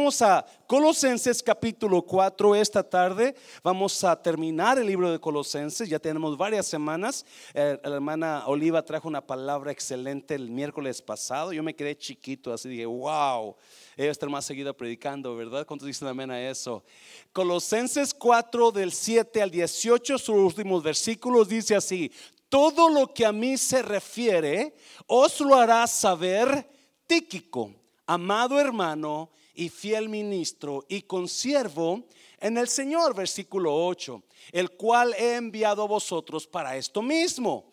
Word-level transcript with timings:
Vamos 0.00 0.22
a 0.22 0.46
Colosenses 0.68 1.42
capítulo 1.42 2.02
4 2.02 2.54
esta 2.54 2.84
tarde. 2.84 3.34
Vamos 3.64 4.04
a 4.04 4.14
terminar 4.14 4.78
el 4.78 4.86
libro 4.86 5.10
de 5.10 5.18
Colosenses. 5.18 5.88
Ya 5.88 5.98
tenemos 5.98 6.38
varias 6.38 6.68
semanas. 6.68 7.26
Eh, 7.52 7.76
la 7.82 7.96
hermana 7.96 8.44
Oliva 8.46 8.84
trajo 8.84 9.08
una 9.08 9.26
palabra 9.26 9.72
excelente 9.72 10.36
el 10.36 10.50
miércoles 10.50 11.02
pasado. 11.02 11.52
Yo 11.52 11.64
me 11.64 11.74
quedé 11.74 11.98
chiquito, 11.98 12.52
así 12.52 12.68
dije, 12.68 12.86
wow, 12.86 13.56
ella 13.96 14.12
está 14.12 14.28
más 14.28 14.44
seguida 14.44 14.72
predicando, 14.72 15.34
¿verdad? 15.34 15.66
¿Cuántos 15.66 15.88
dicen 15.88 16.06
amén 16.06 16.30
a 16.30 16.48
eso? 16.48 16.84
Colosenses 17.32 18.14
4 18.14 18.70
del 18.70 18.92
7 18.92 19.42
al 19.42 19.50
18, 19.50 20.16
sus 20.16 20.28
últimos 20.28 20.80
versículos, 20.80 21.48
dice 21.48 21.74
así, 21.74 22.12
todo 22.48 22.88
lo 22.88 23.12
que 23.12 23.26
a 23.26 23.32
mí 23.32 23.58
se 23.58 23.82
refiere, 23.82 24.76
os 25.08 25.40
lo 25.40 25.56
hará 25.56 25.84
saber 25.88 26.70
Tíquico, 27.08 27.72
amado 28.06 28.60
hermano 28.60 29.30
y 29.58 29.70
fiel 29.70 30.08
ministro 30.08 30.84
y 30.88 31.02
consiervo 31.02 32.04
en 32.38 32.56
el 32.58 32.68
Señor, 32.68 33.12
versículo 33.12 33.74
8, 33.74 34.22
el 34.52 34.70
cual 34.70 35.12
he 35.18 35.34
enviado 35.34 35.82
a 35.82 35.88
vosotros 35.88 36.46
para 36.46 36.76
esto 36.76 37.02
mismo, 37.02 37.68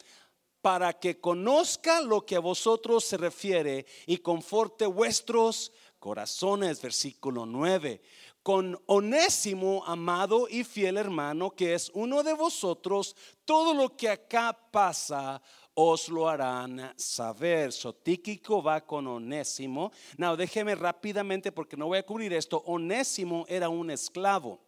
para 0.63 0.93
que 0.93 1.19
conozca 1.19 2.01
lo 2.01 2.25
que 2.25 2.37
a 2.37 2.39
vosotros 2.39 3.05
se 3.05 3.17
refiere 3.17 3.85
y 4.07 4.17
conforte 4.17 4.87
vuestros 4.87 5.71
corazones, 5.99 6.81
versículo 6.81 7.45
9 7.45 8.01
con 8.41 8.79
onésimo, 8.85 9.83
amado 9.87 10.47
y 10.47 10.63
fiel 10.63 10.97
hermano, 10.97 11.49
que 11.49 11.73
es 11.73 11.89
uno 11.95 12.21
de 12.21 12.33
vosotros, 12.33 13.15
todo 13.43 13.73
lo 13.73 13.97
que 13.97 14.07
acá 14.07 14.55
pasa 14.69 15.41
os 15.75 16.09
lo 16.09 16.27
harán 16.27 16.93
saber. 16.97 17.71
Sotíquico 17.71 18.63
va 18.63 18.81
con 18.81 19.05
Onésimo. 19.05 19.91
No, 20.17 20.35
déjeme 20.35 20.73
rápidamente 20.73 21.51
porque 21.51 21.77
no 21.77 21.87
voy 21.87 21.99
a 21.99 22.05
cubrir 22.05 22.33
esto. 22.33 22.63
Onésimo 22.65 23.45
era 23.47 23.69
un 23.69 23.91
esclavo. 23.91 24.59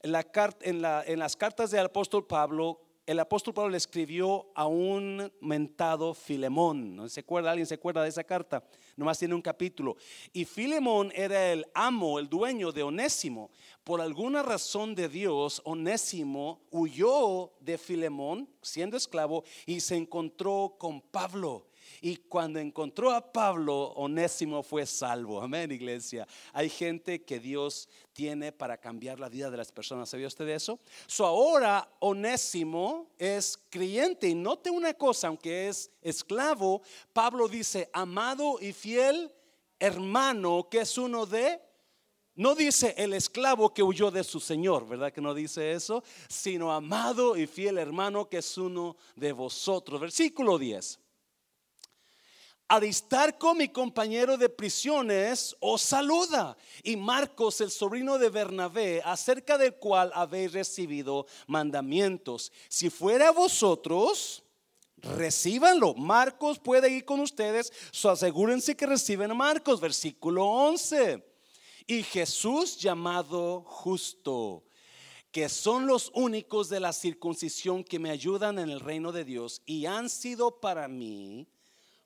En, 0.00 0.12
la, 0.12 0.24
en, 0.60 0.82
la, 0.82 1.02
en 1.06 1.18
las 1.18 1.34
cartas 1.34 1.70
del 1.70 1.86
apóstol 1.86 2.26
Pablo, 2.26 2.80
el 3.06 3.18
apóstol 3.20 3.54
Pablo 3.54 3.70
le 3.70 3.78
escribió 3.78 4.52
a 4.54 4.66
un 4.66 5.32
mentado 5.40 6.14
Filemón. 6.14 6.94
¿No 6.94 7.08
se 7.08 7.20
acuerda? 7.20 7.50
¿Alguien 7.50 7.66
se 7.66 7.74
acuerda 7.74 8.02
de 8.02 8.10
esa 8.10 8.24
carta? 8.24 8.62
Nomás 8.96 9.18
tiene 9.18 9.34
un 9.34 9.42
capítulo. 9.42 9.96
Y 10.32 10.44
Filemón 10.44 11.12
era 11.14 11.52
el 11.52 11.66
amo, 11.74 12.18
el 12.18 12.28
dueño 12.28 12.72
de 12.72 12.82
Onésimo. 12.82 13.50
Por 13.82 14.00
alguna 14.00 14.42
razón 14.42 14.94
de 14.94 15.08
Dios, 15.08 15.60
Onésimo 15.64 16.60
huyó 16.70 17.52
de 17.60 17.76
Filemón, 17.76 18.48
siendo 18.62 18.96
esclavo, 18.96 19.44
y 19.66 19.80
se 19.80 19.96
encontró 19.96 20.76
con 20.78 21.00
Pablo. 21.00 21.66
Y 22.04 22.16
cuando 22.16 22.58
encontró 22.58 23.12
a 23.12 23.32
Pablo, 23.32 23.94
Onésimo 23.96 24.62
fue 24.62 24.84
salvo. 24.84 25.40
Amén, 25.40 25.72
iglesia. 25.72 26.28
Hay 26.52 26.68
gente 26.68 27.24
que 27.24 27.40
Dios 27.40 27.88
tiene 28.12 28.52
para 28.52 28.76
cambiar 28.76 29.18
la 29.18 29.30
vida 29.30 29.50
de 29.50 29.56
las 29.56 29.72
personas. 29.72 30.10
¿Sabía 30.10 30.26
usted 30.26 30.44
de 30.44 30.54
eso? 30.54 30.78
So 31.06 31.24
ahora 31.24 31.88
Onésimo 32.00 33.08
es 33.16 33.58
creyente. 33.70 34.28
Y 34.28 34.34
note 34.34 34.68
una 34.68 34.92
cosa, 34.92 35.28
aunque 35.28 35.68
es 35.68 35.90
esclavo, 36.02 36.82
Pablo 37.14 37.48
dice, 37.48 37.88
amado 37.94 38.58
y 38.60 38.74
fiel 38.74 39.32
hermano, 39.78 40.68
que 40.70 40.80
es 40.80 40.98
uno 40.98 41.24
de 41.24 41.58
no 42.34 42.54
dice 42.54 42.94
el 42.98 43.14
esclavo 43.14 43.72
que 43.72 43.82
huyó 43.82 44.10
de 44.10 44.24
su 44.24 44.40
Señor, 44.40 44.86
¿verdad 44.86 45.10
que 45.10 45.22
no 45.22 45.32
dice 45.32 45.72
eso? 45.72 46.04
Sino 46.28 46.70
amado 46.70 47.34
y 47.34 47.46
fiel 47.46 47.78
hermano 47.78 48.28
que 48.28 48.38
es 48.38 48.58
uno 48.58 48.98
de 49.16 49.32
vosotros. 49.32 49.98
Versículo 49.98 50.58
10. 50.58 50.98
Aristarco, 52.68 53.54
mi 53.54 53.68
compañero 53.68 54.38
de 54.38 54.48
prisiones, 54.48 55.54
os 55.60 55.82
saluda. 55.82 56.56
Y 56.82 56.96
Marcos, 56.96 57.60
el 57.60 57.70
sobrino 57.70 58.18
de 58.18 58.30
Bernabé, 58.30 59.02
acerca 59.04 59.58
del 59.58 59.74
cual 59.74 60.10
habéis 60.14 60.52
recibido 60.52 61.26
mandamientos. 61.46 62.52
Si 62.68 62.88
fuera 62.88 63.32
vosotros, 63.32 64.42
recíbanlo. 64.96 65.94
Marcos 65.94 66.58
puede 66.58 66.90
ir 66.90 67.04
con 67.04 67.20
ustedes, 67.20 67.70
so 67.90 68.10
asegúrense 68.10 68.74
que 68.74 68.86
reciben 68.86 69.30
a 69.30 69.34
Marcos. 69.34 69.80
Versículo 69.80 70.46
11. 70.46 71.22
Y 71.86 72.02
Jesús 72.02 72.78
llamado 72.78 73.62
justo 73.66 74.64
que 75.30 75.48
son 75.48 75.88
los 75.88 76.12
únicos 76.14 76.68
de 76.68 76.78
la 76.78 76.92
circuncisión 76.92 77.82
que 77.82 77.98
me 77.98 78.10
ayudan 78.10 78.60
en 78.60 78.70
el 78.70 78.78
reino 78.78 79.10
de 79.10 79.24
Dios 79.24 79.62
y 79.66 79.84
han 79.84 80.08
sido 80.08 80.60
para 80.60 80.86
mí 80.86 81.48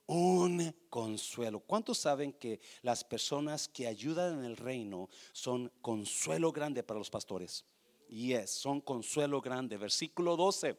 un 0.09 0.75
consuelo. 0.89 1.61
¿Cuántos 1.61 1.99
saben 1.99 2.33
que 2.33 2.61
las 2.83 3.05
personas 3.05 3.69
que 3.69 3.87
ayudan 3.87 4.39
en 4.39 4.45
el 4.45 4.57
reino 4.57 5.09
son 5.33 5.71
consuelo 5.81 6.51
grande 6.51 6.83
para 6.83 6.99
los 6.99 7.11
pastores? 7.11 7.65
Yes, 8.09 8.51
son 8.51 8.81
consuelo 8.81 9.41
grande. 9.41 9.77
Versículo 9.77 10.35
12. 10.35 10.77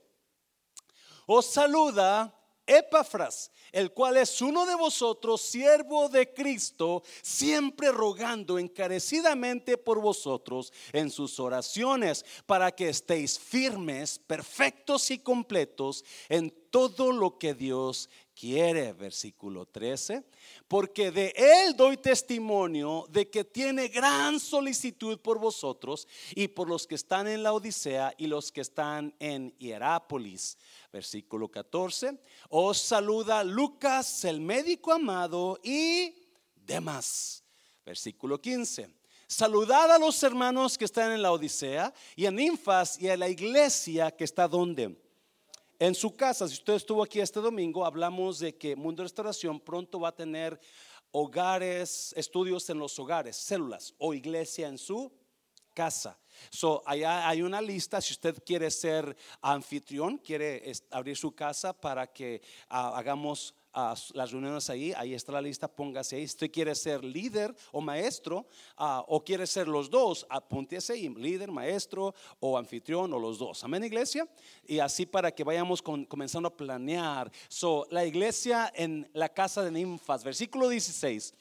Os 1.28 1.45
saluda 1.45 2.35
Epafras, 2.69 3.51
el 3.72 3.91
cual 3.94 4.17
es 4.17 4.41
uno 4.41 4.66
de 4.66 4.75
vosotros, 4.75 5.41
siervo 5.41 6.07
de 6.07 6.31
Cristo, 6.34 7.03
siempre 7.22 7.91
rogando 7.91 8.59
encarecidamente 8.59 9.78
por 9.78 10.00
vosotros 10.00 10.72
en 10.94 11.09
sus 11.09 11.40
oraciones, 11.40 12.23
para 12.46 12.72
que 12.72 12.90
estéis 12.90 13.40
firmes, 13.40 14.19
perfectos 14.19 15.09
y 15.09 15.17
completos 15.17 16.06
en 16.29 16.51
todo 16.69 17.11
lo 17.11 17.40
que 17.40 17.56
Dios 17.56 18.07
quiere, 18.40 18.94
versículo 18.94 19.66
13, 19.66 20.24
porque 20.68 21.12
de 21.12 21.34
él 21.36 21.76
doy 21.76 21.98
testimonio 21.98 23.06
de 23.10 23.30
que 23.30 23.44
tiene 23.44 23.90
gran 23.90 24.40
solicitud 24.40 25.20
por 25.20 25.40
vosotros 25.40 26.08
y 26.34 26.48
por 26.48 26.70
los 26.70 26.88
que 26.88 26.96
están 26.96 27.28
en 27.28 27.44
la 27.44 27.52
Odisea 27.52 28.14
y 28.18 28.28
los 28.28 28.54
que 28.54 28.62
están 28.62 29.14
en 29.20 29.54
Hierápolis. 29.58 30.58
Versículo 30.94 31.50
14, 31.50 32.18
os 32.50 32.78
saluda 32.78 33.44
Lucas, 33.44 34.24
el 34.24 34.40
médico 34.40 34.94
amado, 34.94 35.60
y 35.62 36.16
demás. 36.56 37.44
Versículo 37.86 38.40
15. 38.40 38.90
Saludad 39.28 39.92
a 39.92 40.00
los 40.00 40.24
hermanos 40.24 40.78
que 40.78 40.86
están 40.86 41.12
en 41.12 41.22
la 41.22 41.34
Odisea 41.34 41.94
y 42.16 42.26
a 42.26 42.32
Ninfas 42.32 43.00
y 43.02 43.10
a 43.10 43.18
la 43.18 43.28
iglesia 43.28 44.12
que 44.12 44.24
está 44.24 44.48
donde 44.48 45.09
en 45.79 45.95
su 45.95 46.13
casa, 46.16 46.45
si 46.47 46.56
usted 46.56 46.73
estuvo 46.73 47.01
aquí 47.01 47.22
este 47.22 47.40
domingo, 47.40 47.85
hablamos 47.85 48.40
de 48.40 48.57
que 48.57 48.75
Mundo 48.75 49.01
Restauración 49.03 49.62
pronto 49.62 50.00
va 50.01 50.09
a 50.09 50.16
tener 50.16 50.59
hogares, 51.12 52.13
estudios 52.17 52.69
en 52.69 52.79
los 52.79 53.00
hogares, 53.00 53.38
células 53.38 53.95
o 53.97 54.13
iglesia 54.13 54.67
en 54.67 54.78
su 54.78 55.12
casa. 55.73 56.19
So, 56.50 56.84
allá 56.85 57.28
hay 57.29 57.41
una 57.41 57.62
lista, 57.62 58.01
si 58.01 58.12
usted 58.13 58.44
quiere 58.45 58.69
ser 58.72 59.16
anfitrión, 59.41 60.17
quiere 60.17 60.69
abrir 60.91 61.16
su 61.16 61.34
casa 61.34 61.72
para 61.72 62.07
que 62.07 62.41
ah, 62.67 62.97
hagamos 62.97 63.56
las 64.13 64.31
reuniones 64.31 64.69
ahí, 64.69 64.94
ahí 64.95 65.13
está 65.13 65.31
la 65.31 65.41
lista, 65.41 65.67
póngase 65.67 66.16
ahí. 66.16 66.28
Si 66.28 66.34
usted 66.34 66.51
quiere 66.51 66.75
ser 66.75 67.03
líder 67.03 67.56
o 67.72 67.81
maestro, 67.81 68.47
ah, 68.78 69.03
o 69.07 69.23
quiere 69.23 69.45
ser 69.47 69.67
los 69.67 69.90
dos, 69.90 70.25
apúntese 70.29 70.94
ahí, 70.94 71.09
líder, 71.09 71.51
maestro 71.51 72.13
o 72.40 72.57
anfitrión 72.57 73.13
o 73.13 73.19
los 73.19 73.38
dos. 73.38 73.63
Amén, 73.63 73.84
iglesia. 73.84 74.28
Y 74.66 74.79
así 74.79 75.06
para 75.06 75.31
que 75.31 75.44
vayamos 75.44 75.81
comenzando 75.81 76.47
a 76.47 76.56
planear. 76.56 77.31
So, 77.47 77.88
la 77.90 78.06
iglesia 78.06 78.72
en 78.75 79.09
la 79.13 79.29
casa 79.29 79.63
de 79.63 79.72
ninfas, 79.72 80.23
versículo 80.23 80.69
16. 80.69 81.34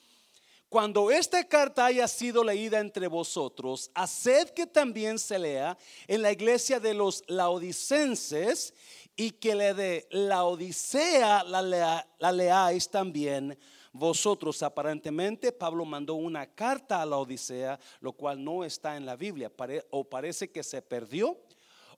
Cuando 0.69 1.11
esta 1.11 1.43
carta 1.45 1.87
haya 1.87 2.07
sido 2.07 2.45
leída 2.45 2.79
entre 2.79 3.07
vosotros, 3.07 3.91
haced 3.95 4.51
que 4.51 4.67
también 4.67 5.19
se 5.19 5.39
lea 5.39 5.79
en 6.07 6.21
la 6.21 6.31
iglesia 6.31 6.79
de 6.79 6.93
los 6.93 7.25
laodicenses 7.27 8.75
y 9.21 9.33
que 9.33 9.53
le 9.57 9.75
de 9.75 10.07
la 10.13 10.45
Odisea 10.45 11.43
la, 11.43 12.33
leáis 12.33 12.89
también 12.89 13.59
vosotros. 13.93 14.63
Aparentemente 14.63 15.51
Pablo 15.51 15.85
mandó 15.85 16.15
una 16.15 16.47
carta 16.47 17.03
a 17.03 17.07
la 17.07 17.19
Odisea, 17.19 17.81
lo 17.99 18.13
cual 18.13 18.43
no 18.43 18.63
está 18.63 18.97
en 18.97 19.05
la 19.05 19.17
Biblia, 19.17 19.51
o 19.91 20.05
parece 20.05 20.53
que 20.53 20.63
se 20.63 20.81
perdió. 20.81 21.37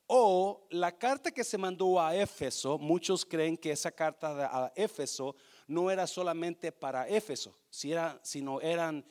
O 0.07 0.67
la 0.71 0.97
carta 0.97 1.31
que 1.31 1.45
se 1.45 1.59
mandó 1.59 2.01
a 2.01 2.17
Éfeso, 2.17 2.79
muchos 2.79 3.27
creen 3.27 3.59
que 3.59 3.73
esa 3.73 3.93
carta 3.93 4.49
a 4.51 4.73
Éfeso 4.75 5.37
no 5.67 5.91
era 5.91 6.07
solamente 6.07 6.73
para 6.73 7.07
Éfeso, 7.07 7.55
sino 7.69 8.63
eran, 8.63 9.05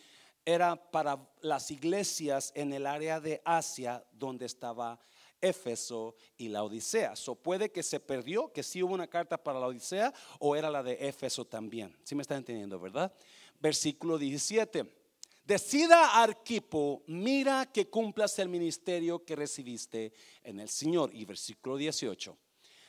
era 0.44 0.76
para 0.76 1.20
las 1.42 1.70
iglesias 1.70 2.52
en 2.56 2.74
el 2.74 2.88
área 2.88 3.20
de 3.20 3.40
Asia 3.46 4.04
donde 4.12 4.48
estaba 4.48 5.00
Éfeso 5.42 6.16
y 6.38 6.50
la 6.50 6.64
Odisea. 6.64 7.16
So 7.16 7.36
puede 7.36 7.72
que 7.72 7.84
se 7.84 8.00
perdió, 8.00 8.52
que 8.52 8.64
sí 8.64 8.84
hubo 8.84 8.94
una 8.94 9.08
carta 9.08 9.38
para 9.38 9.60
la 9.60 9.68
Odisea 9.68 10.14
o 10.40 10.56
era 10.56 10.70
la 10.70 10.84
de 10.84 11.08
Éfeso 11.08 11.46
también. 11.46 11.96
Si 12.04 12.16
me 12.16 12.22
están 12.22 12.38
entendiendo, 12.38 12.80
¿verdad? 12.80 13.14
Versículo 13.60 14.18
17. 14.18 14.86
Decida 15.46 16.22
Arquipo, 16.22 17.04
mira 17.08 17.66
que 17.72 17.90
cumplas 17.90 18.38
el 18.40 18.50
ministerio 18.50 19.26
que 19.26 19.36
recibiste 19.36 20.14
en 20.44 20.60
el 20.60 20.70
Señor. 20.70 21.10
Y 21.14 21.26
versículo 21.26 21.76
18. 21.78 22.38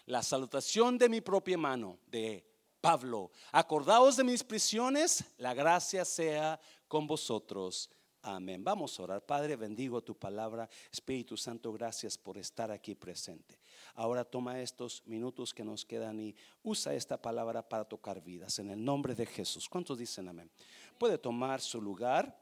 La 0.07 0.23
salutación 0.23 0.99
de 0.99 1.09
mi 1.09 1.21
propia 1.21 1.57
mano, 1.57 1.99
de 2.07 2.45
Pablo. 2.81 3.31
Acordaos 3.53 4.17
de 4.17 4.25
mis 4.25 4.43
prisiones, 4.45 5.25
la 5.39 5.55
gracia 5.55 6.05
sea 6.05 6.61
con 6.89 7.07
vosotros 7.07 7.91
Amén. 8.23 8.63
Vamos 8.63 8.99
a 8.99 9.03
orar. 9.03 9.25
Padre, 9.25 9.57
bendigo 9.57 10.03
tu 10.03 10.15
palabra. 10.15 10.69
Espíritu 10.93 11.37
Santo, 11.37 11.73
gracias 11.73 12.19
por 12.19 12.37
estar 12.37 12.71
aquí 12.71 12.95
presente. 12.95 13.59
Ahora 13.95 14.25
toma 14.25 14.61
estos 14.61 15.03
minutos 15.07 15.55
que 15.55 15.65
nos 15.65 15.87
quedan 15.87 16.21
y 16.21 16.35
usa 16.63 16.95
esta 16.95 17.21
palabra 17.21 17.67
para 17.67 17.85
tocar 17.85 18.23
vidas. 18.23 18.59
En 18.59 18.71
el 18.71 18.85
nombre 18.85 19.15
de 19.15 19.25
Jesús. 19.25 19.69
¿Cuántos 19.69 19.99
dicen 19.99 20.29
amén? 20.29 20.51
Puede 20.99 21.17
tomar 21.17 21.63
su 21.63 21.81
lugar. 21.81 22.39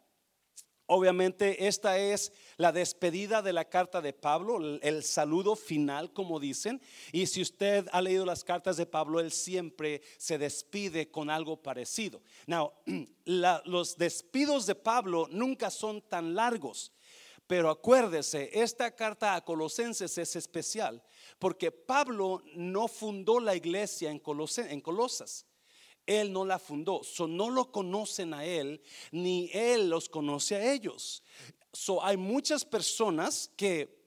Obviamente 0.90 1.67
esta 1.69 1.99
es 1.99 2.32
la 2.56 2.73
despedida 2.73 3.43
de 3.43 3.52
la 3.52 3.67
carta 3.67 4.00
de 4.00 4.14
Pablo, 4.14 4.79
el 4.81 5.05
saludo 5.05 5.55
final, 5.55 6.14
como 6.14 6.40
dicen. 6.40 6.81
Y 7.12 7.26
si 7.26 7.43
usted 7.43 7.87
ha 7.93 8.00
leído 8.00 8.25
las 8.25 8.43
cartas 8.43 8.79
de 8.79 8.87
Pablo, 8.87 9.20
él 9.20 9.31
siempre 9.31 10.00
se 10.17 10.38
despide 10.38 11.11
con 11.11 11.29
algo 11.29 11.62
parecido. 11.62 12.23
Now, 12.46 12.73
los 13.26 13.99
despidos 13.99 14.64
de 14.64 14.76
Pablo 14.76 15.29
nunca 15.31 15.70
son 15.70 16.00
tan 16.00 16.35
largos. 16.35 16.90
Pero 17.46 17.69
acuérdese, 17.69 18.50
esta 18.55 18.90
carta 18.94 19.35
a 19.35 19.44
Colosenses 19.44 20.17
es 20.17 20.37
especial 20.37 21.02
porque 21.38 21.70
Pablo 21.70 22.43
no 22.55 22.88
fundó 22.88 23.40
la 23.40 23.55
iglesia 23.55 24.11
en, 24.11 24.23
en 24.56 24.81
Colosas. 24.81 25.46
Él 26.08 26.32
no 26.32 26.44
la 26.44 26.58
fundó. 26.58 27.05
So, 27.05 27.28
no 27.28 27.50
lo 27.50 27.70
conocen 27.70 28.34
a 28.34 28.44
él, 28.44 28.82
ni 29.12 29.50
él 29.52 29.88
los 29.88 30.08
conoce 30.08 30.56
a 30.56 30.72
ellos. 30.72 31.22
So, 31.72 32.02
hay 32.02 32.16
muchas 32.16 32.64
personas 32.64 33.50
que 33.56 33.99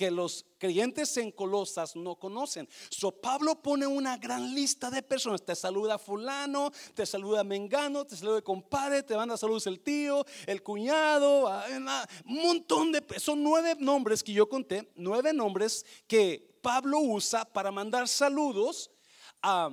que 0.00 0.10
los 0.10 0.46
creyentes 0.56 1.14
en 1.18 1.30
Colosas 1.30 1.94
no 1.94 2.14
conocen. 2.14 2.66
So 2.88 3.10
Pablo 3.10 3.60
pone 3.60 3.86
una 3.86 4.16
gran 4.16 4.54
lista 4.54 4.90
de 4.90 5.02
personas. 5.02 5.44
Te 5.44 5.54
saluda 5.54 5.98
fulano, 5.98 6.70
te 6.94 7.04
saluda 7.04 7.44
Mengano, 7.44 8.06
te 8.06 8.16
saluda 8.16 8.38
el 8.38 8.42
compadre, 8.42 9.02
te 9.02 9.14
manda 9.14 9.36
saludos 9.36 9.66
el 9.66 9.80
tío, 9.80 10.24
el 10.46 10.62
cuñado, 10.62 11.48
ah, 11.48 11.66
un 12.24 12.42
montón 12.42 12.92
de... 12.92 13.04
Son 13.18 13.42
nueve 13.42 13.76
nombres 13.78 14.22
que 14.22 14.32
yo 14.32 14.48
conté, 14.48 14.90
nueve 14.94 15.34
nombres 15.34 15.84
que 16.06 16.58
Pablo 16.62 17.00
usa 17.00 17.44
para 17.44 17.70
mandar 17.70 18.08
saludos 18.08 18.90
a 19.42 19.68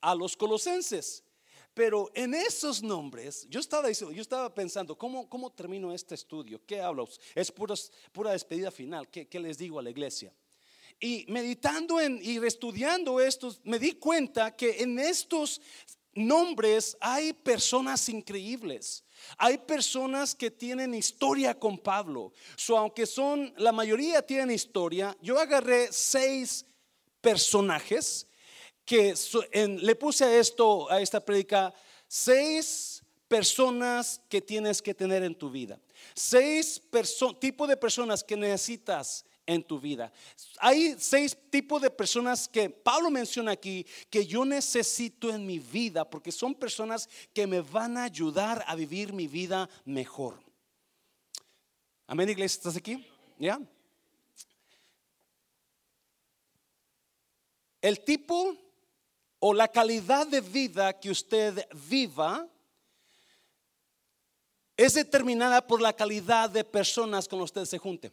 a 0.00 0.14
los 0.14 0.36
colosenses. 0.36 1.24
Pero 1.74 2.10
en 2.14 2.34
esos 2.34 2.82
nombres, 2.82 3.46
yo 3.48 3.60
estaba, 3.60 3.90
yo 3.90 4.20
estaba 4.20 4.52
pensando, 4.52 4.98
¿cómo, 4.98 5.28
¿cómo 5.28 5.52
termino 5.52 5.92
este 5.92 6.14
estudio? 6.14 6.60
¿Qué 6.66 6.80
hablo? 6.80 7.08
Es 7.34 7.50
pura, 7.50 7.74
pura 8.12 8.32
despedida 8.32 8.70
final. 8.70 9.08
¿Qué, 9.08 9.28
¿Qué, 9.28 9.38
les 9.38 9.56
digo 9.56 9.78
a 9.78 9.82
la 9.82 9.90
iglesia? 9.90 10.34
Y 10.98 11.24
meditando 11.28 12.00
en, 12.00 12.20
y 12.22 12.36
estudiando 12.44 13.20
estos, 13.20 13.60
me 13.64 13.78
di 13.78 13.92
cuenta 13.92 14.54
que 14.54 14.82
en 14.82 14.98
estos 14.98 15.60
nombres 16.12 16.96
hay 17.00 17.32
personas 17.32 18.08
increíbles. 18.08 19.04
Hay 19.36 19.58
personas 19.58 20.34
que 20.34 20.50
tienen 20.50 20.94
historia 20.94 21.58
con 21.58 21.78
Pablo. 21.78 22.32
So, 22.56 22.76
aunque 22.76 23.06
son, 23.06 23.54
la 23.56 23.70
mayoría 23.70 24.22
tienen 24.22 24.50
historia, 24.50 25.16
yo 25.22 25.38
agarré 25.38 25.92
seis 25.92 26.66
personajes 27.20 28.26
que 28.90 29.14
le 29.82 29.94
puse 29.94 30.24
a 30.24 30.36
esto, 30.36 30.90
a 30.90 31.00
esta 31.00 31.24
predica, 31.24 31.72
seis 32.08 33.00
personas 33.28 34.20
que 34.28 34.40
tienes 34.40 34.82
que 34.82 34.92
tener 34.92 35.22
en 35.22 35.32
tu 35.32 35.48
vida. 35.48 35.78
Seis 36.12 36.82
tipos 37.38 37.68
de 37.68 37.76
personas 37.76 38.24
que 38.24 38.36
necesitas 38.36 39.24
en 39.46 39.62
tu 39.62 39.78
vida. 39.78 40.12
Hay 40.58 40.96
seis 40.98 41.38
tipos 41.50 41.80
de 41.80 41.88
personas 41.88 42.48
que 42.48 42.68
Pablo 42.68 43.12
menciona 43.12 43.52
aquí 43.52 43.86
que 44.10 44.26
yo 44.26 44.44
necesito 44.44 45.32
en 45.32 45.46
mi 45.46 45.60
vida 45.60 46.04
porque 46.04 46.32
son 46.32 46.52
personas 46.52 47.08
que 47.32 47.46
me 47.46 47.60
van 47.60 47.96
a 47.96 48.02
ayudar 48.02 48.64
a 48.66 48.74
vivir 48.74 49.12
mi 49.12 49.28
vida 49.28 49.70
mejor. 49.84 50.42
Amén, 52.08 52.28
iglesia, 52.28 52.56
¿estás 52.58 52.76
aquí? 52.76 53.06
¿Ya? 53.38 53.60
El 57.80 58.00
tipo 58.00 58.69
o 59.40 59.54
la 59.54 59.68
calidad 59.68 60.26
de 60.26 60.40
vida 60.40 60.92
que 60.92 61.10
usted 61.10 61.66
viva 61.88 62.46
es 64.76 64.94
determinada 64.94 65.66
por 65.66 65.80
la 65.80 65.92
calidad 65.92 66.48
de 66.50 66.62
personas 66.62 67.26
con 67.26 67.40
usted 67.40 67.64
se 67.64 67.78
junte. 67.78 68.12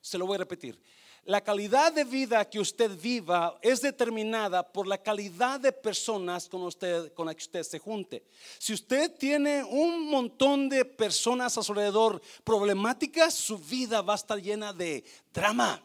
Se 0.00 0.18
lo 0.18 0.26
voy 0.26 0.36
a 0.36 0.38
repetir. 0.38 0.80
La 1.24 1.42
calidad 1.42 1.92
de 1.92 2.04
vida 2.04 2.48
que 2.48 2.58
usted 2.58 2.90
viva 2.98 3.58
es 3.60 3.82
determinada 3.82 4.62
por 4.62 4.86
la 4.86 4.96
calidad 4.96 5.60
de 5.60 5.72
personas 5.72 6.48
con 6.48 6.62
usted 6.62 7.12
con 7.12 7.26
la 7.26 7.34
que 7.34 7.42
usted 7.42 7.62
se 7.62 7.78
junte. 7.78 8.24
Si 8.58 8.72
usted 8.72 9.14
tiene 9.18 9.62
un 9.62 10.08
montón 10.08 10.70
de 10.70 10.86
personas 10.86 11.58
a 11.58 11.62
su 11.62 11.72
alrededor 11.72 12.22
problemáticas, 12.42 13.34
su 13.34 13.58
vida 13.58 14.00
va 14.00 14.14
a 14.14 14.16
estar 14.16 14.40
llena 14.40 14.72
de 14.72 15.04
drama 15.32 15.82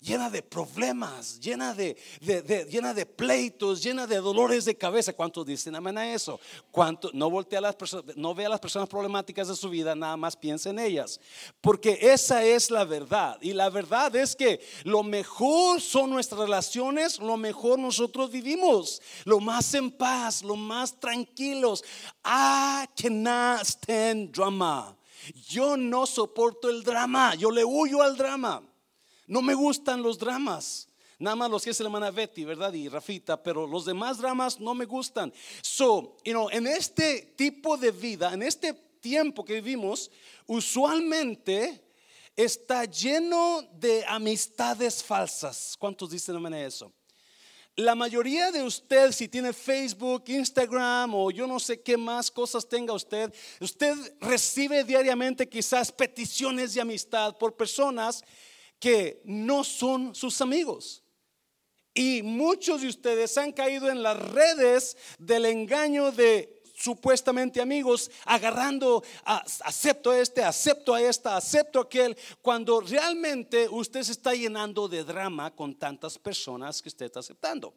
llena 0.00 0.30
de 0.30 0.42
problemas, 0.42 1.40
llena 1.40 1.74
de, 1.74 1.96
llena 2.70 2.94
de 2.94 3.06
pleitos, 3.06 3.82
llena 3.82 4.06
de 4.06 4.16
dolores 4.16 4.64
de 4.64 4.76
cabeza. 4.76 5.12
¿Cuántos 5.12 5.46
dicen 5.46 5.74
amén 5.74 5.98
a 5.98 6.12
eso? 6.12 6.40
¿Cuánto, 6.70 7.10
no 7.12 7.30
voltea 7.30 7.58
a 7.58 7.62
las 7.62 7.76
personas, 7.76 8.16
no 8.16 8.34
vea 8.34 8.48
las 8.48 8.60
personas 8.60 8.88
problemáticas 8.88 9.48
de 9.48 9.56
su 9.56 9.68
vida, 9.68 9.94
nada 9.94 10.16
más 10.16 10.36
piensa 10.36 10.70
en 10.70 10.78
ellas. 10.78 11.20
Porque 11.60 11.98
esa 12.00 12.44
es 12.44 12.70
la 12.70 12.84
verdad. 12.84 13.38
Y 13.40 13.52
la 13.52 13.70
verdad 13.70 14.14
es 14.16 14.36
que 14.36 14.60
lo 14.84 15.02
mejor 15.02 15.80
son 15.80 16.10
nuestras 16.10 16.40
relaciones, 16.40 17.18
lo 17.18 17.36
mejor 17.36 17.78
nosotros 17.78 18.30
vivimos, 18.30 19.00
lo 19.24 19.40
más 19.40 19.74
en 19.74 19.90
paz, 19.90 20.42
lo 20.42 20.56
más 20.56 20.98
tranquilos. 20.98 21.84
I 22.24 22.86
cannot 23.00 23.64
stand 23.64 24.32
drama. 24.32 24.96
Yo 25.48 25.76
no 25.76 26.06
soporto 26.06 26.70
el 26.70 26.82
drama, 26.82 27.34
yo 27.34 27.50
le 27.50 27.64
huyo 27.64 28.02
al 28.02 28.16
drama. 28.16 28.62
No 29.26 29.42
me 29.42 29.54
gustan 29.54 30.02
los 30.02 30.18
dramas. 30.18 30.88
Nada 31.18 31.34
más 31.34 31.50
los 31.50 31.64
que 31.64 31.70
es 31.70 31.80
la 31.80 31.86
hermana 31.86 32.10
Betty, 32.10 32.44
¿verdad? 32.44 32.72
Y 32.74 32.88
Rafita, 32.88 33.42
pero 33.42 33.66
los 33.66 33.86
demás 33.86 34.18
dramas 34.18 34.60
no 34.60 34.74
me 34.74 34.84
gustan. 34.84 35.32
So, 35.62 36.18
you 36.24 36.32
know, 36.32 36.50
en 36.50 36.66
este 36.66 37.34
tipo 37.36 37.76
de 37.78 37.90
vida, 37.90 38.34
en 38.34 38.42
este 38.42 38.74
tiempo 39.00 39.44
que 39.44 39.54
vivimos, 39.54 40.10
usualmente 40.46 41.82
está 42.36 42.84
lleno 42.84 43.62
de 43.72 44.04
amistades 44.06 45.02
falsas. 45.02 45.74
¿Cuántos 45.78 46.10
dicen 46.10 46.36
amén 46.36 46.52
eso? 46.54 46.92
La 47.76 47.94
mayoría 47.94 48.50
de 48.50 48.62
usted, 48.62 49.12
si 49.12 49.28
tiene 49.28 49.52
Facebook, 49.52 50.24
Instagram 50.26 51.14
o 51.14 51.30
yo 51.30 51.46
no 51.46 51.60
sé 51.60 51.80
qué 51.82 51.96
más 51.96 52.30
cosas 52.30 52.66
tenga 52.66 52.94
usted, 52.94 53.32
usted 53.60 53.94
recibe 54.20 54.82
diariamente 54.82 55.46
quizás 55.46 55.92
peticiones 55.92 56.72
de 56.72 56.80
amistad 56.80 57.36
por 57.36 57.54
personas 57.54 58.24
que 58.78 59.20
no 59.24 59.64
son 59.64 60.14
sus 60.14 60.40
amigos. 60.40 61.02
Y 61.94 62.22
muchos 62.22 62.82
de 62.82 62.88
ustedes 62.88 63.38
han 63.38 63.52
caído 63.52 63.88
en 63.88 64.02
las 64.02 64.18
redes 64.18 64.96
del 65.18 65.46
engaño 65.46 66.12
de 66.12 66.56
supuestamente 66.76 67.60
amigos, 67.60 68.10
agarrando, 68.26 69.02
acepto 69.24 70.10
a 70.10 70.18
este, 70.20 70.42
acepto 70.42 70.94
a 70.94 71.00
esta, 71.00 71.36
acepto 71.36 71.78
a 71.78 71.82
aquel, 71.84 72.16
cuando 72.42 72.80
realmente 72.80 73.66
usted 73.68 74.02
se 74.02 74.12
está 74.12 74.34
llenando 74.34 74.86
de 74.88 75.02
drama 75.02 75.54
con 75.54 75.74
tantas 75.74 76.18
personas 76.18 76.82
que 76.82 76.90
usted 76.90 77.06
está 77.06 77.20
aceptando. 77.20 77.74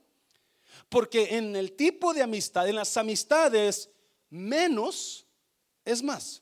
Porque 0.89 1.37
en 1.37 1.55
el 1.55 1.73
tipo 1.73 2.13
de 2.13 2.21
amistad, 2.21 2.67
en 2.67 2.75
las 2.75 2.97
amistades, 2.97 3.89
menos 4.29 5.25
es 5.85 6.03
más. 6.03 6.41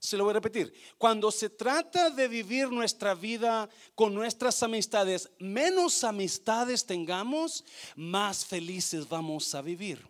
Se 0.00 0.16
lo 0.16 0.24
voy 0.24 0.30
a 0.30 0.34
repetir. 0.34 0.72
Cuando 0.96 1.30
se 1.32 1.50
trata 1.50 2.10
de 2.10 2.28
vivir 2.28 2.70
nuestra 2.70 3.14
vida 3.14 3.68
con 3.94 4.14
nuestras 4.14 4.62
amistades, 4.62 5.28
menos 5.38 6.04
amistades 6.04 6.86
tengamos, 6.86 7.64
más 7.96 8.44
felices 8.44 9.08
vamos 9.08 9.54
a 9.54 9.62
vivir. 9.62 10.06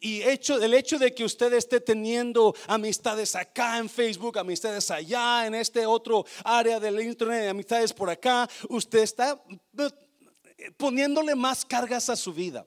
Y 0.00 0.22
hecho, 0.22 0.60
el 0.62 0.74
hecho 0.74 0.98
de 0.98 1.14
que 1.14 1.24
usted 1.24 1.52
esté 1.52 1.80
teniendo 1.80 2.54
amistades 2.66 3.34
acá 3.36 3.78
en 3.78 3.88
Facebook, 3.88 4.38
amistades 4.38 4.90
allá 4.90 5.46
en 5.46 5.54
este 5.54 5.86
otro 5.86 6.24
área 6.44 6.80
del 6.80 7.00
internet, 7.00 7.48
amistades 7.48 7.92
por 7.92 8.10
acá, 8.10 8.48
usted 8.68 9.00
está 9.00 9.40
eh, 9.78 10.70
poniéndole 10.76 11.34
más 11.34 11.64
cargas 11.64 12.08
a 12.10 12.16
su 12.16 12.32
vida. 12.32 12.66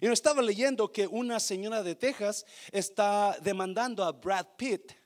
Y 0.00 0.06
yo 0.06 0.12
estaba 0.12 0.40
leyendo 0.40 0.90
que 0.90 1.06
una 1.06 1.40
señora 1.40 1.82
de 1.82 1.94
Texas 1.94 2.46
está 2.72 3.36
demandando 3.42 4.04
a 4.04 4.12
Brad 4.12 4.46
Pitt 4.56 4.99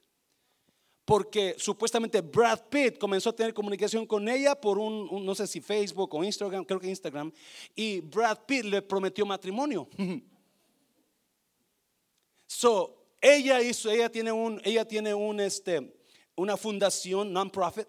porque 1.04 1.54
supuestamente 1.58 2.20
Brad 2.22 2.68
Pitt 2.70 2.98
comenzó 2.98 3.30
a 3.30 3.36
tener 3.36 3.52
comunicación 3.52 4.06
con 4.06 4.28
ella 4.28 4.58
por 4.58 4.78
un, 4.78 5.24
no 5.24 5.34
sé 5.34 5.46
si 5.46 5.60
Facebook 5.60 6.14
o 6.14 6.24
Instagram, 6.24 6.64
creo 6.64 6.80
que 6.80 6.88
Instagram, 6.88 7.30
y 7.74 8.00
Brad 8.00 8.38
Pitt 8.46 8.64
le 8.64 8.82
prometió 8.82 9.26
matrimonio. 9.26 9.88
so, 12.46 13.04
ella 13.20 13.60
hizo, 13.60 13.90
ella 13.90 14.10
tiene 14.10 14.32
un, 14.32 14.60
ella 14.64 14.86
tiene 14.86 15.12
un, 15.12 15.40
este, 15.40 15.94
una 16.36 16.56
fundación 16.56 17.32
non-profit 17.32 17.86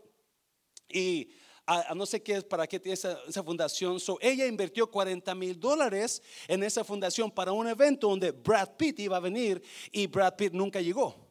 y 0.89 1.29
a, 1.65 1.95
no 1.95 2.05
sé 2.05 2.21
qué 2.21 2.33
es, 2.33 2.43
para 2.43 2.67
qué 2.67 2.79
tiene 2.79 2.93
esa 2.93 3.43
fundación. 3.43 3.99
So, 3.99 4.19
ella 4.21 4.45
invirtió 4.45 4.91
40 4.91 5.33
mil 5.33 5.59
dólares 5.59 6.21
en 6.47 6.63
esa 6.63 6.83
fundación 6.83 7.31
para 7.31 7.53
un 7.53 7.67
evento 7.67 8.09
donde 8.09 8.31
Brad 8.31 8.75
Pitt 8.75 8.99
iba 8.99 9.17
a 9.17 9.21
venir 9.21 9.63
y 9.91 10.05
Brad 10.05 10.35
Pitt 10.35 10.53
nunca 10.53 10.79
llegó. 10.79 11.24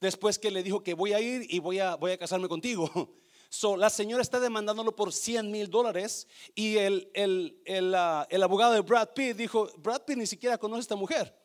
Después 0.00 0.38
que 0.38 0.50
le 0.50 0.62
dijo 0.62 0.82
que 0.82 0.94
voy 0.94 1.12
a 1.12 1.20
ir 1.20 1.46
y 1.48 1.58
voy 1.58 1.78
a, 1.78 1.96
voy 1.96 2.12
a 2.12 2.18
casarme 2.18 2.48
contigo. 2.48 2.90
So, 3.52 3.76
la 3.76 3.90
señora 3.90 4.22
está 4.22 4.38
demandándolo 4.38 4.94
por 4.94 5.12
100 5.12 5.50
mil 5.50 5.68
dólares 5.68 6.28
y 6.54 6.76
el, 6.76 7.10
el, 7.14 7.94
ah, 7.96 8.24
el, 8.30 8.44
abogado 8.44 8.74
de 8.74 8.80
Brad 8.80 9.08
Pitt 9.12 9.36
dijo, 9.36 9.68
Brad 9.78 10.02
Pitt 10.02 10.18
ni 10.18 10.26
siquiera 10.28 10.56
conoce 10.56 10.78
a 10.78 10.82
esta 10.82 10.94
mujer. 10.94 11.36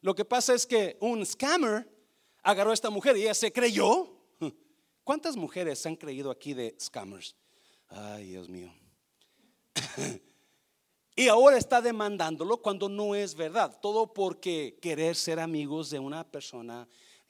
Lo 0.00 0.14
que 0.14 0.24
pasa 0.24 0.54
es 0.54 0.64
que 0.64 0.96
un 1.00 1.26
scammer 1.26 1.92
agarró 2.44 2.70
a 2.70 2.74
esta 2.74 2.90
mujer 2.90 3.16
y 3.16 3.22
ella 3.22 3.34
se 3.34 3.52
creyó. 3.52 4.20
¿Cuántas 5.02 5.36
mujeres 5.36 5.84
han 5.84 5.96
creído 5.96 6.30
aquí 6.30 6.54
de 6.54 6.76
scammers? 6.78 7.34
Ay, 7.88 8.28
Dios 8.28 8.48
mío. 8.48 8.72
y 11.16 11.26
ahora 11.26 11.56
está 11.56 11.82
demandándolo 11.82 12.58
cuando 12.58 12.88
no 12.88 13.16
es 13.16 13.34
verdad. 13.34 13.76
Todo 13.82 14.12
porque 14.12 14.78
querer 14.80 15.16
ser 15.16 15.40
amigos 15.40 15.90
de 15.90 15.98
una 15.98 16.22
persona 16.22 16.86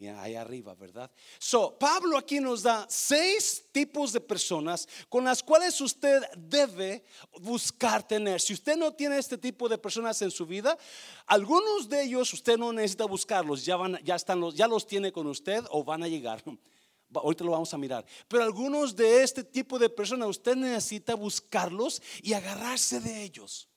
ahí 0.07 0.37
arriba, 0.37 0.75
¿verdad? 0.75 1.11
So, 1.40 1.76
Pablo 1.76 2.17
aquí 2.17 2.38
nos 2.38 2.62
da 2.62 2.87
seis 2.88 3.64
tipos 3.73 4.12
de 4.12 4.21
personas 4.21 4.88
con 5.09 5.25
las 5.25 5.43
cuales 5.43 5.81
usted 5.81 6.23
debe 6.37 7.05
buscar 7.40 8.07
tener. 8.07 8.40
Si 8.40 8.52
usted 8.52 8.76
no 8.76 8.93
tiene 8.93 9.19
este 9.19 9.37
tipo 9.37 9.69
de 9.69 9.76
personas 9.76 10.23
en 10.23 10.31
su 10.31 10.47
vida, 10.47 10.78
algunos 11.26 11.88
de 11.88 12.05
ellos 12.05 12.33
usted 12.33 12.57
no 12.57 12.73
necesita 12.73 13.07
buscarlos, 13.07 13.64
ya 13.64 13.76
van, 13.76 13.99
ya 14.05 14.14
están 14.14 14.40
los, 14.40 14.55
ya 14.55 14.69
los 14.69 14.87
tiene 14.87 15.11
con 15.11 15.26
usted 15.26 15.64
o 15.71 15.83
van 15.83 16.05
a 16.05 16.09
llegar. 16.09 16.45
Ahorita 17.14 17.43
lo 17.43 17.52
vamos 17.52 17.73
a 17.75 17.78
mirar. 17.78 18.07
Pero 18.28 18.45
algunos 18.45 18.95
de 18.95 19.23
este 19.23 19.43
tipo 19.43 19.78
de 19.78 19.88
personas 19.88 20.28
usted 20.28 20.55
necesita 20.55 21.14
buscarlos 21.14 22.00
y 22.23 22.35
agarrarse 22.35 23.00
de 23.00 23.23
ellos. 23.23 23.69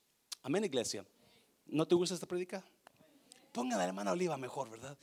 Amén, 0.43 0.65
iglesia. 0.65 1.03
¿No 1.65 1.87
te 1.87 1.95
gusta 1.95 2.13
esta 2.13 2.27
predica? 2.27 2.63
Ponga 3.51 3.77
la 3.77 3.85
hermana 3.85 4.11
Oliva 4.11 4.37
mejor, 4.37 4.69
¿verdad? 4.69 4.97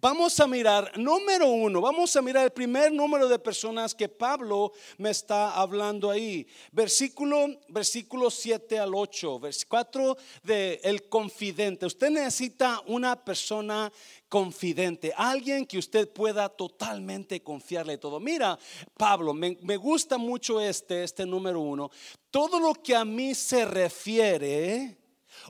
Vamos 0.00 0.38
a 0.38 0.46
mirar, 0.46 0.96
número 0.96 1.48
uno, 1.48 1.80
vamos 1.80 2.14
a 2.14 2.22
mirar 2.22 2.44
el 2.44 2.52
primer 2.52 2.92
número 2.92 3.28
de 3.28 3.36
personas 3.36 3.96
que 3.96 4.08
Pablo 4.08 4.72
me 4.96 5.10
está 5.10 5.54
hablando 5.54 6.08
ahí. 6.08 6.46
Versículo, 6.70 7.58
versículo 7.66 8.30
7 8.30 8.78
al 8.78 8.94
8, 8.94 9.40
versículo 9.40 9.68
4 9.68 10.16
de 10.44 10.80
el 10.84 11.08
confidente. 11.08 11.84
Usted 11.84 12.10
necesita 12.10 12.80
una 12.86 13.16
persona 13.16 13.92
confidente, 14.28 15.12
alguien 15.16 15.66
que 15.66 15.78
usted 15.78 16.08
pueda 16.08 16.48
totalmente 16.48 17.42
confiarle 17.42 17.98
todo. 17.98 18.20
Mira, 18.20 18.56
Pablo, 18.96 19.34
me, 19.34 19.58
me 19.62 19.76
gusta 19.76 20.16
mucho 20.16 20.60
este, 20.60 21.02
este 21.02 21.26
número 21.26 21.60
uno. 21.60 21.90
Todo 22.30 22.60
lo 22.60 22.72
que 22.74 22.94
a 22.94 23.04
mí 23.04 23.34
se 23.34 23.64
refiere, 23.64 24.96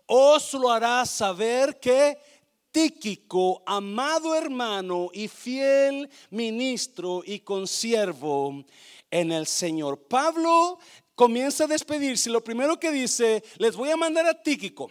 os 0.07 0.55
lo 0.55 0.71
hará 0.71 1.05
saber 1.05 1.79
que 1.79 2.38
Tíquico, 2.71 3.63
amado 3.67 4.35
hermano 4.35 5.11
y 5.13 5.29
fiel 5.29 6.09
ministro 6.31 7.23
y 7.25 7.41
consiervo 7.41 8.65
en 9.11 9.33
el 9.33 9.47
Señor. 9.47 10.07
Pablo 10.07 10.79
comienza 11.15 11.65
a 11.65 11.69
despedirse. 11.69 12.31
Lo 12.31 12.45
primero 12.45 12.79
que 12.79 12.93
dice, 12.93 13.43
les 13.57 13.75
voy 13.75 13.91
a 13.91 13.97
mandar 13.97 14.27
a 14.27 14.43
Tíquico. 14.43 14.91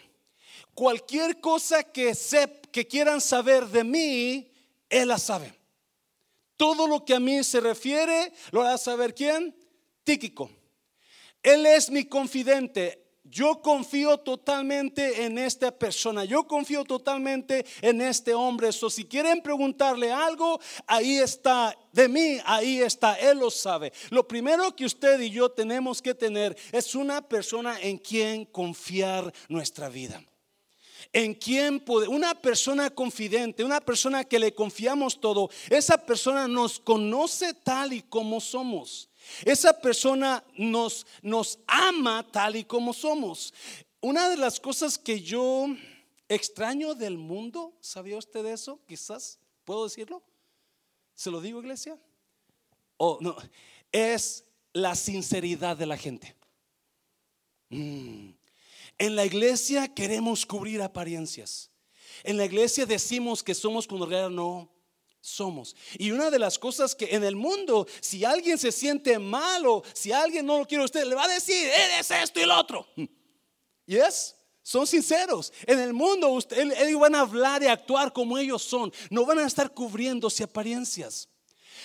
Cualquier 0.74 1.40
cosa 1.40 1.84
que, 1.84 2.14
que 2.72 2.88
quieran 2.88 3.22
saber 3.22 3.68
de 3.68 3.84
mí, 3.84 4.52
él 4.90 5.08
la 5.08 5.18
sabe. 5.18 5.54
Todo 6.56 6.88
lo 6.88 7.06
que 7.06 7.14
a 7.14 7.20
mí 7.20 7.44
se 7.44 7.60
refiere, 7.60 8.34
lo 8.52 8.62
hará 8.62 8.78
saber 8.78 9.14
quién? 9.14 9.56
Tíquico. 10.04 10.50
Él 11.44 11.66
es 11.66 11.90
mi 11.90 12.06
confidente. 12.06 13.07
Yo 13.30 13.62
confío 13.62 14.18
totalmente 14.18 15.26
en 15.26 15.38
esta 15.38 15.72
persona. 15.72 16.24
Yo 16.24 16.48
confío 16.48 16.84
totalmente 16.84 17.66
en 17.82 18.02
este 18.02 18.34
hombre. 18.34 18.72
So, 18.72 18.90
si 18.90 19.06
quieren 19.06 19.42
preguntarle 19.42 20.12
algo, 20.12 20.60
ahí 20.86 21.18
está. 21.18 21.78
De 21.92 22.08
mí, 22.08 22.40
ahí 22.46 22.80
está. 22.80 23.16
Él 23.16 23.40
lo 23.40 23.52
sabe. 23.52 23.92
Lo 24.10 24.28
primero 24.28 24.76
que 24.76 24.86
usted 24.86 25.20
y 25.20 25.30
yo 25.30 25.50
tenemos 25.50 26.02
que 26.02 26.16
tener 26.16 26.56
es 26.72 26.96
una 26.96 27.22
persona 27.22 27.80
en 27.82 27.98
quien 27.98 28.46
confiar 28.46 29.34
nuestra 29.50 29.90
vida 29.90 30.22
en 31.14 31.34
quien 31.34 31.80
puede, 31.80 32.08
una 32.08 32.36
persona 32.36 32.90
confidente, 32.90 33.64
una 33.64 33.80
persona 33.80 34.24
que 34.24 34.40
le 34.40 34.54
confiamos 34.54 35.20
todo, 35.20 35.50
esa 35.70 35.98
persona 35.98 36.48
nos 36.48 36.80
conoce 36.80 37.54
tal 37.54 37.94
y 37.94 38.02
como 38.02 38.42
somos. 38.42 39.10
Esa 39.46 39.80
persona 39.80 40.44
nos, 40.56 41.06
nos 41.22 41.60
ama 41.68 42.26
tal 42.32 42.56
y 42.56 42.64
como 42.64 42.94
somos. 42.94 43.54
Una 44.02 44.30
de 44.30 44.38
las 44.38 44.60
cosas 44.60 44.98
que 44.98 45.22
yo 45.22 45.68
extraño 46.30 46.94
del 46.94 47.18
mundo, 47.18 47.74
¿sabía 47.82 48.18
usted 48.18 48.46
eso? 48.46 48.80
Quizás, 48.88 49.40
¿puedo 49.64 49.84
decirlo? 49.86 50.24
¿Se 51.16 51.32
lo 51.32 51.42
digo, 51.42 51.60
iglesia? 51.60 51.98
O 52.98 53.18
no, 53.22 53.36
es 53.92 54.46
la 54.74 54.96
sinceridad 54.96 55.78
de 55.78 55.86
la 55.86 55.98
gente. 55.98 56.36
Mm. 57.70 58.30
En 59.00 59.16
la 59.16 59.26
iglesia 59.26 59.94
queremos 59.94 60.46
cubrir 60.46 60.82
apariencias. 60.82 61.70
En 62.24 62.38
la 62.38 62.46
iglesia 62.46 62.86
decimos 62.86 63.44
que 63.44 63.54
somos 63.54 63.88
cuando 63.88 64.06
en 64.06 64.12
realidad 64.12 64.30
no 64.32 64.70
somos. 65.22 65.76
Y 65.98 66.12
una 66.12 66.30
de 66.30 66.40
las 66.40 66.58
cosas 66.58 66.96
que 66.96 67.16
en 67.16 67.24
el 67.24 67.36
mundo, 67.36 67.88
si 68.02 68.24
alguien 68.24 68.58
se 68.58 68.72
siente 68.72 69.20
malo, 69.20 69.84
si 69.94 70.12
alguien 70.12 70.46
no 70.46 70.60
lo 70.60 70.66
quiere 70.66 70.84
usted, 70.84 71.06
le 71.06 71.16
va 71.16 71.26
a 71.26 71.28
decir, 71.28 71.68
eres 71.68 72.10
esto 72.12 72.40
y 72.40 72.46
lo 72.46 72.58
otro. 72.58 72.88
¿Yes? 73.86 74.36
Son 74.64 74.86
sinceros. 74.86 75.54
En 75.66 75.80
el 75.80 75.94
mundo 75.94 76.28
usted, 76.30 76.72
ellos 76.82 77.00
van 77.00 77.16
a 77.16 77.22
hablar 77.22 77.64
y 77.64 77.68
actuar 77.68 78.12
como 78.12 78.38
ellos 78.38 78.62
son. 78.62 78.92
No 79.10 79.26
van 79.26 79.40
a 79.40 79.48
estar 79.48 79.74
cubriéndose 79.74 80.44
apariencias. 80.44 81.30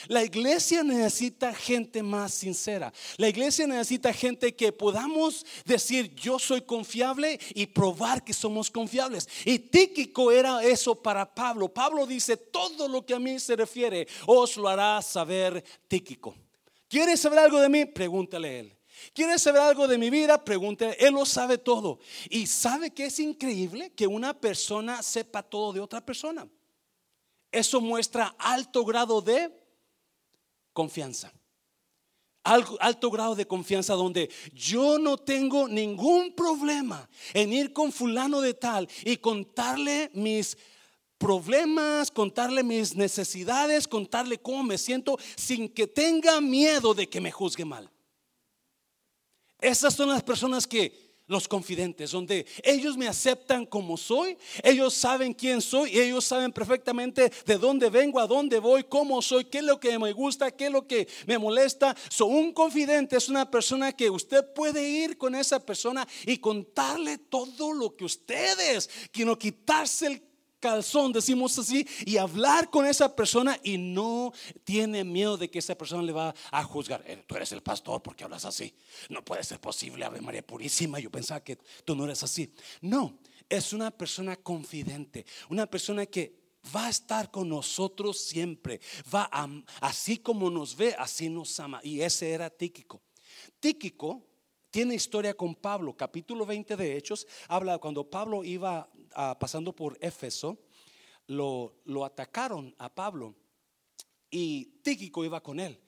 La 0.09 0.25
iglesia 0.25 0.83
necesita 0.83 1.55
gente 1.55 2.03
más 2.03 2.35
sincera. 2.35 2.93
La 3.17 3.29
iglesia 3.29 3.67
necesita 3.67 4.13
gente 4.13 4.55
que 4.55 4.73
podamos 4.73 5.45
decir 5.65 6.15
yo 6.15 6.39
soy 6.39 6.63
confiable 6.63 7.39
y 7.55 7.67
probar 7.67 8.25
que 8.25 8.33
somos 8.33 8.71
confiables. 8.71 9.29
Y 9.45 9.59
Tíquico 9.59 10.33
era 10.33 10.63
eso 10.63 10.95
para 10.95 11.33
Pablo. 11.33 11.69
Pablo 11.69 12.07
dice 12.07 12.37
todo 12.37 12.89
lo 12.89 13.05
que 13.05 13.15
a 13.15 13.19
mí 13.19 13.39
se 13.39 13.57
refiere 13.57 14.07
os 14.27 14.57
lo 14.57 14.69
hará 14.69 15.01
saber 15.03 15.63
Tíquico. 15.89 16.35
¿Quieres 16.89 17.21
saber 17.21 17.39
algo 17.39 17.61
de 17.61 17.69
mí? 17.69 17.85
Pregúntale 17.87 18.49
a 18.49 18.59
él. 18.61 18.77
¿Quieres 19.15 19.43
saber 19.43 19.63
algo 19.63 19.89
de 19.89 19.99
mi 19.99 20.11
vida? 20.11 20.45
Pregúntale. 20.45 20.97
Él 20.99 21.15
lo 21.15 21.25
sabe 21.25 21.59
todo. 21.59 21.99
Y 22.29 22.47
sabe 22.47 22.91
que 22.91 23.07
es 23.07 23.19
increíble 23.19 23.93
que 23.93 24.07
una 24.07 24.39
persona 24.39 25.03
sepa 25.03 25.43
todo 25.43 25.73
de 25.73 25.81
otra 25.81 26.05
persona. 26.05 26.47
Eso 27.51 27.81
muestra 27.81 28.35
alto 28.39 28.85
grado 28.85 29.21
de 29.21 29.62
confianza. 30.73 31.33
Alto, 32.45 33.11
grado 33.11 33.37
de 33.37 33.47
confianza 33.47 33.95
donde 33.95 34.29
yo 34.53 34.99
no 34.99 35.17
tengo 35.17 35.69
ningún 35.69 36.35
problema 36.35 37.09
en 37.35 37.53
ir 37.53 37.73
con 37.73 37.93
fulano 37.93 38.41
de 38.41 38.53
tal 38.53 38.89
y 39.05 39.17
contarle 39.19 40.11
mis 40.13 40.59
problemas, 41.19 42.11
contarle 42.11 42.65
mis 42.65 42.97
necesidades, 42.97 43.87
contarle 43.87 44.39
cómo 44.39 44.65
me 44.65 44.77
siento 44.77 45.19
sin 45.37 45.69
que 45.69 45.87
tenga 45.87 46.41
miedo 46.41 46.95
de 46.95 47.09
que 47.09 47.21
me 47.21 47.31
juzgue 47.31 47.65
mal. 47.65 47.89
Esas 49.61 49.95
son 49.95 50.09
las 50.09 50.25
personas 50.25 50.67
que 50.67 51.12
los 51.27 51.49
confidentes, 51.49 52.11
donde 52.11 52.47
ellos 52.63 52.97
me 52.97 53.09
aceptan 53.09 53.65
como 53.65 53.97
soy, 53.97 54.37
ellos 54.63 54.95
saben 54.95 55.33
quién 55.33 55.61
soy 55.61 55.91
y 55.91 56.01
ellos 56.01 56.25
saben 56.25 56.53
perfectamente 56.53 57.33
de 57.47 57.59
dónde 57.59 57.91
vengo, 57.91 58.21
a 58.21 58.27
dónde 58.27 58.59
voy, 58.59 58.85
cómo 58.85 59.23
soy, 59.23 59.45
qué 59.45 59.59
es 59.59 59.65
lo 59.65 59.81
que 59.81 59.99
me 59.99 60.13
gusta, 60.13 60.51
qué 60.51 60.67
es 60.67 60.73
lo 60.73 60.87
que 60.87 61.09
me 61.27 61.39
molesta. 61.39 61.97
So, 62.11 62.27
un 62.27 62.53
confidente 62.53 63.17
es 63.17 63.29
una 63.29 63.51
persona 63.51 63.93
que 63.93 64.11
usted 64.11 64.45
puede 64.53 64.89
ir 64.89 65.17
con 65.17 65.35
esa 65.35 65.61
persona 65.61 66.07
y 66.27 66.39
contarle 66.39 67.19
todo 67.19 67.73
lo 67.73 67.97
que 67.97 68.05
ustedes, 68.05 68.91
que 69.11 69.25
no 69.25 69.39
quitarse 69.39 70.07
el 70.07 70.32
calzón, 70.63 71.13
decimos 71.13 71.59
así, 71.59 71.87
y 72.07 72.17
hablar 72.19 72.71
con 72.71 72.87
esa 72.87 73.15
persona 73.15 73.59
y 73.65 73.77
no 73.77 74.33
tiene 74.63 75.03
miedo 75.03 75.37
de 75.37 75.51
que 75.51 75.59
esa 75.59 75.77
persona 75.77 76.05
le 76.05 76.13
va 76.13 76.33
a 76.53 76.63
juzgar. 76.63 77.03
Eh, 77.05 77.25
tú 77.27 77.35
eres 77.35 77.51
el 77.51 77.63
pastor 77.63 78.01
porque 78.01 78.23
hablas 78.23 78.45
así. 78.45 78.73
No 79.11 79.25
puede 79.25 79.43
ser 79.43 79.61
posible, 79.61 80.05
Ave 80.05 80.21
María 80.21 80.47
Purísima. 80.47 81.01
Yo 81.01 81.11
pensaba 81.11 81.43
que 81.43 81.59
tú 81.85 81.97
no 81.97 82.05
eres 82.05 82.23
así. 82.23 82.55
No, 82.81 83.19
es 83.49 83.73
una 83.73 83.91
persona 83.91 84.37
confidente, 84.37 85.27
una 85.51 85.67
persona 85.67 86.07
que 86.07 86.41
va 86.75 86.87
a 86.87 86.91
estar 86.91 87.33
con 87.33 87.49
nosotros 87.49 88.21
siempre. 88.21 88.81
Va 89.13 89.29
a, 89.33 89.49
así 89.81 90.19
como 90.19 90.49
nos 90.49 90.77
ve, 90.77 90.95
así 90.97 91.29
nos 91.29 91.59
ama. 91.59 91.81
Y 91.83 92.03
ese 92.03 92.31
era 92.31 92.49
Tíquico. 92.49 93.03
Tíquico 93.59 94.25
tiene 94.71 94.95
historia 94.95 95.35
con 95.35 95.57
Pablo. 95.57 95.97
Capítulo 95.97 96.47
20 96.47 96.77
de 96.77 96.97
Hechos 96.97 97.27
habla 97.49 97.79
cuando 97.79 98.09
Pablo 98.09 98.45
iba 98.45 98.89
pasando 99.39 99.75
por 99.75 99.99
Éfeso, 100.01 100.59
lo, 101.27 102.05
atacaron 102.05 102.75
a 102.79 102.95
Pablo 102.95 103.35
y 104.31 104.65
Tíquico 104.83 105.25
iba 105.25 105.43
con 105.43 105.61
él. 105.61 105.79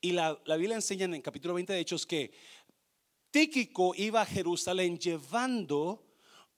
Y 0.00 0.12
la, 0.12 0.40
la 0.44 0.56
Biblia 0.56 0.76
enseña 0.76 1.04
en 1.04 1.14
el 1.14 1.22
capítulo 1.22 1.54
20 1.54 1.72
de 1.72 1.80
Hechos 1.80 2.06
que 2.06 2.32
Tíquico 3.30 3.94
iba 3.96 4.22
a 4.22 4.26
Jerusalén 4.26 4.98
llevando 4.98 6.06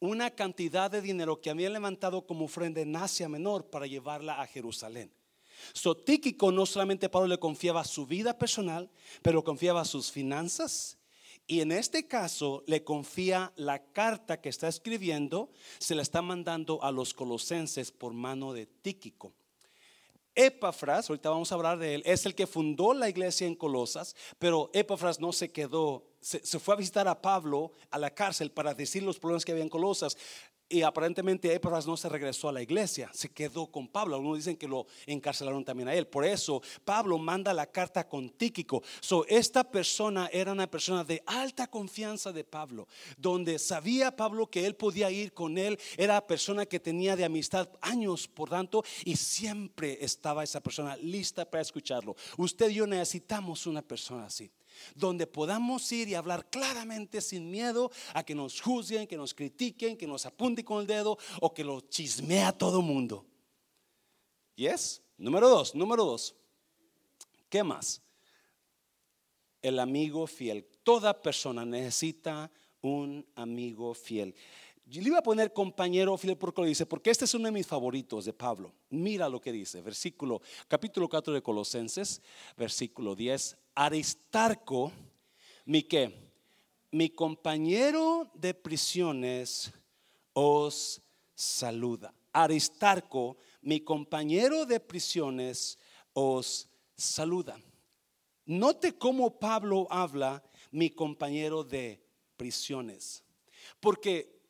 una 0.01 0.31
cantidad 0.31 0.91
de 0.91 1.01
dinero 1.01 1.41
que 1.41 1.51
habían 1.51 1.75
levantado 1.75 2.27
como 2.27 2.47
ofrenda 2.47 2.81
en 2.81 2.97
Asia 2.97 3.29
Menor 3.29 3.71
para 3.71 3.87
llevarla 3.87 4.41
a 4.41 4.47
Jerusalén. 4.47 5.13
So, 5.73 5.97
Tíquico 5.97 6.51
no 6.51 6.67
solamente 6.67 7.09
Pablo 7.09 7.29
le 7.29 7.39
confiaba 7.39 7.85
su 7.85 8.07
vida 8.07 8.37
personal, 8.37 8.91
pero 9.23 9.45
confiaba 9.45 9.85
sus 9.85 10.11
finanzas. 10.11 10.99
Y 11.47 11.61
en 11.61 11.73
este 11.73 12.07
caso 12.07 12.63
le 12.67 12.85
confía 12.85 13.53
la 13.57 13.83
carta 13.93 14.41
que 14.41 14.49
está 14.49 14.69
escribiendo, 14.69 15.51
se 15.79 15.95
la 15.95 16.03
está 16.03 16.23
mandando 16.23 16.83
a 16.83 16.93
los 16.93 17.15
colosenses 17.15 17.91
por 17.91 18.13
mano 18.13 18.53
de 18.53 18.67
Tíquico. 18.67 19.33
Epafras, 20.35 21.11
ahorita 21.11 21.29
vamos 21.29 21.53
a 21.53 21.57
hablar 21.57 21.79
de 21.79 21.97
él, 21.97 22.03
es 22.07 22.25
el 22.25 22.35
que 22.35 22.47
fundó 22.47 22.95
la 22.95 23.09
iglesia 23.09 23.47
en 23.47 23.55
Colosas, 23.55 24.17
pero 24.39 24.71
Epafras 24.73 25.21
no 25.21 25.31
se 25.33 25.53
quedó, 25.53 26.07
se, 26.21 26.45
se, 26.47 26.59
fue 26.59 26.75
a 26.75 26.79
visitar 26.79 27.07
a 27.07 27.21
Pablo 27.21 27.73
a 27.91 27.99
la 27.99 28.15
cárcel 28.15 28.51
para 28.51 28.73
decir 28.73 29.03
los 29.03 29.19
problemas 29.19 29.45
que 29.45 29.53
había 29.53 29.65
en 29.65 29.69
Colosas 29.69 30.17
y 30.73 30.83
aparentemente 30.83 31.53
Epafras 31.55 31.87
no 31.87 31.97
se 31.97 32.09
regresó 32.09 32.49
a 32.49 32.53
la 32.53 32.63
iglesia, 32.63 33.11
se 33.13 33.29
quedó 33.29 33.67
con 33.67 33.87
Pablo. 33.89 34.17
Algunos 34.17 34.39
dicen 34.39 34.57
que 34.57 34.67
lo 34.67 34.87
encarcelaron 35.07 35.65
también 35.65 35.89
a 35.89 35.95
él. 35.95 36.07
Por 36.07 36.25
eso 36.25 36.63
Pablo 36.85 37.19
manda 37.19 37.53
la 37.53 37.67
carta 37.67 38.09
con 38.09 38.31
Tíquico. 38.31 38.83
So, 39.01 39.27
esta 39.29 39.65
persona 39.65 40.31
era 40.33 40.53
una 40.53 40.71
persona 40.71 41.05
de 41.05 41.23
alta 41.27 41.67
confianza 41.67 42.33
de 42.33 42.45
Pablo, 42.45 42.89
donde 43.19 43.59
sabía 43.59 44.17
Pablo 44.17 44.49
que 44.49 44.65
él 44.65 44.75
podía 44.75 45.11
ir 45.11 45.35
con 45.35 45.59
él. 45.59 45.79
Era 45.99 46.27
persona 46.27 46.65
que 46.65 46.81
tenía 46.81 47.17
de 47.17 47.25
amistad 47.25 47.69
años, 47.83 48.27
por 48.27 48.49
tanto, 48.49 48.83
y 49.05 49.17
siempre 49.17 49.99
estaba 50.01 50.43
esa 50.43 50.63
persona 50.63 50.97
lista 50.97 51.49
para 51.49 51.61
escucharlo. 51.61 52.17
Usted 52.39 52.71
y 52.71 52.75
yo 52.75 52.87
necesitamos 52.87 53.67
una 53.67 53.83
persona 53.83 54.25
así 54.25 54.51
donde 54.95 55.27
podamos 55.27 55.91
ir 55.93 56.09
y 56.09 56.15
hablar 56.15 56.49
claramente 56.51 57.21
sin 57.21 57.51
miedo 57.51 57.91
a 58.15 58.23
que 58.23 58.35
nos 58.35 58.61
juzguen, 58.61 59.07
que 59.07 59.17
nos 59.17 59.35
critiquen, 59.35 59.97
que 59.97 60.07
nos 60.07 60.27
apunten 60.27 60.65
con 60.65 60.81
el 60.81 60.87
dedo 60.87 61.19
o 61.41 61.53
que 61.53 61.65
lo 61.65 61.81
chismea 61.81 62.53
todo 62.53 62.81
el 62.81 62.87
mundo. 62.87 63.27
¿Yes? 64.57 65.03
Número 65.17 65.49
dos, 65.49 65.75
número 65.75 66.05
dos. 66.05 66.35
¿Qué 67.49 67.63
más? 67.63 68.03
El 69.61 69.79
amigo 69.79 70.27
fiel. 70.27 70.67
Toda 70.83 71.21
persona 71.21 71.65
necesita 71.65 72.51
un 72.81 73.25
amigo 73.37 73.95
fiel. 73.95 74.35
Yo 74.85 75.01
le 75.01 75.09
iba 75.09 75.19
a 75.19 75.23
poner 75.23 75.53
compañero 75.53 76.17
fiel 76.19 76.37
porque 76.37 76.61
lo 76.61 76.67
dice, 76.67 76.87
porque 76.87 77.11
este 77.11 77.25
es 77.25 77.35
uno 77.35 77.47
de 77.47 77.53
mis 77.53 77.67
favoritos 77.67 78.25
de 78.25 78.33
Pablo. 78.33 78.75
Mira 78.91 79.29
lo 79.29 79.41
que 79.41 79.53
dice, 79.53 79.81
versículo, 79.81 80.43
capítulo 80.69 81.09
4 81.09 81.33
de 81.33 81.43
Colosenses, 81.43 82.21
versículo 82.57 83.15
10. 83.15 83.57
Aristarco, 83.75 84.93
mi 85.65 85.87
mi 86.91 87.09
compañero 87.11 88.31
de 88.35 88.53
prisiones 88.53 89.73
os 90.35 91.01
saluda. 91.35 92.15
Aristarco, 92.33 93.39
mi 93.63 93.81
compañero 93.81 94.67
de 94.67 94.79
prisiones 94.79 95.79
os 96.13 96.69
saluda. 96.97 97.59
Note 98.45 98.99
cómo 98.99 99.39
Pablo 99.39 99.87
habla, 99.91 100.43
mi 100.71 100.91
compañero 100.91 101.65
de 101.65 102.05
prisiones. 102.37 103.23
Porque 103.81 104.41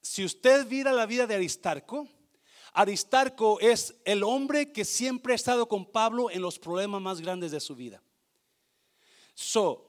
si 0.00 0.24
usted 0.24 0.66
mira 0.66 0.92
la 0.92 1.04
vida 1.04 1.26
de 1.26 1.34
Aristarco, 1.34 2.08
Aristarco 2.72 3.60
es 3.60 3.94
el 4.04 4.22
hombre 4.22 4.72
que 4.72 4.84
siempre 4.84 5.32
ha 5.32 5.36
estado 5.36 5.68
con 5.68 5.84
Pablo 5.84 6.30
en 6.30 6.40
los 6.40 6.58
problemas 6.58 7.02
más 7.02 7.20
grandes 7.20 7.50
de 7.50 7.60
su 7.60 7.74
vida. 7.74 8.02
So, 9.40 9.88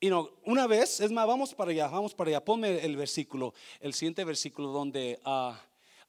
you 0.00 0.10
know, 0.10 0.30
una 0.44 0.68
vez, 0.68 1.00
es 1.00 1.10
más, 1.10 1.26
vamos 1.26 1.52
para 1.52 1.72
allá, 1.72 1.88
vamos 1.88 2.14
para 2.14 2.30
allá, 2.30 2.44
ponme 2.44 2.84
el 2.84 2.96
versículo, 2.96 3.52
el 3.80 3.92
siguiente 3.94 4.22
versículo 4.22 4.68
donde 4.68 5.18
uh, 5.26 5.54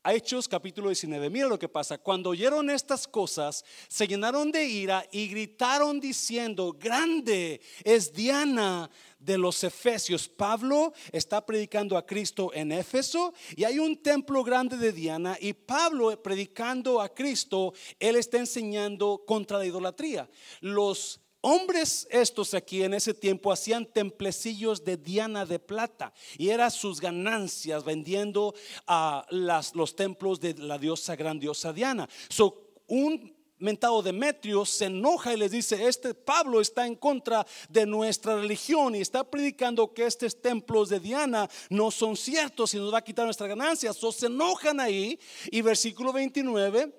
Hechos 0.07 0.47
capítulo 0.47 0.89
19, 0.89 1.31
mira 1.31 1.47
lo 1.47 1.57
que 1.57 1.67
pasa, 1.67 1.97
cuando 1.97 2.29
oyeron 2.29 2.69
estas 2.69 3.07
cosas, 3.07 3.65
se 3.87 4.07
llenaron 4.07 4.51
de 4.51 4.63
ira 4.63 5.03
y 5.11 5.27
gritaron 5.27 5.99
diciendo, 5.99 6.71
grande 6.79 7.61
es 7.83 8.13
Diana 8.13 8.91
de 9.17 9.39
los 9.39 9.63
Efesios. 9.63 10.29
Pablo 10.29 10.93
está 11.11 11.43
predicando 11.43 11.97
a 11.97 12.05
Cristo 12.05 12.51
en 12.53 12.71
Éfeso 12.71 13.33
y 13.55 13.63
hay 13.63 13.79
un 13.79 14.03
templo 14.03 14.43
grande 14.43 14.77
de 14.77 14.91
Diana 14.91 15.35
y 15.41 15.53
Pablo 15.53 16.21
predicando 16.21 17.01
a 17.01 17.09
Cristo, 17.09 17.73
él 17.99 18.17
está 18.17 18.37
enseñando 18.37 19.23
contra 19.25 19.57
la 19.57 19.65
idolatría. 19.65 20.29
Los 20.61 21.21
hombres 21.41 22.07
estos 22.09 22.53
aquí 22.53 22.83
en 22.83 22.93
ese 22.93 23.13
tiempo 23.13 23.51
hacían 23.51 23.85
templecillos 23.85 24.83
de 24.83 24.97
Diana 24.97 25.45
de 25.45 25.59
plata 25.59 26.13
y 26.37 26.49
eran 26.49 26.71
sus 26.71 26.99
ganancias 26.99 27.83
vendiendo 27.83 28.53
a 28.85 29.25
las, 29.29 29.75
los 29.75 29.95
templos 29.95 30.39
de 30.39 30.53
la 30.55 30.77
diosa 30.77 31.15
grandiosa 31.15 31.73
Diana. 31.73 32.07
So, 32.29 32.73
un 32.87 33.35
mentado 33.59 34.01
Demetrio 34.01 34.65
se 34.65 34.85
enoja 34.85 35.33
y 35.33 35.37
les 35.37 35.51
dice, 35.51 35.87
este 35.87 36.13
Pablo 36.13 36.61
está 36.61 36.85
en 36.85 36.95
contra 36.95 37.45
de 37.69 37.85
nuestra 37.85 38.35
religión 38.35 38.95
y 38.95 39.01
está 39.01 39.23
predicando 39.23 39.93
que 39.93 40.05
estos 40.05 40.39
templos 40.41 40.89
de 40.89 40.99
Diana 40.99 41.49
no 41.69 41.91
son 41.91 42.15
ciertos 42.15 42.73
y 42.73 42.77
nos 42.77 42.93
va 42.93 42.99
a 42.99 43.03
quitar 43.03 43.25
nuestras 43.25 43.49
ganancias. 43.49 43.97
So, 43.97 44.11
se 44.11 44.27
enojan 44.27 44.79
ahí 44.79 45.19
y 45.51 45.61
versículo 45.61 46.13
29. 46.13 46.93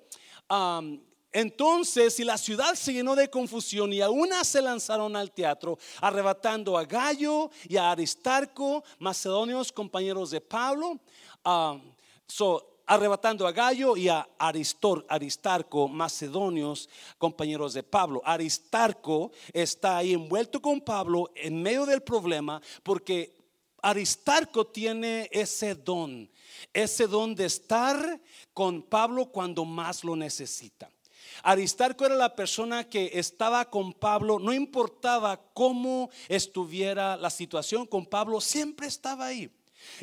Entonces, 1.31 2.15
si 2.15 2.23
la 2.23 2.37
ciudad 2.37 2.73
se 2.73 2.93
llenó 2.93 3.15
de 3.15 3.29
confusión 3.29 3.93
y 3.93 4.01
aún 4.01 4.29
se 4.43 4.61
lanzaron 4.61 5.15
al 5.15 5.31
teatro, 5.31 5.77
arrebatando 6.01 6.77
a 6.77 6.85
Gallo 6.85 7.51
y 7.67 7.77
a 7.77 7.91
Aristarco, 7.91 8.83
macedonios, 8.97 9.71
compañeros 9.71 10.31
de 10.31 10.41
Pablo, 10.41 10.99
so, 12.27 12.79
arrebatando 12.89 13.45
a 13.45 13.51
Gallo 13.51 13.95
y 13.95 14.09
a 14.09 14.27
Aristarco, 14.39 15.87
macedonios, 15.87 16.89
compañeros 17.19 17.73
de 17.73 17.83
Pablo. 17.83 18.19
Aristarco 18.25 19.31
está 19.53 19.97
ahí 19.97 20.13
envuelto 20.13 20.59
con 20.59 20.81
Pablo 20.81 21.29
en 21.35 21.61
medio 21.61 21.85
del 21.85 22.01
problema 22.01 22.59
porque 22.81 23.37
Aristarco 23.83 24.65
tiene 24.65 25.29
ese 25.31 25.75
don, 25.75 26.27
ese 26.73 27.05
don 27.05 27.35
de 27.35 27.45
estar 27.45 28.19
con 28.55 28.81
Pablo 28.81 29.27
cuando 29.27 29.63
más 29.65 30.03
lo 30.03 30.15
necesita. 30.15 30.89
Aristarco 31.43 32.05
era 32.05 32.15
la 32.15 32.35
persona 32.35 32.89
que 32.89 33.11
estaba 33.13 33.69
con 33.69 33.93
Pablo, 33.93 34.39
no 34.39 34.53
importaba 34.53 35.41
cómo 35.53 36.09
estuviera 36.27 37.17
la 37.17 37.29
situación 37.29 37.85
con 37.85 38.05
Pablo, 38.05 38.41
siempre 38.41 38.87
estaba 38.87 39.27
ahí. 39.27 39.51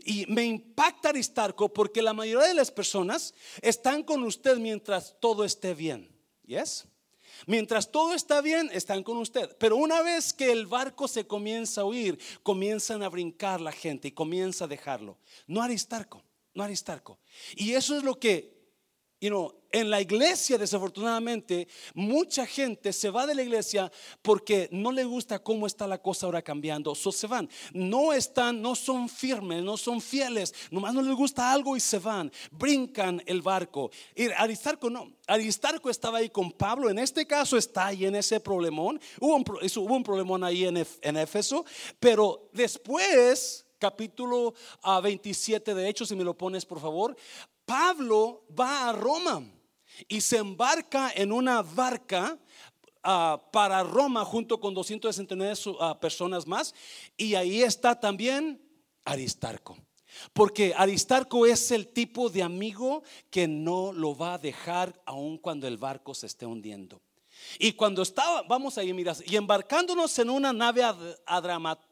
Y 0.04 0.26
me 0.26 0.44
impacta 0.44 1.10
Aristarco 1.10 1.72
porque 1.72 2.02
la 2.02 2.12
mayoría 2.12 2.48
de 2.48 2.54
las 2.54 2.70
personas 2.70 3.34
están 3.60 4.02
con 4.02 4.22
usted 4.24 4.56
mientras 4.58 5.16
todo 5.20 5.44
esté 5.44 5.74
bien. 5.74 6.10
¿Yes? 6.46 6.86
Mientras 7.46 7.90
todo 7.90 8.14
está 8.14 8.40
bien, 8.40 8.70
están 8.72 9.02
con 9.02 9.18
usted. 9.18 9.54
Pero 9.58 9.76
una 9.76 10.00
vez 10.00 10.32
que 10.32 10.52
el 10.52 10.66
barco 10.66 11.06
se 11.08 11.26
comienza 11.26 11.82
a 11.82 11.84
huir, 11.84 12.18
comienzan 12.42 13.02
a 13.02 13.08
brincar 13.08 13.60
la 13.60 13.72
gente 13.72 14.08
y 14.08 14.12
comienza 14.12 14.64
a 14.64 14.68
dejarlo. 14.68 15.18
No 15.46 15.60
Aristarco, 15.62 16.22
no 16.54 16.62
Aristarco. 16.62 17.18
Y 17.56 17.72
eso 17.72 17.96
es 17.96 18.02
lo 18.02 18.18
que 18.18 18.55
You 19.18 19.30
know, 19.30 19.54
en 19.72 19.90
la 19.90 20.00
iglesia, 20.00 20.58
desafortunadamente, 20.58 21.68
mucha 21.94 22.46
gente 22.46 22.92
se 22.92 23.10
va 23.10 23.26
de 23.26 23.34
la 23.34 23.42
iglesia 23.42 23.90
porque 24.20 24.68
no 24.72 24.92
le 24.92 25.04
gusta 25.04 25.38
cómo 25.38 25.66
está 25.66 25.86
la 25.86 25.98
cosa 25.98 26.26
ahora 26.26 26.42
cambiando. 26.42 26.94
So 26.94 27.12
se 27.12 27.26
van. 27.26 27.48
No 27.72 28.12
están, 28.12 28.60
no 28.60 28.74
son 28.74 29.08
firmes, 29.08 29.62
no 29.62 29.76
son 29.76 30.00
fieles. 30.00 30.54
Nomás 30.70 30.94
no 30.94 31.02
les 31.02 31.14
gusta 31.14 31.50
algo 31.50 31.76
y 31.76 31.80
se 31.80 31.98
van. 31.98 32.30
Brincan 32.50 33.22
el 33.26 33.40
barco. 33.40 33.90
Aristarco 34.36 34.90
no. 34.90 35.12
Aristarco 35.26 35.88
estaba 35.88 36.18
ahí 36.18 36.28
con 36.28 36.52
Pablo. 36.52 36.90
En 36.90 36.98
este 36.98 37.26
caso 37.26 37.56
está 37.56 37.86
ahí 37.86 38.04
en 38.04 38.16
ese 38.16 38.40
problemón. 38.40 39.00
Hubo 39.20 39.36
un, 39.36 39.44
hubo 39.44 39.94
un 39.94 40.04
problemón 40.04 40.44
ahí 40.44 40.64
en, 40.64 40.86
en 41.00 41.16
Éfeso. 41.16 41.64
Pero 41.98 42.50
después 42.52 43.66
capítulo 43.78 44.54
27 45.02 45.70
ah, 45.70 45.74
de 45.74 45.88
Hechos, 45.88 46.08
si 46.08 46.16
me 46.16 46.24
lo 46.24 46.36
pones 46.36 46.64
por 46.64 46.80
favor, 46.80 47.16
Pablo 47.66 48.46
va 48.58 48.88
a 48.88 48.92
Roma 48.92 49.44
y 50.08 50.20
se 50.20 50.38
embarca 50.38 51.12
en 51.14 51.32
una 51.32 51.62
barca 51.62 52.38
ah, 53.02 53.42
para 53.52 53.82
Roma 53.82 54.24
junto 54.24 54.58
con 54.60 54.72
269 54.72 55.54
uh, 55.66 55.98
personas 55.98 56.46
más. 56.46 56.74
Y 57.16 57.34
ahí 57.34 57.62
está 57.62 57.98
también 57.98 58.62
Aristarco. 59.04 59.76
Porque 60.32 60.72
Aristarco 60.74 61.44
es 61.44 61.70
el 61.72 61.88
tipo 61.88 62.30
de 62.30 62.42
amigo 62.42 63.02
que 63.30 63.46
no 63.48 63.92
lo 63.92 64.16
va 64.16 64.34
a 64.34 64.38
dejar 64.38 64.98
aun 65.04 65.36
cuando 65.36 65.66
el 65.66 65.76
barco 65.76 66.14
se 66.14 66.26
esté 66.26 66.46
hundiendo. 66.46 67.02
Y 67.58 67.72
cuando 67.72 68.02
estaba, 68.02 68.42
vamos 68.42 68.76
ahí, 68.78 68.92
mira, 68.92 69.14
y 69.24 69.36
embarcándonos 69.36 70.18
en 70.18 70.30
una 70.30 70.52
nave 70.52 70.82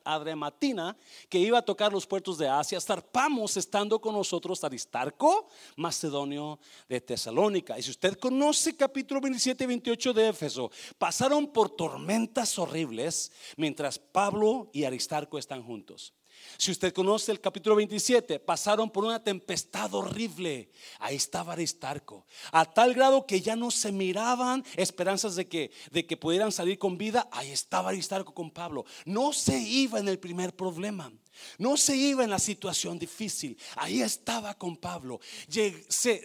adrematina 0.05 0.97
que 1.29 1.39
iba 1.39 1.59
a 1.59 1.65
tocar 1.65 1.93
los 1.93 2.07
puertos 2.07 2.39
de 2.39 2.49
Asia, 2.49 2.81
zarpamos 2.81 3.57
estando 3.57 4.01
con 4.01 4.15
nosotros 4.15 4.63
Aristarco, 4.65 5.49
macedonio 5.77 6.59
de 6.89 7.01
Tesalónica. 7.01 7.79
Y 7.79 7.83
si 7.83 7.91
usted 7.91 8.19
conoce 8.19 8.77
capítulo 8.77 9.21
27 9.21 9.65
y 9.65 9.67
28 9.67 10.13
de 10.13 10.29
Éfeso, 10.29 10.71
pasaron 10.99 11.47
por 11.47 11.71
tormentas 11.71 12.59
horribles 12.59 13.33
mientras 13.57 13.99
Pablo 13.99 14.71
y 14.73 14.85
Aristarco 14.85 15.39
están 15.39 15.63
juntos. 15.63 16.13
Si 16.57 16.71
usted 16.71 16.93
conoce 16.93 17.33
el 17.33 17.41
capítulo 17.41 17.77
27, 17.77 18.39
pasaron 18.41 18.91
por 18.91 19.05
una 19.05 19.23
tempestad 19.23 19.93
horrible. 19.95 20.71
Ahí 20.99 21.17
estaba 21.17 21.53
Aristarco. 21.53 22.27
A 22.53 22.65
tal 22.65 22.95
grado 22.95 23.27
que 23.27 23.41
ya 23.41 23.57
no 23.57 23.71
se 23.71 23.93
miraban 23.93 24.65
esperanzas 24.77 25.37
de 25.37 25.47
que, 25.49 25.71
de 25.91 26.07
que 26.07 26.17
pudieran 26.17 26.53
salir 26.53 26.79
con 26.79 26.97
vida. 26.97 27.29
Ahí 27.33 27.51
estaba 27.51 27.91
Aristarco 27.91 28.33
con 28.33 28.51
Pablo. 28.51 28.85
No 29.05 29.33
se 29.33 29.59
iba 29.59 29.99
en 29.99 30.09
el 30.09 30.19
primer 30.19 30.55
problema. 30.55 31.13
No 31.59 31.77
se 31.77 31.97
iba 31.97 32.25
en 32.25 32.31
la 32.31 32.39
situación 32.39 32.99
difícil. 32.99 33.59
Ahí 33.77 34.03
estaba 34.03 34.55
con 34.55 34.77
Pablo. 34.77 35.21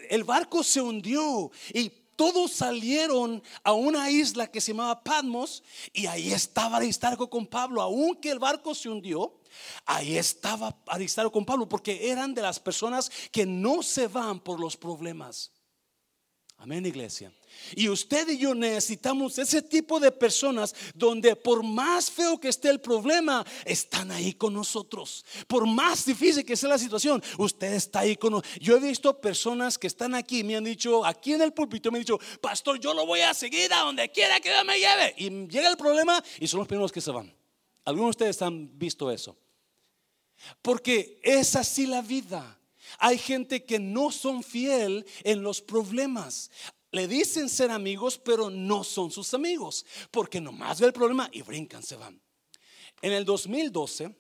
El 0.10 0.24
barco 0.24 0.64
se 0.64 0.82
hundió 0.82 1.52
y 1.74 1.92
todos 2.20 2.52
salieron 2.52 3.42
a 3.64 3.72
una 3.72 4.12
isla 4.12 4.48
que 4.48 4.60
se 4.60 4.74
llamaba 4.74 5.02
Patmos 5.02 5.64
y 5.94 6.06
ahí 6.06 6.34
estaba 6.34 6.78
Aristarco 6.78 7.30
con 7.30 7.48
Pablo. 7.48 7.82
Aunque 7.82 8.30
el 8.30 8.40
barco 8.40 8.76
se 8.76 8.90
hundió, 8.90 9.39
ahí 9.86 10.18
estaba 10.18 10.76
Aristarco 10.88 11.32
con 11.32 11.46
Pablo 11.46 11.68
porque 11.68 12.10
eran 12.10 12.34
de 12.34 12.42
las 12.42 12.60
personas 12.60 13.12
que 13.32 13.46
no 13.46 13.84
se 13.84 14.08
van 14.08 14.40
por 14.40 14.60
los 14.60 14.78
problemas. 14.78 15.52
Amén, 16.62 16.86
iglesia. 16.86 17.32
Y 17.74 17.88
usted 17.88 18.28
y 18.28 18.38
yo 18.38 18.54
necesitamos 18.54 19.38
ese 19.38 19.62
tipo 19.62 19.98
de 19.98 20.12
personas 20.12 20.76
donde 20.94 21.38
por 21.38 21.64
más 21.64 22.12
feo 22.12 22.38
que 22.38 22.50
esté 22.50 22.70
el 22.70 22.82
problema, 22.82 23.46
están 23.64 24.12
ahí 24.12 24.34
con 24.34 24.54
nosotros. 24.54 25.26
Por 25.48 25.66
más 25.66 26.06
difícil 26.06 26.44
que 26.44 26.58
sea 26.58 26.68
la 26.68 26.78
situación, 26.78 27.24
usted 27.38 27.74
está 27.74 28.00
ahí 28.00 28.18
con 28.18 28.32
nosotros. 28.32 28.60
Yo 28.60 28.76
he 28.76 28.82
visto 28.82 29.22
personas 29.22 29.78
que 29.78 29.88
están 29.88 30.14
aquí, 30.14 30.44
me 30.44 30.58
han 30.58 30.66
dicho, 30.66 31.06
aquí 31.06 31.34
en 31.34 31.44
el 31.44 31.54
púlpito, 31.54 31.92
me 31.92 32.00
han 32.00 32.02
dicho, 32.02 32.20
pastor, 32.42 32.78
yo 32.78 32.94
lo 32.94 33.06
voy 33.06 33.22
a 33.22 33.34
seguir 33.34 33.72
a 33.74 33.80
donde 33.80 34.12
quiera 34.12 34.42
que 34.42 34.52
me 34.66 34.78
lleve. 34.78 35.16
Y 35.18 35.30
llega 35.48 35.70
el 35.70 35.78
problema 35.78 36.22
y 36.42 36.48
son 36.48 36.60
los 36.60 36.68
primeros 36.68 36.92
que 36.92 37.00
se 37.00 37.12
van. 37.12 37.39
Algunos 37.90 38.16
de 38.16 38.26
ustedes 38.26 38.42
han 38.42 38.78
visto 38.78 39.12
eso. 39.12 39.38
Porque 40.62 41.20
es 41.24 41.56
así 41.56 41.86
la 41.86 42.02
vida. 42.02 42.60
Hay 42.98 43.18
gente 43.18 43.66
que 43.66 43.80
no 43.80 44.12
son 44.12 44.42
fiel 44.42 45.06
en 45.24 45.44
los 45.44 45.62
problemas 45.62 46.50
le 46.92 47.08
dicen 47.08 47.50
ser 47.50 47.72
amigos, 47.72 48.18
pero 48.18 48.50
no 48.50 48.84
son 48.84 49.12
sus 49.12 49.34
amigos, 49.34 49.86
porque 50.12 50.42
nomás 50.42 50.80
ve 50.80 50.88
el 50.88 50.94
problema 50.94 51.30
y 51.32 51.42
brincan, 51.42 51.84
se 51.84 51.96
van. 51.96 52.20
En 53.02 53.14
el 53.14 53.26
2012 53.26 54.16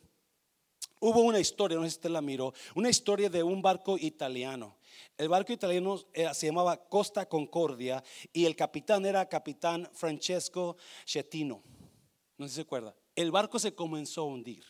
hubo 0.99 1.21
una 1.21 1.39
historia, 1.39 1.77
no 1.77 1.83
sé 1.83 1.91
si 1.91 1.95
usted 1.97 2.09
la 2.11 2.21
miró, 2.21 2.53
una 2.75 2.89
historia 2.89 3.29
de 3.29 3.41
un 3.41 3.61
barco 3.61 3.97
italiano. 3.97 4.77
El 5.17 5.29
barco 5.29 5.51
italiano 5.51 5.99
eh, 6.13 6.27
se 6.33 6.47
llamaba 6.47 6.77
Costa 6.77 7.27
Concordia 7.27 8.03
y 8.31 8.45
el 8.45 8.55
capitán 8.55 9.05
era 9.05 9.27
capitán 9.27 9.89
Francesco 9.93 10.77
Schettino. 11.05 11.63
No 12.37 12.45
sé 12.45 12.49
si 12.51 12.55
se 12.55 12.61
acuerda. 12.61 12.95
El 13.19 13.31
barco 13.31 13.59
se 13.59 13.73
comenzó 13.73 14.21
a 14.21 14.25
hundir. 14.25 14.63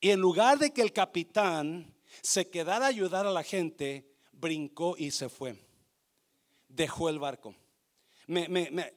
Y 0.00 0.10
en 0.10 0.20
lugar 0.20 0.58
de 0.58 0.72
que 0.72 0.82
el 0.82 0.92
capitán 0.92 1.94
se 2.22 2.48
quedara 2.48 2.86
a 2.86 2.88
ayudar 2.88 3.26
a 3.26 3.30
la 3.30 3.42
gente, 3.42 4.10
brincó 4.32 4.94
y 4.96 5.10
se 5.10 5.28
fue 5.28 5.56
dejó 6.70 7.08
el 7.08 7.18
barco. 7.18 7.54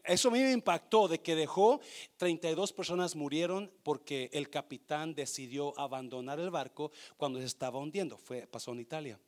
eso 0.06 0.30
a 0.30 0.32
mí 0.32 0.40
me 0.40 0.52
impactó 0.52 1.08
de 1.08 1.20
que 1.20 1.36
dejó 1.36 1.82
32 2.18 2.72
personas 2.72 3.16
murieron 3.16 3.72
porque 3.84 4.30
el 4.32 4.50
capitán 4.50 5.16
decidió 5.16 5.78
abandonar 5.80 6.40
el 6.40 6.52
barco 6.52 6.92
cuando 7.18 7.40
se 7.40 7.46
estaba 7.46 7.80
hundiendo. 7.80 8.18
Fue, 8.18 8.48
pasó 8.48 8.72
en 8.72 8.80
Italia. 8.80 9.20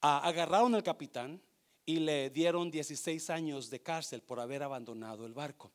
agarraron 0.00 0.74
al 0.74 0.82
capitán 0.82 1.40
y 1.86 1.96
le 1.96 2.30
dieron 2.30 2.70
16 2.70 3.30
años 3.30 3.70
de 3.70 3.80
cárcel 3.80 4.22
por 4.22 4.40
haber 4.40 4.62
abandonado 4.62 5.26
el 5.26 5.32
barco. 5.32 5.72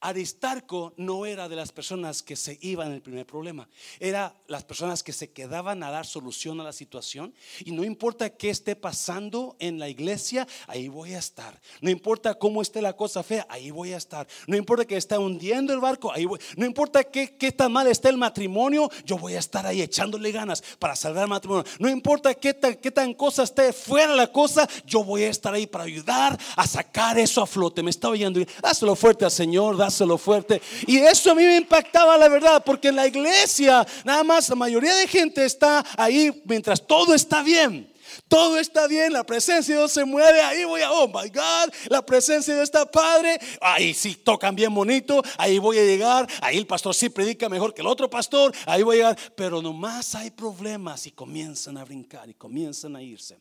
Aristarco 0.00 0.94
no 0.96 1.26
era 1.26 1.48
de 1.48 1.56
las 1.56 1.72
personas 1.72 2.22
que 2.22 2.36
se 2.36 2.58
iban 2.60 2.88
en 2.88 2.94
el 2.94 3.02
primer 3.02 3.26
problema, 3.26 3.68
era 3.98 4.34
las 4.46 4.64
personas 4.64 5.02
que 5.02 5.12
se 5.12 5.30
quedaban 5.30 5.82
a 5.82 5.90
dar 5.90 6.06
solución 6.06 6.60
a 6.60 6.64
la 6.64 6.72
situación 6.72 7.34
y 7.64 7.72
no 7.72 7.84
importa 7.84 8.30
qué 8.30 8.50
esté 8.50 8.76
pasando 8.76 9.56
en 9.58 9.78
la 9.78 9.88
iglesia, 9.88 10.46
ahí 10.66 10.88
voy 10.88 11.14
a 11.14 11.18
estar. 11.18 11.60
No 11.80 11.90
importa 11.90 12.34
cómo 12.34 12.62
esté 12.62 12.80
la 12.80 12.94
cosa 12.94 13.22
fea, 13.22 13.46
ahí 13.48 13.70
voy 13.70 13.92
a 13.92 13.96
estar. 13.96 14.26
No 14.46 14.56
importa 14.56 14.84
que 14.84 14.96
esté 14.96 15.18
hundiendo 15.18 15.72
el 15.72 15.80
barco, 15.80 16.12
ahí 16.12 16.24
voy. 16.24 16.38
No 16.56 16.64
importa 16.64 17.04
qué, 17.04 17.36
qué 17.36 17.50
tan 17.50 17.72
mal 17.72 17.86
esté 17.88 18.08
el 18.08 18.16
matrimonio, 18.16 18.90
yo 19.04 19.18
voy 19.18 19.34
a 19.34 19.38
estar 19.38 19.66
ahí 19.66 19.82
echándole 19.82 20.30
ganas 20.30 20.62
para 20.78 20.94
salvar 20.94 21.24
el 21.24 21.30
matrimonio. 21.30 21.64
No 21.78 21.88
importa 21.88 22.34
qué 22.34 22.54
tan, 22.54 22.76
qué 22.76 22.90
tan 22.90 23.14
cosa 23.14 23.42
esté 23.42 23.72
fuera 23.72 24.14
la 24.14 24.30
cosa, 24.30 24.68
yo 24.86 25.02
voy 25.02 25.24
a 25.24 25.30
estar 25.30 25.52
ahí 25.54 25.66
para 25.66 25.84
ayudar 25.84 26.38
a 26.56 26.66
sacar 26.66 27.18
eso 27.18 27.42
a 27.42 27.46
flote. 27.46 27.82
Me 27.82 27.90
está 27.90 28.08
oyendo, 28.08 28.40
dáselo 28.62 28.94
fuerte 28.94 29.24
al 29.24 29.30
Señor, 29.30 29.76
lo 30.06 30.18
fuerte. 30.18 30.60
Y 30.86 30.98
eso 30.98 31.32
a 31.32 31.34
mí 31.34 31.42
me 31.42 31.56
impactaba 31.56 32.16
la 32.16 32.28
verdad, 32.28 32.62
porque 32.64 32.88
en 32.88 32.96
la 32.96 33.06
iglesia 33.06 33.86
nada 34.04 34.22
más 34.24 34.48
la 34.48 34.56
mayoría 34.56 34.94
de 34.94 35.06
gente 35.06 35.44
está 35.44 35.84
ahí 35.96 36.42
mientras 36.44 36.86
todo 36.86 37.14
está 37.14 37.42
bien. 37.42 37.92
Todo 38.26 38.58
está 38.58 38.86
bien, 38.86 39.12
la 39.12 39.24
presencia 39.24 39.74
de 39.74 39.80
Dios 39.80 39.92
se 39.92 40.04
mueve, 40.04 40.40
ahí 40.40 40.64
voy 40.64 40.82
a, 40.82 40.92
oh 40.92 41.08
my 41.08 41.28
God, 41.28 41.72
la 41.88 42.04
presencia 42.04 42.52
de 42.52 42.60
Dios 42.60 42.68
está 42.68 42.90
padre, 42.90 43.38
ahí 43.60 43.94
sí 43.94 44.14
tocan 44.14 44.54
bien 44.54 44.74
bonito, 44.74 45.22
ahí 45.36 45.58
voy 45.58 45.78
a 45.78 45.84
llegar, 45.84 46.26
ahí 46.40 46.58
el 46.58 46.66
pastor 46.66 46.94
sí 46.94 47.08
predica 47.08 47.48
mejor 47.48 47.74
que 47.74 47.80
el 47.80 47.86
otro 47.86 48.08
pastor, 48.10 48.54
ahí 48.66 48.82
voy 48.82 48.96
a 48.96 48.98
llegar, 48.98 49.18
pero 49.36 49.62
nomás 49.62 50.14
hay 50.14 50.30
problemas 50.30 51.06
y 51.06 51.12
comienzan 51.12 51.76
a 51.78 51.84
brincar 51.84 52.28
y 52.28 52.34
comienzan 52.34 52.96
a 52.96 53.02
irse. 53.02 53.40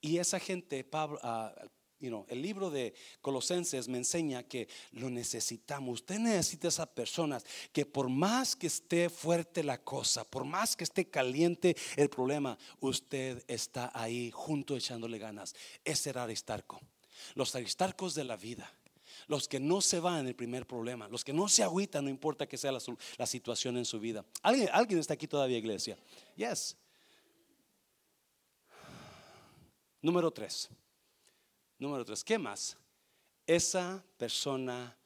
Y 0.00 0.18
esa 0.18 0.38
gente, 0.38 0.84
Pablo, 0.84 1.18
uh, 1.22 1.68
el 2.00 2.42
libro 2.42 2.70
de 2.70 2.94
Colosenses 3.20 3.88
me 3.88 3.98
enseña 3.98 4.44
que 4.44 4.68
lo 4.92 5.10
necesitamos. 5.10 6.00
Usted 6.00 6.18
necesita 6.18 6.68
esas 6.68 6.88
personas 6.88 7.44
que 7.72 7.86
por 7.86 8.08
más 8.08 8.54
que 8.54 8.68
esté 8.68 9.10
fuerte 9.10 9.64
la 9.64 9.82
cosa, 9.82 10.24
por 10.24 10.44
más 10.44 10.76
que 10.76 10.84
esté 10.84 11.08
caliente 11.08 11.76
el 11.96 12.08
problema, 12.08 12.56
usted 12.80 13.42
está 13.48 13.90
ahí 13.94 14.30
junto 14.30 14.76
echándole 14.76 15.18
ganas. 15.18 15.54
Ese 15.84 16.10
era 16.10 16.22
Aristarco. 16.22 16.80
Los 17.34 17.54
Aristarcos 17.54 18.14
de 18.14 18.24
la 18.24 18.36
vida. 18.36 18.72
Los 19.26 19.48
que 19.48 19.58
no 19.58 19.80
se 19.80 19.98
van 19.98 20.20
en 20.20 20.28
el 20.28 20.36
primer 20.36 20.66
problema, 20.66 21.08
los 21.08 21.24
que 21.24 21.32
no 21.32 21.48
se 21.48 21.62
agüitan, 21.62 22.04
no 22.04 22.10
importa 22.10 22.46
que 22.46 22.56
sea 22.56 22.72
la, 22.72 22.80
la 23.18 23.26
situación 23.26 23.76
en 23.76 23.84
su 23.84 23.98
vida. 23.98 24.24
¿Alguien, 24.42 24.70
¿Alguien 24.72 25.00
está 25.00 25.14
aquí 25.14 25.26
todavía, 25.26 25.58
iglesia? 25.58 25.98
Yes. 26.36 26.76
Número 30.00 30.30
tres. 30.30 30.70
Número 31.78 32.04
tres, 32.04 32.24
¿qué 32.24 32.38
más? 32.38 32.76
Esa 33.46 34.04
persona 34.16 34.96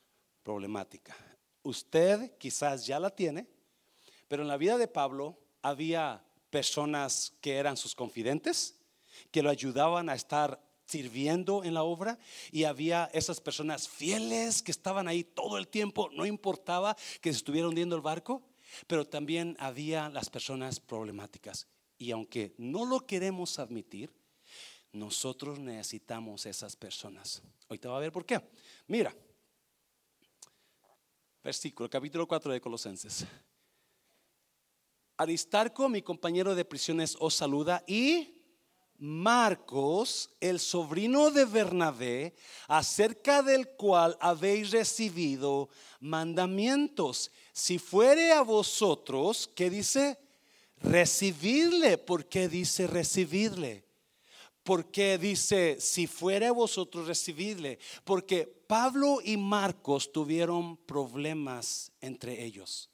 problemática. 0.43 1.15
Usted 1.63 2.37
quizás 2.39 2.87
ya 2.87 2.99
la 2.99 3.11
tiene, 3.11 3.47
pero 4.27 4.43
en 4.43 4.49
la 4.49 4.57
vida 4.57 4.79
de 4.79 4.89
Pablo 4.89 5.39
había 5.61 6.25
personas 6.49 7.35
que 7.43 7.57
eran 7.57 7.77
sus 7.77 7.95
confidentes, 7.95 8.79
que 9.31 9.43
lo 9.43 9.51
ayudaban 9.51 10.09
a 10.09 10.15
estar 10.15 10.63
sirviendo 10.87 11.63
en 11.63 11.75
la 11.75 11.83
obra 11.83 12.19
y 12.51 12.65
había 12.65 13.11
esas 13.13 13.41
personas 13.41 13.87
fieles 13.87 14.63
que 14.63 14.71
estaban 14.73 15.09
ahí 15.09 15.25
todo 15.25 15.59
el 15.59 15.69
tiempo, 15.69 16.09
no 16.13 16.25
importaba 16.25 16.97
que 17.21 17.33
se 17.33 17.37
estuviera 17.37 17.69
hundiendo 17.69 17.97
el 17.97 18.03
barco, 18.03 18.43
pero 18.87 19.07
también 19.07 19.57
había 19.61 20.09
las 20.09 20.31
personas 20.31 20.81
problemáticas. 20.81 21.67
Y 21.99 22.11
aunque 22.13 22.55
no 22.57 22.87
lo 22.87 23.07
queremos 23.07 23.59
admitir, 23.59 24.11
nosotros 24.93 25.59
necesitamos 25.59 26.47
esas 26.47 26.77
personas. 26.77 27.43
Ahorita 27.69 27.89
va 27.89 27.97
a 27.97 28.01
ver 28.01 28.13
por 28.13 28.27
qué. 28.27 28.41
Mira, 28.87 29.15
versículo, 31.43 31.89
capítulo 31.89 32.27
4 32.29 32.53
de 32.53 32.61
Colosenses. 32.61 33.25
Aristarco, 35.17 35.89
mi 35.89 36.03
compañero 36.03 36.55
de 36.55 36.65
prisiones, 36.65 37.17
os 37.19 37.35
saluda 37.35 37.83
y 37.87 38.39
Marcos, 38.99 40.31
el 40.41 40.61
sobrino 40.61 41.33
de 41.33 41.45
Bernabé, 41.45 42.35
acerca 42.69 43.43
del 43.43 43.71
cual 43.71 44.17
habéis 44.21 44.71
recibido 44.71 45.69
mandamientos. 45.99 47.33
Si 47.53 47.79
fuere 47.79 48.33
a 48.33 48.43
vosotros, 48.43 49.51
¿qué 49.57 49.71
dice? 49.71 50.19
Recibirle. 50.77 51.99
¿Por 51.99 52.27
qué 52.27 52.49
dice 52.49 52.87
recibirle? 52.87 53.85
Porque 54.63 55.19
dice, 55.19 55.81
si 55.81 56.07
fuera 56.07 56.53
vosotros 56.53 57.07
recibirle, 57.07 57.79
porque 58.05 58.47
Pablo 58.47 59.19
y 59.25 59.37
Marcos 59.37 60.13
tuvieron 60.13 60.77
problemas 60.77 61.91
entre 62.01 62.45
ellos. 62.45 62.91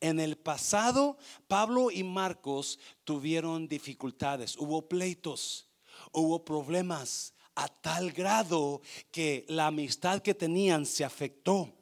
En 0.00 0.18
el 0.20 0.36
pasado, 0.36 1.16
Pablo 1.46 1.90
y 1.90 2.02
Marcos 2.02 2.78
tuvieron 3.04 3.68
dificultades, 3.68 4.56
hubo 4.56 4.88
pleitos, 4.88 5.68
hubo 6.12 6.44
problemas 6.44 7.34
a 7.54 7.68
tal 7.68 8.10
grado 8.12 8.82
que 9.10 9.44
la 9.48 9.68
amistad 9.68 10.20
que 10.20 10.34
tenían 10.34 10.86
se 10.86 11.04
afectó. 11.04 11.72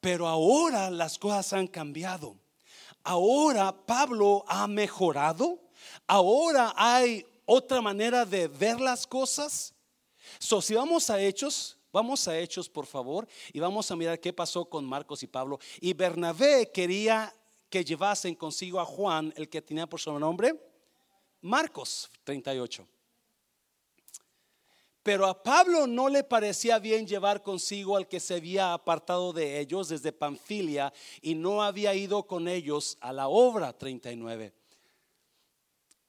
Pero 0.00 0.26
ahora 0.26 0.90
las 0.90 1.18
cosas 1.18 1.52
han 1.52 1.66
cambiado. 1.66 2.36
Ahora 3.02 3.72
Pablo 3.86 4.44
ha 4.48 4.66
mejorado. 4.66 5.60
Ahora 6.06 6.72
hay 6.76 7.24
otra 7.52 7.80
manera 7.80 8.24
de 8.24 8.46
ver 8.46 8.80
las 8.80 9.04
cosas. 9.04 9.74
So, 10.38 10.62
si 10.62 10.74
vamos 10.74 11.10
a 11.10 11.20
Hechos, 11.20 11.76
vamos 11.92 12.28
a 12.28 12.38
Hechos 12.38 12.68
por 12.68 12.86
favor 12.86 13.26
y 13.52 13.58
vamos 13.58 13.90
a 13.90 13.96
mirar 13.96 14.20
qué 14.20 14.32
pasó 14.32 14.64
con 14.66 14.84
Marcos 14.84 15.24
y 15.24 15.26
Pablo. 15.26 15.58
Y 15.80 15.92
Bernabé 15.92 16.70
quería 16.70 17.34
que 17.68 17.84
llevasen 17.84 18.36
consigo 18.36 18.78
a 18.78 18.84
Juan, 18.84 19.32
el 19.36 19.48
que 19.48 19.60
tenía 19.60 19.88
por 19.88 19.98
su 19.98 20.16
nombre 20.16 20.54
Marcos 21.40 22.08
38. 22.22 22.86
Pero 25.02 25.26
a 25.26 25.42
Pablo 25.42 25.88
no 25.88 26.08
le 26.08 26.22
parecía 26.22 26.78
bien 26.78 27.04
llevar 27.04 27.42
consigo 27.42 27.96
al 27.96 28.06
que 28.06 28.20
se 28.20 28.34
había 28.34 28.74
apartado 28.74 29.32
de 29.32 29.58
ellos 29.58 29.88
desde 29.88 30.12
Panfilia 30.12 30.92
y 31.20 31.34
no 31.34 31.64
había 31.64 31.94
ido 31.94 32.28
con 32.28 32.46
ellos 32.46 32.96
a 33.00 33.12
la 33.12 33.26
obra 33.26 33.76
39. 33.76 34.59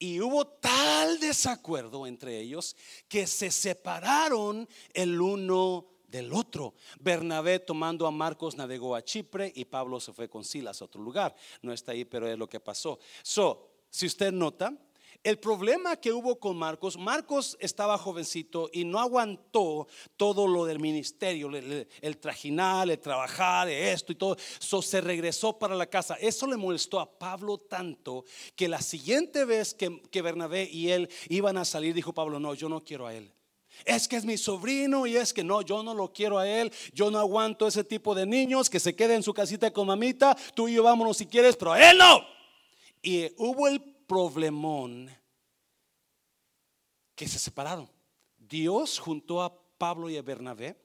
Y 0.02 0.20
hubo 0.20 0.48
tal 0.48 1.20
desacuerdo 1.20 2.08
entre 2.08 2.40
ellos 2.40 2.76
que 3.08 3.28
se 3.28 3.52
separaron 3.52 4.68
el 4.96 5.22
uno 5.22 5.86
del 6.08 6.34
otro. 6.34 6.74
Bernabé 7.00 7.60
tomando 7.60 8.08
a 8.08 8.12
Marcos 8.12 8.58
navegó 8.58 8.96
a 8.96 9.04
Chipre 9.04 9.54
y 9.56 9.66
Pablo 9.66 10.00
se 10.00 10.12
fue 10.12 10.28
con 10.28 10.44
Silas 10.44 10.82
a 10.82 10.86
otro 10.86 11.04
lugar. 11.04 11.36
No 11.62 11.72
está 11.72 11.92
ahí, 11.92 12.04
pero 12.04 12.28
es 12.28 12.36
lo 12.36 12.50
que 12.50 12.60
pasó. 12.60 12.98
So, 13.22 13.74
si 13.92 14.08
usted 14.08 14.32
nota, 14.32 14.76
el 15.24 15.38
problema 15.38 15.96
que 15.98 16.12
hubo 16.12 16.40
con 16.40 16.58
Marcos, 16.58 16.98
Marcos 16.98 17.56
estaba 17.60 17.98
jovencito 17.98 18.70
y 18.74 18.84
no 18.86 19.00
aguantó 19.00 19.88
todo 20.18 20.48
lo 20.48 20.66
del 20.66 20.80
ministerio, 20.80 21.50
el, 21.50 22.18
trajinar, 22.18 22.90
el 22.90 23.00
trabajar, 23.00 23.70
esto 23.70 24.12
y 24.12 24.16
todo. 24.16 24.38
So, 24.60 24.82
se 24.82 25.00
regresó 25.00 25.60
para 25.60 25.76
la 25.76 25.86
casa. 25.86 26.16
Eso 26.16 26.48
le 26.48 26.58
molestó 26.58 27.00
a 27.00 27.20
Pablo 27.20 27.60
tanto 27.60 28.26
que 28.56 28.68
la 28.68 28.82
siguiente 28.82 29.46
vez 29.46 29.74
que, 29.74 30.02
que 30.10 30.22
Bernabé 30.22 30.68
y 30.72 30.90
él 30.90 31.10
iban 31.30 31.58
a 31.58 31.66
salir, 31.66 31.94
dijo 31.94 32.14
Pablo, 32.14 32.40
no, 32.40 32.56
yo 32.56 32.68
no 32.68 32.84
quiero 32.84 33.06
a 33.06 33.14
él. 33.14 33.32
Es 33.86 34.08
que 34.08 34.16
es 34.16 34.26
mi 34.26 34.38
sobrino 34.38 35.08
y 35.08 35.16
es 35.16 35.34
que 35.34 35.44
no, 35.44 35.62
yo 35.62 35.82
no 35.84 35.94
lo 35.94 36.12
quiero 36.12 36.40
a 36.40 36.48
él. 36.48 36.72
Yo 36.94 37.12
no 37.12 37.20
aguanto 37.20 37.68
ese 37.68 37.84
tipo 37.84 38.16
de 38.16 38.26
niños 38.26 38.70
que 38.70 38.80
se 38.80 38.96
queden 38.96 39.18
en 39.18 39.24
su 39.24 39.34
casita 39.34 39.72
con 39.72 39.88
mamita. 39.88 40.36
Tú 40.56 40.68
y 40.68 40.74
yo 40.74 40.84
vámonos 40.84 41.18
si 41.18 41.26
quieres, 41.28 41.56
pero 41.56 41.74
a 41.74 41.92
él 41.92 41.98
no. 41.98 42.22
Y 43.02 43.32
hubo 43.38 43.68
el 43.68 43.82
problemón 44.12 45.10
que 47.16 47.30
se 47.30 47.40
separaron. 47.40 47.90
Dios 48.38 49.00
juntó 49.00 49.42
a 49.42 49.58
Pablo 49.78 50.10
y 50.10 50.18
a 50.18 50.22
Bernabé, 50.22 50.76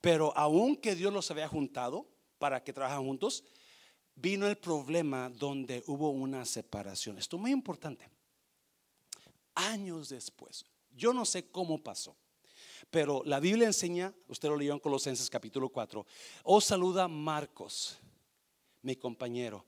pero 0.00 0.32
aunque 0.34 0.94
Dios 0.94 1.12
los 1.12 1.30
había 1.30 1.48
juntado 1.48 2.08
para 2.38 2.64
que 2.64 2.72
trabajaran 2.72 3.04
juntos, 3.04 3.44
vino 4.14 4.46
el 4.46 4.56
problema 4.56 5.28
donde 5.28 5.84
hubo 5.86 6.08
una 6.08 6.46
separación. 6.46 7.18
Esto 7.18 7.36
es 7.36 7.42
muy 7.42 7.50
importante. 7.50 8.08
Años 9.54 10.08
después, 10.08 10.64
yo 10.96 11.12
no 11.12 11.26
sé 11.26 11.50
cómo 11.50 11.82
pasó, 11.82 12.16
pero 12.90 13.20
la 13.26 13.38
Biblia 13.38 13.66
enseña, 13.66 14.14
usted 14.28 14.48
lo 14.48 14.56
leyó 14.56 14.72
en 14.72 14.80
Colosenses 14.80 15.28
capítulo 15.28 15.68
4, 15.68 16.06
os 16.44 16.64
saluda 16.64 17.06
Marcos, 17.06 17.98
mi 18.80 18.96
compañero. 18.96 19.62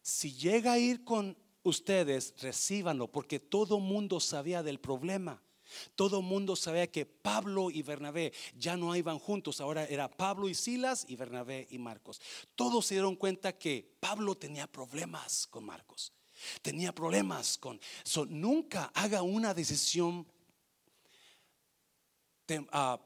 Si 0.00 0.32
llega 0.32 0.72
a 0.72 0.78
ir 0.78 1.04
con 1.04 1.41
ustedes 1.62 2.34
recíbanlo, 2.40 3.08
porque 3.10 3.40
todo 3.40 3.80
mundo 3.80 4.20
sabía 4.20 4.62
del 4.62 4.80
problema. 4.80 5.42
Todo 5.94 6.22
mundo 6.22 6.56
sabía 6.56 6.90
que 6.90 7.06
Pablo 7.06 7.70
y 7.70 7.82
Bernabé 7.82 8.32
ya 8.56 8.76
no 8.76 8.94
iban 8.94 9.18
juntos, 9.18 9.60
ahora 9.60 9.86
era 9.86 10.10
Pablo 10.10 10.48
y 10.48 10.54
Silas 10.54 11.06
y 11.08 11.16
Bernabé 11.16 11.66
y 11.70 11.78
Marcos. 11.78 12.20
Todos 12.54 12.86
se 12.86 12.94
dieron 12.94 13.16
cuenta 13.16 13.56
que 13.56 13.96
Pablo 14.00 14.34
tenía 14.34 14.66
problemas 14.66 15.46
con 15.46 15.64
Marcos, 15.64 16.12
tenía 16.60 16.94
problemas 16.94 17.56
con... 17.58 17.80
nunca 18.28 18.92
haga 18.94 19.22
una 19.22 19.54
decisión, 19.54 20.26
ah, 22.70 23.00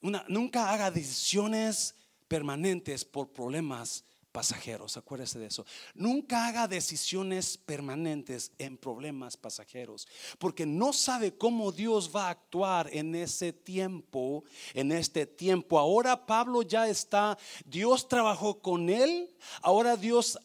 nunca 0.00 0.70
haga 0.70 0.90
decisiones 0.90 1.94
permanentes 2.28 3.04
por 3.04 3.32
problemas 3.32 4.04
pasajeros, 4.38 4.96
acuérdese 4.96 5.40
de 5.40 5.46
eso. 5.46 5.66
Nunca 5.96 6.46
haga 6.46 6.68
decisiones 6.68 7.58
permanentes 7.58 8.52
en 8.56 8.76
problemas 8.76 9.36
pasajeros, 9.36 10.06
porque 10.38 10.64
no 10.64 10.92
sabe 10.92 11.36
cómo 11.36 11.72
Dios 11.72 12.12
va 12.14 12.28
a 12.28 12.30
actuar 12.30 12.88
en 12.92 13.16
ese 13.16 13.52
tiempo, 13.52 14.44
en 14.74 14.92
este 14.92 15.26
tiempo. 15.26 15.76
Ahora 15.76 16.24
Pablo 16.24 16.62
ya 16.62 16.86
está, 16.86 17.36
Dios 17.64 18.06
trabajó 18.06 18.60
con 18.60 18.90
él, 18.90 19.28
ahora 19.60 19.96
Dios 19.96 20.38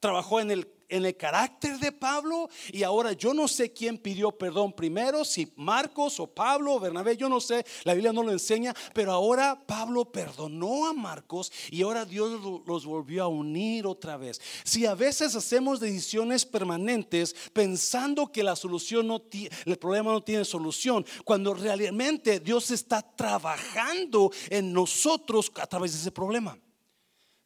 trabajó 0.00 0.40
en 0.40 0.50
el 0.50 0.76
en 0.88 1.04
el 1.04 1.16
carácter 1.16 1.78
de 1.78 1.92
Pablo 1.92 2.48
y 2.72 2.82
ahora 2.82 3.12
yo 3.12 3.34
no 3.34 3.48
sé 3.48 3.72
quién 3.72 3.98
pidió 3.98 4.32
perdón 4.32 4.72
primero, 4.72 5.24
si 5.24 5.52
Marcos 5.56 6.20
o 6.20 6.26
Pablo 6.26 6.74
o 6.74 6.80
Bernabé, 6.80 7.16
yo 7.16 7.28
no 7.28 7.40
sé, 7.40 7.64
la 7.84 7.94
Biblia 7.94 8.12
no 8.12 8.22
lo 8.22 8.32
enseña, 8.32 8.74
pero 8.94 9.12
ahora 9.12 9.60
Pablo 9.66 10.04
perdonó 10.10 10.86
a 10.86 10.92
Marcos 10.92 11.52
y 11.70 11.82
ahora 11.82 12.04
Dios 12.04 12.62
los 12.66 12.86
volvió 12.86 13.24
a 13.24 13.28
unir 13.28 13.86
otra 13.86 14.16
vez. 14.16 14.40
Si 14.64 14.86
a 14.86 14.94
veces 14.94 15.34
hacemos 15.34 15.80
decisiones 15.80 16.44
permanentes 16.44 17.34
pensando 17.52 18.30
que 18.30 18.42
la 18.42 18.56
solución 18.56 19.06
no 19.06 19.22
el 19.64 19.78
problema 19.78 20.12
no 20.12 20.22
tiene 20.22 20.44
solución, 20.44 21.04
cuando 21.24 21.54
realmente 21.54 22.40
Dios 22.40 22.70
está 22.70 23.02
trabajando 23.02 24.30
en 24.50 24.72
nosotros 24.72 25.50
a 25.56 25.66
través 25.66 25.92
de 25.92 25.98
ese 25.98 26.12
problema. 26.12 26.56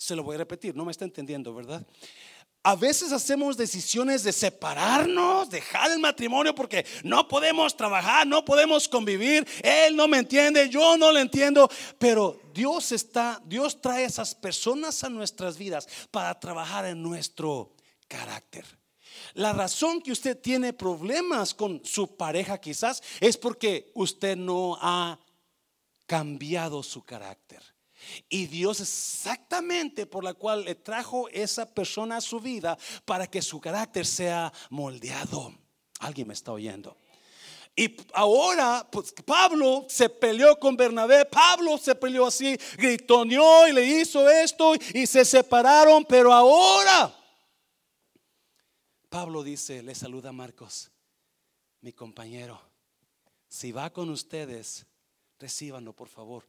Se 0.00 0.16
lo 0.16 0.22
voy 0.22 0.36
a 0.36 0.38
repetir, 0.38 0.74
no 0.74 0.86
me 0.86 0.92
está 0.92 1.04
entendiendo, 1.04 1.54
¿verdad? 1.54 1.86
A 2.62 2.74
veces 2.74 3.12
hacemos 3.12 3.58
decisiones 3.58 4.22
de 4.22 4.32
separarnos, 4.32 5.50
dejar 5.50 5.90
el 5.90 5.98
matrimonio 5.98 6.54
porque 6.54 6.86
no 7.04 7.28
podemos 7.28 7.76
trabajar, 7.76 8.26
no 8.26 8.42
podemos 8.42 8.88
convivir. 8.88 9.46
Él 9.62 9.94
no 9.94 10.08
me 10.08 10.16
entiende, 10.16 10.70
yo 10.70 10.96
no 10.96 11.12
lo 11.12 11.18
entiendo. 11.18 11.68
Pero 11.98 12.40
Dios 12.54 12.92
está, 12.92 13.42
Dios 13.44 13.82
trae 13.82 14.04
esas 14.04 14.34
personas 14.34 15.04
a 15.04 15.10
nuestras 15.10 15.58
vidas 15.58 15.86
para 16.10 16.40
trabajar 16.40 16.86
en 16.86 17.02
nuestro 17.02 17.74
carácter. 18.08 18.64
La 19.34 19.52
razón 19.52 20.00
que 20.00 20.12
usted 20.12 20.40
tiene 20.40 20.72
problemas 20.72 21.52
con 21.52 21.84
su 21.84 22.16
pareja 22.16 22.58
quizás 22.58 23.02
es 23.20 23.36
porque 23.36 23.92
usted 23.94 24.34
no 24.34 24.78
ha 24.80 25.20
cambiado 26.06 26.82
su 26.82 27.04
carácter. 27.04 27.62
Y 28.28 28.46
Dios 28.46 28.80
exactamente 28.80 30.06
por 30.06 30.24
la 30.24 30.34
cual 30.34 30.64
le 30.64 30.74
trajo 30.74 31.28
esa 31.28 31.66
persona 31.66 32.18
a 32.18 32.20
su 32.20 32.40
vida 32.40 32.78
para 33.04 33.26
que 33.26 33.42
su 33.42 33.60
carácter 33.60 34.06
sea 34.06 34.52
moldeado. 34.70 35.54
Alguien 36.00 36.28
me 36.28 36.34
está 36.34 36.52
oyendo. 36.52 36.96
Y 37.76 37.96
ahora, 38.14 38.86
pues 38.90 39.14
Pablo 39.24 39.86
se 39.88 40.08
peleó 40.08 40.58
con 40.58 40.76
Bernabé, 40.76 41.24
Pablo 41.24 41.78
se 41.78 41.94
peleó 41.94 42.26
así, 42.26 42.56
gritoneó 42.76 43.68
y 43.68 43.72
le 43.72 43.84
hizo 43.84 44.28
esto 44.28 44.74
y 44.92 45.06
se 45.06 45.24
separaron, 45.24 46.04
pero 46.04 46.32
ahora 46.32 47.16
Pablo 49.10 49.42
dice, 49.42 49.82
le 49.82 49.96
saluda 49.96 50.28
a 50.28 50.32
Marcos, 50.32 50.88
mi 51.80 51.92
compañero, 51.92 52.62
si 53.48 53.72
va 53.72 53.90
con 53.90 54.08
ustedes, 54.08 54.86
recíbanlo 55.36 55.92
por 55.92 56.08
favor. 56.08 56.46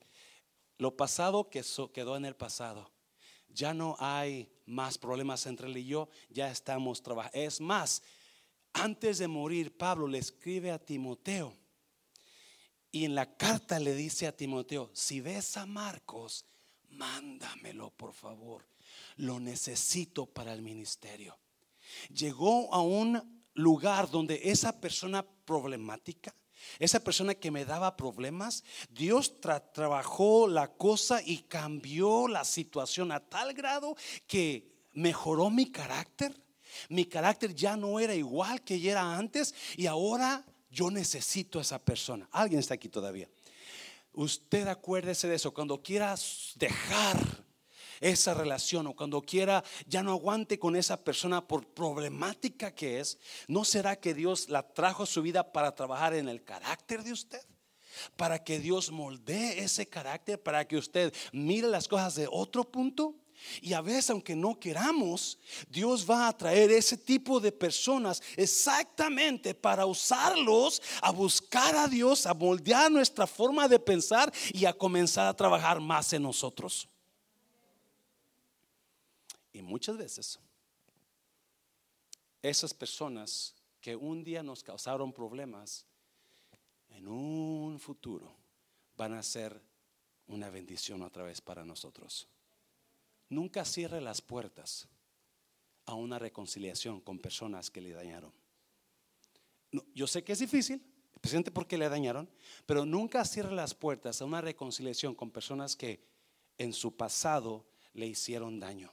Lo 0.81 0.97
pasado 0.97 1.47
que 1.47 1.63
quedó 1.93 2.17
en 2.17 2.25
el 2.25 2.35
pasado. 2.35 2.89
Ya 3.49 3.71
no 3.71 3.95
hay 3.99 4.51
más 4.65 4.97
problemas 4.97 5.45
entre 5.45 5.67
él 5.67 5.77
y 5.77 5.85
yo, 5.85 6.09
ya 6.31 6.49
estamos 6.49 7.03
trabajando. 7.03 7.37
Es 7.37 7.61
más, 7.61 8.01
antes 8.73 9.19
de 9.19 9.27
morir, 9.27 9.77
Pablo 9.77 10.07
le 10.07 10.17
escribe 10.17 10.71
a 10.71 10.79
Timoteo 10.79 11.53
y 12.91 13.05
en 13.05 13.13
la 13.13 13.37
carta 13.37 13.79
le 13.79 13.93
dice 13.93 14.25
a 14.25 14.35
Timoteo, 14.35 14.89
si 14.91 15.21
ves 15.21 15.55
a 15.55 15.67
Marcos, 15.67 16.47
mándamelo 16.89 17.91
por 17.91 18.11
favor. 18.13 18.65
Lo 19.17 19.39
necesito 19.39 20.25
para 20.25 20.51
el 20.51 20.63
ministerio. 20.63 21.37
Llegó 22.09 22.73
a 22.73 22.81
un 22.81 23.43
lugar 23.53 24.09
donde 24.09 24.41
esa 24.45 24.81
persona 24.81 25.23
problemática 25.45 26.33
esa 26.79 26.99
persona 26.99 27.35
que 27.35 27.51
me 27.51 27.65
daba 27.65 27.97
problemas, 27.97 28.63
Dios 28.89 29.39
trabajó 29.39 30.47
la 30.47 30.67
cosa 30.73 31.21
y 31.23 31.39
cambió 31.39 32.27
la 32.27 32.43
situación 32.43 33.11
a 33.11 33.19
tal 33.19 33.53
grado 33.53 33.95
que 34.27 34.71
mejoró 34.93 35.49
mi 35.49 35.71
carácter. 35.71 36.39
Mi 36.89 37.05
carácter 37.05 37.53
ya 37.53 37.75
no 37.75 37.99
era 37.99 38.15
igual 38.15 38.61
que 38.63 38.89
era 38.89 39.15
antes 39.17 39.53
y 39.75 39.87
ahora 39.87 40.45
yo 40.69 40.89
necesito 40.89 41.59
a 41.59 41.63
esa 41.63 41.79
persona. 41.79 42.27
Alguien 42.31 42.59
está 42.59 42.75
aquí 42.75 42.87
todavía. 42.87 43.29
Usted 44.13 44.67
acuérdese 44.67 45.27
de 45.27 45.35
eso. 45.35 45.53
Cuando 45.53 45.81
quieras 45.81 46.53
dejar 46.55 47.40
esa 48.01 48.33
relación 48.33 48.87
o 48.87 48.95
cuando 48.95 49.21
quiera 49.21 49.63
ya 49.85 50.03
no 50.03 50.11
aguante 50.11 50.59
con 50.59 50.75
esa 50.75 51.01
persona 51.01 51.47
por 51.47 51.67
problemática 51.67 52.73
que 52.73 52.99
es, 52.99 53.17
¿no 53.47 53.63
será 53.63 53.95
que 53.95 54.13
Dios 54.13 54.49
la 54.49 54.63
trajo 54.73 55.03
a 55.03 55.07
su 55.07 55.21
vida 55.21 55.51
para 55.51 55.73
trabajar 55.73 56.15
en 56.15 56.27
el 56.27 56.43
carácter 56.43 57.03
de 57.03 57.13
usted? 57.13 57.41
Para 58.15 58.43
que 58.43 58.59
Dios 58.59 58.91
moldee 58.91 59.59
ese 59.59 59.87
carácter, 59.87 60.41
para 60.41 60.67
que 60.67 60.77
usted 60.77 61.13
mire 61.31 61.67
las 61.67 61.87
cosas 61.87 62.15
de 62.15 62.27
otro 62.29 62.63
punto. 62.63 63.15
Y 63.59 63.73
a 63.73 63.81
veces, 63.81 64.11
aunque 64.11 64.35
no 64.35 64.59
queramos, 64.59 65.39
Dios 65.67 66.07
va 66.09 66.27
a 66.27 66.37
traer 66.37 66.71
ese 66.71 66.95
tipo 66.95 67.39
de 67.39 67.51
personas 67.51 68.21
exactamente 68.37 69.55
para 69.55 69.85
usarlos 69.87 70.81
a 71.01 71.11
buscar 71.11 71.75
a 71.75 71.87
Dios, 71.87 72.27
a 72.27 72.35
moldear 72.35 72.91
nuestra 72.91 73.25
forma 73.25 73.67
de 73.67 73.79
pensar 73.79 74.31
y 74.53 74.65
a 74.65 74.73
comenzar 74.73 75.27
a 75.27 75.35
trabajar 75.35 75.79
más 75.79 76.13
en 76.13 76.23
nosotros. 76.23 76.90
Y 79.53 79.61
muchas 79.61 79.97
veces 79.97 80.39
esas 82.41 82.73
personas 82.73 83.55
que 83.79 83.95
un 83.95 84.23
día 84.23 84.43
nos 84.43 84.63
causaron 84.63 85.11
problemas, 85.11 85.85
en 86.89 87.07
un 87.07 87.79
futuro 87.79 88.35
van 88.97 89.13
a 89.13 89.23
ser 89.23 89.61
una 90.27 90.49
bendición 90.49 91.01
otra 91.01 91.23
vez 91.23 91.41
para 91.41 91.65
nosotros. 91.65 92.27
Nunca 93.29 93.65
cierre 93.65 94.01
las 94.01 94.21
puertas 94.21 94.87
a 95.85 95.93
una 95.93 96.19
reconciliación 96.19 97.01
con 97.01 97.19
personas 97.19 97.69
que 97.71 97.81
le 97.81 97.91
dañaron. 97.91 98.31
yo 99.95 100.05
sé 100.05 100.23
que 100.23 100.33
es 100.33 100.39
difícil, 100.39 100.83
especialmente 101.13 101.51
porque 101.51 101.77
le 101.77 101.87
dañaron, 101.87 102.29
pero 102.65 102.85
nunca 102.85 103.23
cierre 103.25 103.55
las 103.55 103.73
puertas 103.73 104.21
a 104.21 104.25
una 104.25 104.41
reconciliación 104.41 105.15
con 105.15 105.31
personas 105.31 105.75
que 105.75 106.03
en 106.57 106.73
su 106.73 106.95
pasado 106.95 107.65
le 107.93 108.05
hicieron 108.05 108.59
daño. 108.59 108.91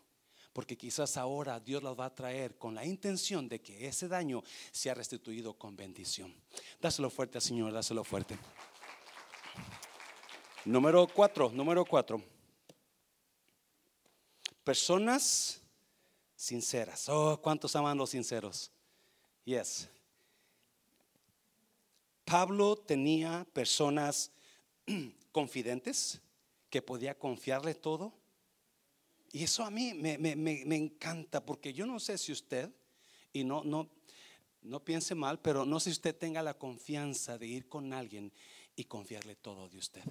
Porque 0.59 0.77
quizás 0.77 1.17
ahora 1.17 1.61
Dios 1.61 1.85
las 1.85 1.97
va 1.97 2.07
a 2.07 2.13
traer 2.13 2.59
con 2.59 2.75
la 2.75 2.85
intención 2.85 3.49
de 3.49 3.61
que 3.61 3.87
ese 3.87 4.09
daño 4.09 4.43
sea 4.73 4.93
restituido 4.93 5.55
con 5.55 5.77
bendición. 5.77 6.35
Dáselo 6.81 7.11
fuerte, 7.11 7.41
Señor, 7.41 7.73
dáselo 7.73 8.03
fuerte. 8.03 8.37
Número 10.65 11.07
cuatro, 11.07 11.49
número 11.51 11.85
cuatro. 11.85 12.21
Personas 14.65 15.61
sinceras. 16.35 17.09
Oh, 17.09 17.41
¿cuántos 17.41 17.77
aman 17.77 17.97
los 17.97 18.11
sinceros? 18.11 18.73
Yes. 19.45 19.89
Pablo 22.25 22.75
tenía 22.75 23.47
personas 23.53 24.33
confidentes 25.31 26.21
que 26.69 26.83
podía 26.83 27.17
confiarle 27.17 27.77
todo. 27.77 28.18
Y 29.33 29.45
eso 29.45 29.65
a 29.65 29.71
mí 29.71 29.93
me, 29.95 30.17
me, 30.19 30.77
encanta 30.77 31.45
porque 31.45 31.73
yo 31.73 31.87
no 31.87 32.01
sé 32.01 32.17
si 32.17 32.33
usted, 32.33 32.71
y 33.33 33.45
no, 33.45 33.63
no, 33.63 33.91
no 34.63 34.85
piense 34.85 35.15
mal, 35.15 35.41
pero 35.41 35.67
no 35.67 35.81
sé 35.81 35.91
si 35.91 35.97
usted 35.97 36.17
tenga 36.17 36.43
la 36.43 36.55
confianza 36.55 37.37
de 37.37 37.47
ir 37.47 37.69
con 37.69 37.93
alguien 37.93 38.33
y 38.75 38.85
confiarle 38.85 39.37
todo 39.37 39.69
de 39.69 39.79
usted. 39.79 40.05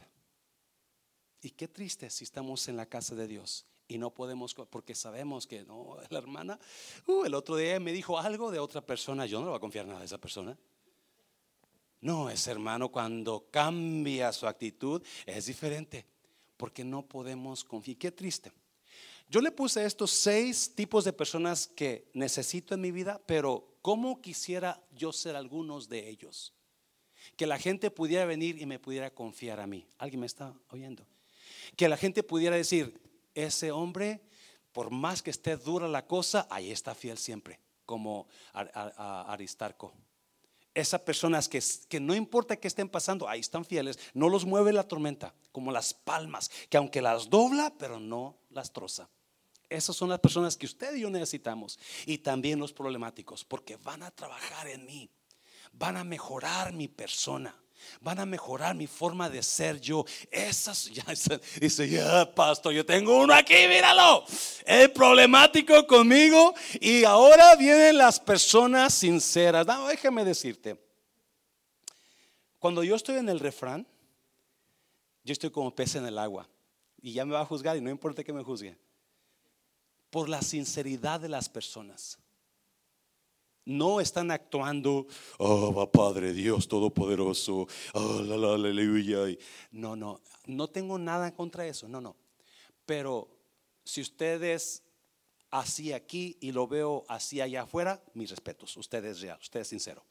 Y 1.41 1.51
qué 1.51 1.67
triste 1.67 2.09
si 2.09 2.23
estamos 2.23 2.67
en 2.67 2.77
la 2.77 2.85
casa 2.85 3.15
de 3.15 3.27
Dios 3.27 3.65
y 3.87 3.97
no 3.97 4.13
podemos, 4.13 4.53
porque 4.53 4.93
sabemos 4.93 5.47
que 5.47 5.63
no, 5.63 5.97
la 6.09 6.17
hermana, 6.19 6.59
uh, 7.07 7.25
el 7.25 7.33
otro 7.33 7.55
día 7.55 7.79
me 7.79 7.93
dijo 7.93 8.19
algo 8.19 8.51
de 8.51 8.59
otra 8.59 8.85
persona, 8.85 9.25
yo 9.25 9.39
no 9.39 9.45
le 9.45 9.49
voy 9.51 9.57
a 9.57 9.61
confiar 9.61 9.87
nada 9.87 10.01
a 10.01 10.05
esa 10.05 10.19
persona. 10.19 10.57
No, 12.01 12.29
ese 12.29 12.51
hermano 12.51 12.89
cuando 12.89 13.47
cambia 13.49 14.31
su 14.31 14.45
actitud 14.45 15.01
es 15.25 15.47
diferente, 15.47 16.05
porque 16.55 16.83
no 16.83 17.07
podemos 17.07 17.63
confiar. 17.63 17.97
Qué 17.97 18.11
triste. 18.11 18.51
Yo 19.29 19.41
le 19.41 19.51
puse 19.51 19.85
estos 19.85 20.11
seis 20.11 20.73
tipos 20.73 21.03
de 21.03 21.11
personas 21.11 21.67
que 21.67 22.09
necesito 22.13 22.73
en 22.73 22.81
mi 22.81 22.91
vida, 22.91 23.21
pero 23.25 23.77
¿cómo 23.81 24.21
quisiera 24.21 24.81
yo 24.91 25.11
ser 25.11 25.35
algunos 25.35 25.89
de 25.89 26.07
ellos? 26.07 26.53
Que 27.35 27.45
la 27.45 27.59
gente 27.59 27.91
pudiera 27.91 28.25
venir 28.25 28.61
y 28.61 28.65
me 28.65 28.79
pudiera 28.79 29.13
confiar 29.13 29.59
a 29.59 29.67
mí. 29.67 29.85
¿Alguien 29.97 30.21
me 30.21 30.27
está 30.27 30.53
oyendo? 30.69 31.05
Que 31.75 31.89
la 31.89 31.97
gente 31.97 32.23
pudiera 32.23 32.55
decir, 32.55 33.01
ese 33.35 33.69
hombre, 33.71 34.21
por 34.71 34.91
más 34.91 35.21
que 35.21 35.31
esté 35.31 35.57
dura 35.57 35.89
la 35.89 36.07
cosa, 36.07 36.47
ahí 36.49 36.71
está 36.71 36.95
fiel 36.95 37.17
siempre, 37.17 37.59
como 37.85 38.29
Aristarco. 38.53 39.93
Esas 40.73 41.01
personas 41.01 41.49
que, 41.49 41.61
que 41.89 41.99
no 41.99 42.15
importa 42.15 42.55
que 42.55 42.69
estén 42.69 42.87
pasando, 42.87 43.27
ahí 43.27 43.41
están 43.41 43.65
fieles, 43.65 43.99
no 44.13 44.29
los 44.29 44.45
mueve 44.45 44.71
la 44.71 44.87
tormenta, 44.87 45.33
como 45.51 45.71
las 45.73 45.93
palmas, 45.93 46.49
que 46.69 46.77
aunque 46.77 47.01
las 47.01 47.29
dobla, 47.29 47.73
pero 47.77 47.99
no 47.99 48.37
las 48.51 48.71
troza. 48.71 49.09
Esas 49.69 49.95
son 49.95 50.09
las 50.09 50.19
personas 50.19 50.55
que 50.55 50.65
usted 50.65 50.95
y 50.95 51.01
yo 51.01 51.09
necesitamos. 51.09 51.77
Y 52.05 52.19
también 52.19 52.59
los 52.59 52.71
problemáticos, 52.71 53.43
porque 53.43 53.75
van 53.77 54.03
a 54.03 54.11
trabajar 54.11 54.67
en 54.67 54.85
mí, 54.85 55.09
van 55.73 55.97
a 55.97 56.03
mejorar 56.03 56.73
mi 56.73 56.87
persona. 56.87 57.55
Van 58.01 58.19
a 58.19 58.25
mejorar 58.25 58.75
mi 58.75 58.87
forma 58.87 59.29
de 59.29 59.43
ser 59.43 59.79
yo. 59.79 60.03
Esas, 60.31 60.85
ya, 60.91 61.05
dice, 61.59 61.87
ya, 61.87 62.33
pastor, 62.33 62.73
yo 62.73 62.85
tengo 62.85 63.21
uno 63.21 63.33
aquí, 63.33 63.53
míralo. 63.67 64.25
Es 64.65 64.89
problemático 64.89 65.85
conmigo. 65.85 66.55
Y 66.81 67.03
ahora 67.03 67.55
vienen 67.55 67.97
las 67.97 68.19
personas 68.19 68.95
sinceras. 68.95 69.67
No, 69.67 69.87
déjame 69.87 70.25
decirte. 70.25 70.81
Cuando 72.57 72.83
yo 72.83 72.95
estoy 72.95 73.17
en 73.17 73.29
el 73.29 73.39
refrán, 73.39 73.85
yo 75.23 75.33
estoy 75.33 75.51
como 75.51 75.75
pez 75.75 75.95
en 75.95 76.07
el 76.07 76.17
agua. 76.17 76.49
Y 76.99 77.13
ya 77.13 77.25
me 77.25 77.33
va 77.33 77.41
a 77.41 77.45
juzgar 77.45 77.77
y 77.77 77.81
no 77.81 77.91
importa 77.91 78.23
que 78.23 78.33
me 78.33 78.43
juzgue 78.43 78.75
por 80.09 80.29
la 80.29 80.41
sinceridad 80.41 81.19
de 81.19 81.29
las 81.29 81.49
personas. 81.49 82.19
No 83.65 83.99
están 83.99 84.31
actuando, 84.31 85.07
oh, 85.39 85.91
Padre 85.91 86.31
Dios 86.33 86.69
Todopoderoso, 86.69 87.67
oh, 87.93 88.21
la, 88.21 88.53
aleluya. 88.53 89.37
No, 89.71 89.95
no, 89.97 90.21
no 90.45 90.69
tengo 90.69 90.97
nada 90.97 91.33
contra 91.33 91.67
eso, 91.67 91.87
no, 91.89 91.99
no. 91.99 92.15
Pero 92.85 93.27
si 93.83 93.99
ustedes 93.99 94.83
así 95.51 95.91
aquí 95.91 96.37
y 96.39 96.53
lo 96.53 96.67
veo 96.67 97.03
así 97.09 97.41
allá 97.41 97.63
afuera, 97.63 98.01
mis 98.13 98.29
respetos, 98.29 98.77
usted 98.77 99.03
es 99.03 99.19
real, 99.19 99.37
usted 99.41 99.59
es 99.59 99.67
sincero. 99.67 100.03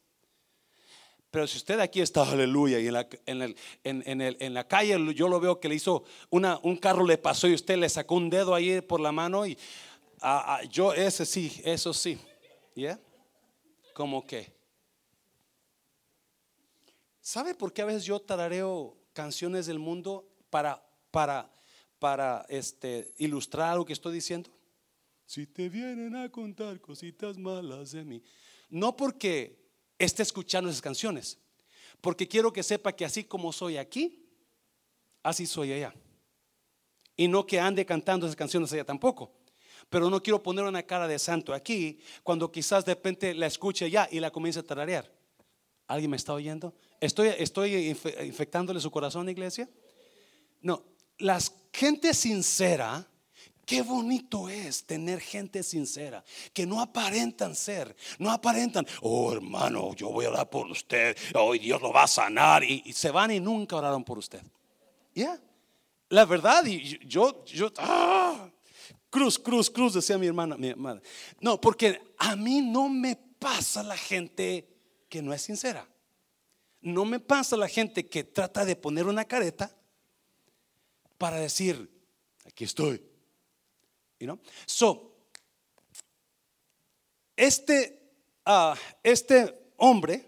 Pero 1.31 1.47
si 1.47 1.59
usted 1.59 1.81
aquí 1.81 2.01
está, 2.01 2.23
aleluya, 2.31 2.81
y 2.81 2.89
en 2.89 2.93
la, 2.93 3.09
en, 3.27 3.43
el, 3.43 3.57
en, 3.85 4.21
el, 4.21 4.37
en 4.41 4.55
la 4.55 4.67
calle 4.67 4.97
yo 5.15 5.29
lo 5.29 5.41
veo 5.41 5.61
que 5.61 5.69
le 5.69 5.75
hizo, 5.75 6.05
una, 6.31 6.59
un 6.62 6.77
carro 6.77 7.05
le 7.05 7.19
pasó 7.19 7.49
y 7.49 7.55
usted 7.55 7.77
le 7.77 7.89
sacó 7.89 8.15
un 8.15 8.31
dedo 8.31 8.55
ahí 8.55 8.81
por 8.81 9.01
la 9.01 9.12
mano 9.12 9.47
y 9.47 9.59
ah, 10.21 10.59
ah, 10.59 10.65
yo 10.65 10.93
ese 10.93 11.27
sí, 11.27 11.61
eso 11.65 11.93
sí. 11.93 12.19
¿Ya? 12.75 13.01
¿Cómo 13.95 14.27
que? 14.27 14.55
¿Sabe 17.21 17.55
por 17.55 17.73
qué 17.73 17.83
a 17.83 17.87
veces 17.87 18.05
yo 18.05 18.21
tarareo 18.21 18.97
canciones 19.12 19.67
del 19.67 19.79
mundo 19.79 20.29
para, 20.51 20.87
para, 21.11 21.51
para 21.99 22.45
este, 22.49 23.12
ilustrar 23.17 23.77
lo 23.77 23.85
que 23.85 23.95
estoy 23.95 24.15
diciendo? 24.15 24.51
Si 25.25 25.47
te 25.47 25.69
vienen 25.69 26.15
a 26.15 26.31
contar 26.31 26.81
cositas 26.81 27.37
malas 27.37 27.91
de 27.91 28.05
mí. 28.05 28.23
No 28.69 28.97
porque 28.97 29.66
esté 29.99 30.23
escuchando 30.23 30.71
esas 30.71 30.83
canciones. 30.83 31.39
Porque 32.01 32.29
quiero 32.29 32.53
que 32.53 32.63
sepa 32.63 32.93
que 32.93 33.05
así 33.05 33.25
como 33.25 33.53
soy 33.53 33.77
aquí, 33.77 34.27
así 35.23 35.47
soy 35.47 35.73
allá. 35.73 35.95
Y 37.17 37.29
no 37.29 37.47
que 37.47 37.59
ande 37.59 37.87
cantando 37.87 38.27
esas 38.27 38.37
canciones 38.37 38.73
allá 38.73 38.85
tampoco. 38.85 39.33
Pero 39.89 40.11
no 40.11 40.23
quiero 40.23 40.43
poner 40.43 40.65
una 40.65 40.83
cara 40.83 41.07
de 41.09 41.19
santo 41.19 41.55
aquí 41.55 42.01
cuando 42.23 42.51
quizás 42.51 42.85
de 42.85 42.95
repente 42.95 43.35
la 43.35 43.47
escuche 43.47 43.91
ya 43.91 44.09
y 44.11 44.21
la 44.21 44.31
comience 44.31 44.61
a 44.61 44.63
tararear. 44.63 45.11
¿Alguien 45.87 46.11
me 46.11 46.17
está 46.17 46.33
oyendo? 46.33 46.75
¿Estoy, 47.01 47.29
estoy 47.39 47.97
infectándole 48.25 48.81
su 48.81 48.91
corazón, 48.91 49.29
iglesia? 49.29 49.69
No, 50.61 50.83
la 51.19 51.39
gente 51.73 52.13
sincera 52.13 53.07
Qué 53.67 53.83
bonito 53.83 54.49
es 54.49 54.85
tener 54.85 55.21
gente 55.21 55.65
sincera, 55.65 56.23
que 56.53 56.65
no 56.65 56.81
aparentan 56.81 57.57
ser, 57.57 57.97
no 58.17 58.31
aparentan, 58.31 58.87
oh 59.01 59.33
hermano, 59.33 59.93
yo 59.97 60.11
voy 60.11 60.25
a 60.25 60.29
orar 60.31 60.49
por 60.49 60.71
usted, 60.71 61.17
hoy 61.35 61.59
Dios 61.59 61.83
lo 61.83 61.93
va 61.93 62.05
a 62.05 62.07
sanar, 62.07 62.63
y, 62.63 62.93
se 62.93 63.11
van 63.11 63.33
y 63.33 63.41
nunca 63.41 63.75
oraron 63.75 64.05
por 64.05 64.19
usted. 64.19 64.41
Ya, 65.17 65.37
la 66.11 66.25
verdad, 66.25 66.65
y 66.65 66.97
yo, 67.09 67.45
yo, 67.45 67.73
ah, 67.79 68.49
cruz, 69.11 69.37
cruz, 69.37 69.69
cruz, 69.69 69.95
decía 69.95 70.17
mi 70.17 70.29
hermana, 70.29 70.57
mi 70.57 70.73
madre. 70.77 71.03
No, 71.41 71.61
porque 71.61 72.01
a 72.19 72.37
mí 72.37 72.61
no 72.61 72.89
me 72.89 73.17
pasa 73.17 73.83
la 73.83 73.97
gente 73.97 74.69
que 75.09 75.21
no 75.21 75.35
es 75.35 75.43
sincera. 75.43 75.89
No 76.83 77.05
me 77.05 77.19
pasa 77.19 77.57
la 77.57 77.67
gente 77.67 78.07
que 78.07 78.23
trata 78.23 78.65
de 78.65 78.77
poner 78.77 79.09
una 79.09 79.25
careta 79.25 79.75
para 81.19 81.39
decir, 81.39 81.91
aquí 82.45 82.63
estoy 82.63 83.03
You 84.19 84.27
know? 84.27 84.39
So, 84.67 85.13
este, 87.37 88.01
uh, 88.47 88.75
este 89.03 89.73
hombre, 89.77 90.25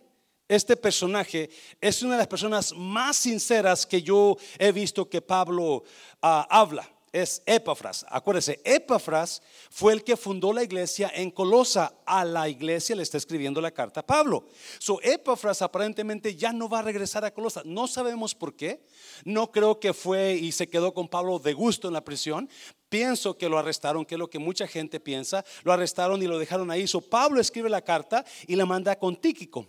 este 0.46 0.76
personaje, 0.76 1.50
es 1.80 2.02
una 2.02 2.12
de 2.12 2.18
las 2.18 2.26
personas 2.26 2.72
más 2.74 3.16
sinceras 3.16 3.86
que 3.86 4.02
yo 4.02 4.36
he 4.58 4.72
visto 4.72 5.08
que 5.08 5.22
Pablo 5.22 5.84
uh, 6.22 6.44
habla 6.50 6.88
es 7.12 7.42
Epafras. 7.46 8.04
Acuérdese, 8.08 8.60
Epafras 8.64 9.42
fue 9.70 9.92
el 9.92 10.04
que 10.04 10.16
fundó 10.16 10.52
la 10.52 10.62
iglesia 10.62 11.10
en 11.14 11.30
Colosa. 11.30 11.94
A 12.04 12.24
la 12.24 12.48
iglesia 12.48 12.96
le 12.96 13.02
está 13.02 13.16
escribiendo 13.16 13.60
la 13.60 13.70
carta 13.70 14.00
a 14.00 14.06
Pablo. 14.06 14.46
So, 14.78 15.00
Epafras 15.02 15.62
aparentemente 15.62 16.34
ya 16.34 16.52
no 16.52 16.68
va 16.68 16.80
a 16.80 16.82
regresar 16.82 17.24
a 17.24 17.32
Colosa. 17.32 17.62
No 17.64 17.86
sabemos 17.86 18.34
por 18.34 18.54
qué. 18.54 18.84
No 19.24 19.50
creo 19.50 19.80
que 19.80 19.92
fue 19.92 20.34
y 20.34 20.52
se 20.52 20.68
quedó 20.68 20.92
con 20.92 21.08
Pablo 21.08 21.38
de 21.38 21.52
gusto 21.52 21.88
en 21.88 21.94
la 21.94 22.04
prisión. 22.04 22.48
Pienso 22.88 23.36
que 23.36 23.48
lo 23.48 23.58
arrestaron, 23.58 24.04
que 24.04 24.14
es 24.14 24.18
lo 24.18 24.30
que 24.30 24.38
mucha 24.38 24.66
gente 24.66 24.98
piensa. 24.98 25.44
Lo 25.62 25.72
arrestaron 25.72 26.22
y 26.22 26.26
lo 26.26 26.38
dejaron 26.38 26.70
ahí. 26.70 26.86
So, 26.86 27.00
Pablo 27.00 27.40
escribe 27.40 27.68
la 27.68 27.82
carta 27.82 28.24
y 28.46 28.56
la 28.56 28.66
manda 28.66 28.98
con 28.98 29.16
Tíquico. 29.16 29.66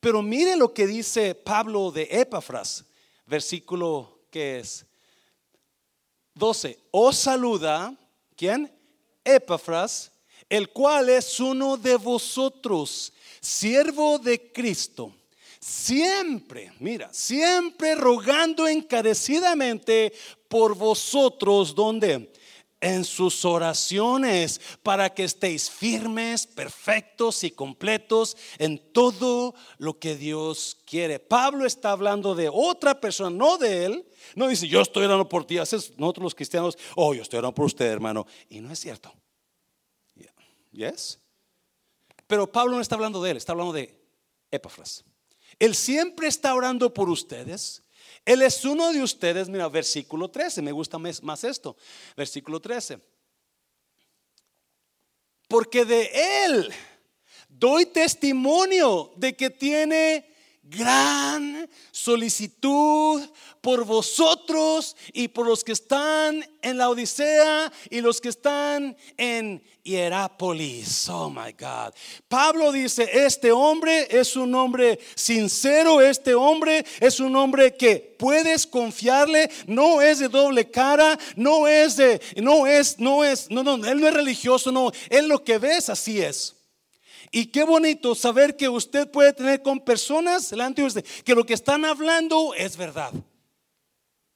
Pero 0.00 0.22
mire 0.22 0.56
lo 0.56 0.72
que 0.72 0.86
dice 0.86 1.34
Pablo 1.34 1.90
de 1.90 2.08
Epafras, 2.10 2.84
versículo 3.26 4.20
que 4.30 4.60
es 4.60 4.86
12. 6.34 6.78
Os 6.90 7.16
saluda, 7.16 7.94
¿quién? 8.36 8.72
Epafras, 9.24 10.12
el 10.48 10.70
cual 10.70 11.08
es 11.08 11.40
uno 11.40 11.76
de 11.76 11.96
vosotros, 11.96 13.12
siervo 13.40 14.18
de 14.18 14.52
Cristo, 14.52 15.12
siempre, 15.58 16.72
mira, 16.78 17.12
siempre 17.12 17.94
rogando 17.96 18.68
encarecidamente 18.68 20.12
por 20.48 20.76
vosotros, 20.76 21.74
donde 21.74 22.32
en 22.80 23.04
sus 23.04 23.44
oraciones 23.44 24.60
para 24.82 25.12
que 25.12 25.24
estéis 25.24 25.70
firmes, 25.70 26.46
perfectos 26.46 27.44
y 27.44 27.50
completos 27.50 28.36
en 28.58 28.78
todo 28.92 29.54
lo 29.78 29.98
que 29.98 30.16
Dios 30.16 30.78
quiere. 30.84 31.18
Pablo 31.18 31.66
está 31.66 31.92
hablando 31.92 32.34
de 32.34 32.50
otra 32.52 33.00
persona, 33.00 33.30
no 33.30 33.58
de 33.58 33.84
él. 33.86 34.08
No 34.34 34.48
dice, 34.48 34.68
yo 34.68 34.80
estoy 34.82 35.04
orando 35.04 35.28
por 35.28 35.44
ti. 35.44 35.58
Haces 35.58 35.96
nosotros 35.96 36.24
los 36.24 36.34
cristianos, 36.34 36.76
oh, 36.94 37.14
yo 37.14 37.22
estoy 37.22 37.38
orando 37.38 37.54
por 37.54 37.66
usted, 37.66 37.86
hermano. 37.86 38.26
Y 38.48 38.60
no 38.60 38.72
es 38.72 38.78
cierto. 38.78 39.12
¿Yes? 40.76 41.18
Pero 42.26 42.50
Pablo 42.50 42.76
no 42.76 42.82
está 42.82 42.96
hablando 42.96 43.22
de 43.22 43.30
él, 43.30 43.36
está 43.38 43.52
hablando 43.52 43.72
de 43.72 43.98
Epafras. 44.50 45.04
Él 45.58 45.74
siempre 45.74 46.28
está 46.28 46.54
orando 46.54 46.92
por 46.92 47.08
ustedes 47.08 47.82
él 48.26 48.42
es 48.42 48.64
uno 48.64 48.92
de 48.92 49.02
ustedes, 49.02 49.48
mira, 49.48 49.68
versículo 49.68 50.28
13, 50.28 50.60
me 50.60 50.72
gusta 50.72 50.98
más 50.98 51.44
esto, 51.44 51.76
versículo 52.16 52.60
13. 52.60 53.00
Porque 55.48 55.84
de 55.84 56.10
Él 56.44 56.72
doy 57.48 57.86
testimonio 57.86 59.12
de 59.16 59.36
que 59.36 59.48
tiene 59.48 60.35
gran 60.68 61.68
solicitud 61.90 63.22
por 63.60 63.84
vosotros 63.84 64.96
y 65.12 65.28
por 65.28 65.46
los 65.46 65.64
que 65.64 65.72
están 65.72 66.44
en 66.62 66.78
la 66.78 66.88
Odisea 66.88 67.72
y 67.90 68.00
los 68.00 68.20
que 68.20 68.28
están 68.28 68.96
en 69.16 69.62
Hierápolis. 69.82 71.08
Oh 71.08 71.30
my 71.30 71.52
God. 71.52 71.94
Pablo 72.28 72.72
dice, 72.72 73.08
este 73.12 73.52
hombre 73.52 74.08
es 74.10 74.36
un 74.36 74.54
hombre 74.54 74.98
sincero, 75.14 76.00
este 76.00 76.34
hombre 76.34 76.84
es 77.00 77.20
un 77.20 77.36
hombre 77.36 77.76
que 77.76 78.16
puedes 78.18 78.66
confiarle, 78.66 79.50
no 79.66 80.00
es 80.00 80.18
de 80.18 80.28
doble 80.28 80.70
cara, 80.70 81.18
no 81.36 81.68
es 81.68 81.96
de, 81.96 82.20
no 82.36 82.66
es, 82.66 82.98
no 82.98 83.24
es, 83.24 83.50
no, 83.50 83.62
no, 83.62 83.74
él 83.76 84.00
no 84.00 84.08
es 84.08 84.14
religioso, 84.14 84.72
no, 84.72 84.90
él 85.08 85.28
lo 85.28 85.42
que 85.44 85.58
ves 85.58 85.88
así 85.88 86.20
es. 86.20 86.55
Y 87.30 87.46
qué 87.46 87.64
bonito 87.64 88.14
saber 88.14 88.56
que 88.56 88.68
usted 88.68 89.10
puede 89.10 89.32
tener 89.32 89.62
con 89.62 89.80
personas 89.80 90.50
delante 90.50 90.82
de 90.82 90.88
usted 90.88 91.04
que 91.24 91.34
lo 91.34 91.44
que 91.44 91.54
están 91.54 91.84
hablando 91.84 92.54
es 92.54 92.76
verdad. 92.76 93.12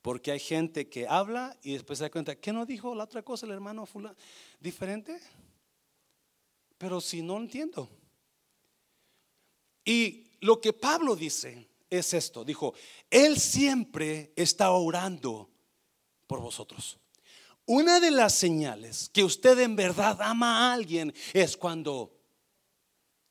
Porque 0.02 0.32
hay 0.32 0.40
gente 0.40 0.88
que 0.88 1.06
habla 1.06 1.56
y 1.62 1.74
después 1.74 1.98
se 1.98 2.04
da 2.04 2.10
cuenta, 2.10 2.34
¿qué 2.36 2.52
no 2.52 2.64
dijo 2.64 2.94
la 2.94 3.04
otra 3.04 3.22
cosa 3.22 3.46
el 3.46 3.52
hermano 3.52 3.84
fulano? 3.84 4.16
¿Diferente? 4.58 5.20
Pero 6.78 7.00
si 7.00 7.20
no 7.20 7.36
entiendo. 7.36 7.88
Y 9.84 10.30
lo 10.40 10.60
que 10.60 10.72
Pablo 10.72 11.16
dice 11.16 11.68
es 11.90 12.14
esto. 12.14 12.44
Dijo, 12.44 12.74
Él 13.10 13.38
siempre 13.38 14.32
está 14.36 14.70
orando 14.70 15.50
por 16.26 16.40
vosotros. 16.40 16.98
Una 17.66 18.00
de 18.00 18.10
las 18.10 18.34
señales 18.34 19.10
que 19.12 19.22
usted 19.22 19.58
en 19.60 19.76
verdad 19.76 20.20
ama 20.22 20.58
a 20.70 20.72
alguien 20.72 21.14
es 21.32 21.56
cuando 21.56 22.19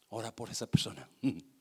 ora 0.09 0.35
por 0.35 0.49
esa 0.49 0.67
persona. 0.67 1.07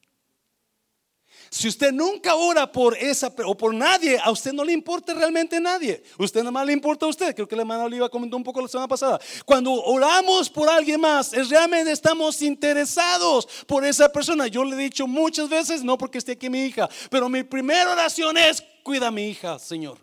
Si 1.51 1.69
usted 1.69 1.93
nunca 1.93 2.35
ora 2.35 2.71
por 2.71 2.97
esa 2.97 3.33
o 3.47 3.57
por 3.57 3.73
nadie, 3.73 4.19
a 4.19 4.31
usted 4.31 4.53
no 4.53 4.65
le 4.65 4.73
importa 4.73 5.15
realmente 5.15 5.59
nadie. 5.61 6.03
Usted 6.19 6.41
nada 6.41 6.51
más 6.51 6.67
le 6.67 6.73
importa 6.73 7.07
a 7.07 7.09
usted. 7.09 7.35
Creo 7.35 7.49
que 7.49 7.57
la 7.57 7.63
hermana 7.63 7.85
Oliva 7.85 8.09
comentó 8.09 8.37
un 8.37 8.45
poco 8.45 8.61
la 8.61 8.69
semana 8.69 8.89
pasada. 8.89 9.19
Cuando 9.47 9.73
oramos 9.73 10.51
por 10.51 10.69
alguien 10.69 11.01
más, 11.01 11.33
es 11.33 11.49
realmente 11.49 11.91
estamos 11.91 12.43
interesados 12.43 13.47
por 13.67 13.85
esa 13.85 14.11
persona. 14.13 14.47
Yo 14.47 14.63
le 14.65 14.77
he 14.77 14.85
dicho 14.85 15.07
muchas 15.07 15.49
veces, 15.49 15.83
no 15.83 15.97
porque 15.97 16.19
esté 16.19 16.33
aquí 16.33 16.51
mi 16.51 16.65
hija, 16.65 16.89
pero 17.11 17.29
mi 17.29 17.43
primera 17.43 17.93
oración 17.93 18.37
es, 18.37 18.63
cuida 18.83 19.09
a 19.09 19.11
mi 19.11 19.29
hija, 19.29 19.59
Señor. 19.59 19.99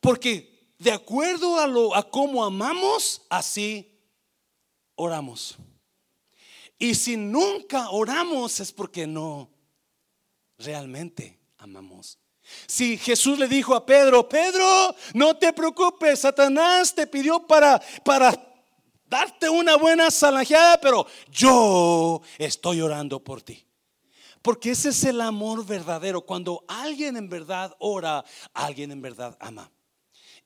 Porque 0.00 0.74
de 0.78 0.92
acuerdo 0.92 1.58
a, 1.58 1.66
lo, 1.66 1.94
a 1.94 2.08
cómo 2.08 2.44
amamos, 2.44 3.22
así 3.30 3.98
oramos. 4.94 5.56
Y 6.78 6.94
si 6.94 7.16
nunca 7.16 7.90
oramos 7.90 8.60
es 8.60 8.72
porque 8.72 9.06
no 9.06 9.50
realmente 10.58 11.38
amamos. 11.58 12.18
Si 12.66 12.96
Jesús 12.96 13.38
le 13.38 13.48
dijo 13.48 13.74
a 13.74 13.84
Pedro, 13.84 14.28
Pedro, 14.28 14.94
no 15.14 15.36
te 15.36 15.52
preocupes, 15.52 16.20
Satanás 16.20 16.94
te 16.94 17.06
pidió 17.06 17.46
para, 17.46 17.80
para 18.04 18.32
darte 19.06 19.48
una 19.48 19.76
buena 19.76 20.10
salajeada, 20.10 20.80
pero 20.80 21.06
yo 21.30 22.22
estoy 22.38 22.80
orando 22.80 23.22
por 23.22 23.42
ti. 23.42 23.64
Porque 24.40 24.70
ese 24.70 24.90
es 24.90 25.04
el 25.04 25.20
amor 25.20 25.66
verdadero. 25.66 26.22
Cuando 26.22 26.64
alguien 26.68 27.16
en 27.16 27.28
verdad 27.28 27.74
ora, 27.80 28.24
alguien 28.54 28.92
en 28.92 29.02
verdad 29.02 29.36
ama. 29.40 29.70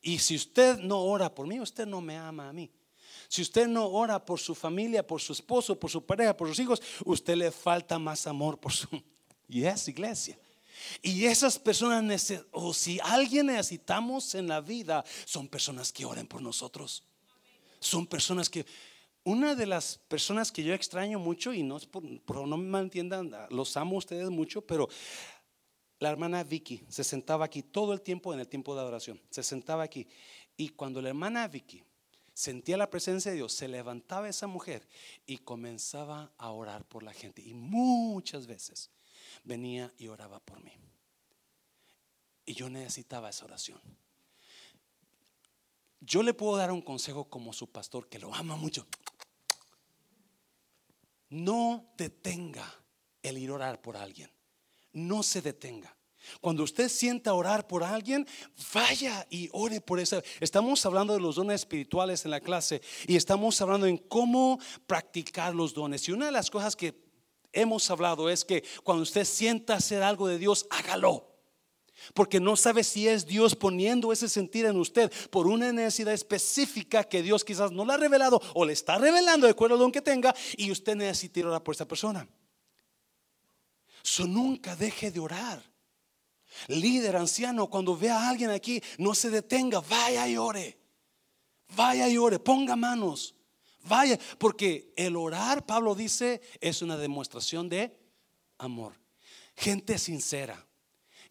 Y 0.01 0.19
si 0.19 0.35
usted 0.35 0.79
no 0.79 1.01
ora 1.03 1.33
por 1.33 1.47
mí, 1.47 1.61
usted 1.61 1.87
no 1.87 2.01
me 2.01 2.17
ama 2.17 2.49
a 2.49 2.53
mí. 2.53 2.71
Si 3.33 3.41
usted 3.41 3.67
no 3.67 3.87
ora 3.87 4.23
por 4.23 4.39
su 4.39 4.55
familia, 4.55 5.07
por 5.07 5.19
su 5.19 5.33
esposo, 5.33 5.81
por 5.81 5.89
su 5.89 6.05
pareja, 6.05 6.37
por 6.37 6.49
sus 6.49 6.59
hijos, 6.59 6.83
usted 7.07 7.35
le 7.35 7.51
falta 7.51 7.99
más 7.99 8.27
amor 8.27 8.61
por 8.61 8.75
su... 8.75 8.87
Y 9.49 9.65
es 9.65 9.89
iglesia. 9.89 10.39
Y 11.01 11.25
esas 11.25 11.59
personas, 11.59 12.31
o 12.51 12.75
si 12.75 13.01
alguien 13.03 13.47
necesitamos 13.47 14.35
en 14.35 14.49
la 14.49 14.61
vida, 14.61 15.03
son 15.25 15.49
personas 15.49 15.95
que 15.95 16.05
oren 16.05 16.27
por 16.27 16.43
nosotros. 16.43 17.05
Son 17.81 18.07
personas 18.07 18.51
que... 18.51 18.67
Una 19.25 19.55
de 19.55 19.65
las 19.65 19.97
personas 20.09 20.53
que 20.53 20.63
yo 20.63 20.75
extraño 20.75 21.19
mucho, 21.19 21.55
y 21.55 21.63
no, 21.63 21.79
es 21.79 21.87
por, 21.87 22.05
no 22.47 22.57
me 22.59 22.81
entiendan, 22.81 23.31
los 23.49 23.79
amo 23.79 23.95
a 23.95 24.01
ustedes 24.01 24.29
mucho, 24.29 24.61
pero 24.61 24.91
la 26.01 26.11
hermana 26.11 26.45
Vicky 26.45 26.85
se 26.91 27.03
sentaba 27.03 27.47
aquí 27.47 27.63
todo 27.63 27.95
el 27.95 28.03
tiempo 28.03 28.35
en 28.35 28.41
el 28.41 28.49
tiempo 28.49 28.75
de 28.75 28.83
adoración. 28.83 29.19
Se 29.31 29.43
sentaba 29.43 29.85
aquí. 29.85 30.07
Y 30.55 30.69
cuando 30.69 31.01
la 31.01 31.09
hermana 31.09 31.49
Vicky 31.49 31.83
sentía 32.35 32.77
la 32.77 32.91
presencia 32.91 33.31
de 33.31 33.39
Dios, 33.39 33.53
se 33.53 33.69
levantaba 33.69 34.29
esa 34.29 34.47
mujer 34.47 34.89
y 35.27 35.39
comenzaba 35.39 36.33
a 36.39 36.51
orar 36.51 36.85
por 36.85 37.03
la 37.03 37.13
gente. 37.13 37.43
Y 37.43 37.55
muchas 37.55 38.47
veces 38.47 38.91
venía 39.45 39.93
y 39.99 40.09
oraba 40.09 40.41
por 40.41 40.63
mí. 40.63 40.73
Y 42.45 42.55
yo 42.55 42.69
necesitaba 42.69 43.31
esa 43.31 43.45
oración. 43.45 43.81
Yo 46.01 46.23
le 46.23 46.35
puedo 46.35 46.57
dar 46.57 46.73
un 46.73 46.83
consejo 46.83 47.31
como 47.31 47.53
su 47.53 47.71
pastor 47.71 48.09
que 48.09 48.19
lo 48.19 48.35
ama 48.35 48.57
mucho. 48.57 48.87
No 51.29 51.95
detenga 51.97 52.83
el 53.23 53.39
ir 53.39 53.51
a 53.51 53.55
orar 53.55 53.81
por 53.81 53.97
alguien. 53.97 54.31
No 54.93 55.23
se 55.23 55.41
detenga. 55.41 55.97
Cuando 56.41 56.63
usted 56.63 56.89
sienta 56.89 57.35
orar 57.35 57.67
por 57.67 57.83
alguien, 57.85 58.27
vaya 58.73 59.27
y 59.31 59.49
ore 59.53 59.81
por 59.81 60.01
eso. 60.01 60.23
Estamos 60.41 60.85
hablando 60.87 61.15
de 61.15 61.21
los 61.21 61.37
dones 61.37 61.63
espirituales 61.63 62.25
en 62.25 62.31
la 62.31 62.41
clase 62.41 62.81
y 63.07 63.17
estamos 63.17 63.61
hablando 63.61 63.87
en 63.87 63.99
cómo 63.99 64.59
practicar 64.87 65.55
los 65.55 65.75
dones. 65.75 66.09
Y 66.09 66.13
una 66.13 66.27
de 66.27 66.33
las 66.33 66.51
cosas 66.51 66.77
que 66.77 66.95
hemos 67.53 67.91
hablado 67.91 68.31
es 68.31 68.45
que 68.45 68.65
cuando 68.83 69.03
usted 69.03 69.25
sienta 69.25 69.75
hacer 69.75 70.03
algo 70.03 70.29
de 70.29 70.39
Dios, 70.39 70.67
hágalo. 70.71 71.29
Porque 72.15 72.41
no 72.41 72.57
sabe 72.57 72.83
si 72.83 73.07
es 73.07 73.27
Dios 73.27 73.55
poniendo 73.55 74.13
ese 74.13 74.29
sentir 74.29 74.67
en 74.67 74.77
usted 74.77 75.13
por 75.31 75.47
una 75.47 75.73
necesidad 75.73 76.13
específica 76.13 77.05
que 77.05 77.23
Dios 77.23 77.45
quizás 77.45 77.71
no 77.71 77.85
le 77.85 77.93
ha 77.93 77.97
revelado 77.97 78.41
o 78.55 78.65
le 78.65 78.73
está 78.73 78.99
revelando 78.99 79.47
de 79.47 79.53
acuerdo 79.53 79.75
al 79.75 79.81
don 79.81 79.93
que 79.93 80.03
tenga 80.03 80.35
y 80.57 80.71
usted 80.71 80.97
necesita 80.97 81.47
orar 81.47 81.63
por 81.63 81.75
esa 81.75 81.87
persona. 81.87 82.29
So 84.03 84.27
nunca 84.27 84.75
deje 84.75 85.13
de 85.13 85.21
orar. 85.21 85.72
Líder, 86.69 87.17
anciano, 87.17 87.69
cuando 87.69 87.97
vea 87.97 88.19
a 88.19 88.29
alguien 88.29 88.51
aquí, 88.51 88.83
no 88.99 89.15
se 89.15 89.31
detenga, 89.31 89.81
vaya 89.81 90.29
y 90.29 90.37
ore. 90.37 90.79
Vaya 91.75 92.09
y 92.09 92.19
ore, 92.19 92.39
ponga 92.39 92.77
manos. 92.77 93.35
Vaya, 93.85 94.19
porque 94.39 94.93
el 94.97 95.17
orar, 95.17 95.67
Pablo 95.67 95.95
dice, 95.95 96.41
es 96.61 96.83
una 96.83 96.97
demostración 96.97 97.69
de 97.69 97.99
amor. 98.59 98.93
Gente 99.57 99.99
sincera. 99.99 100.67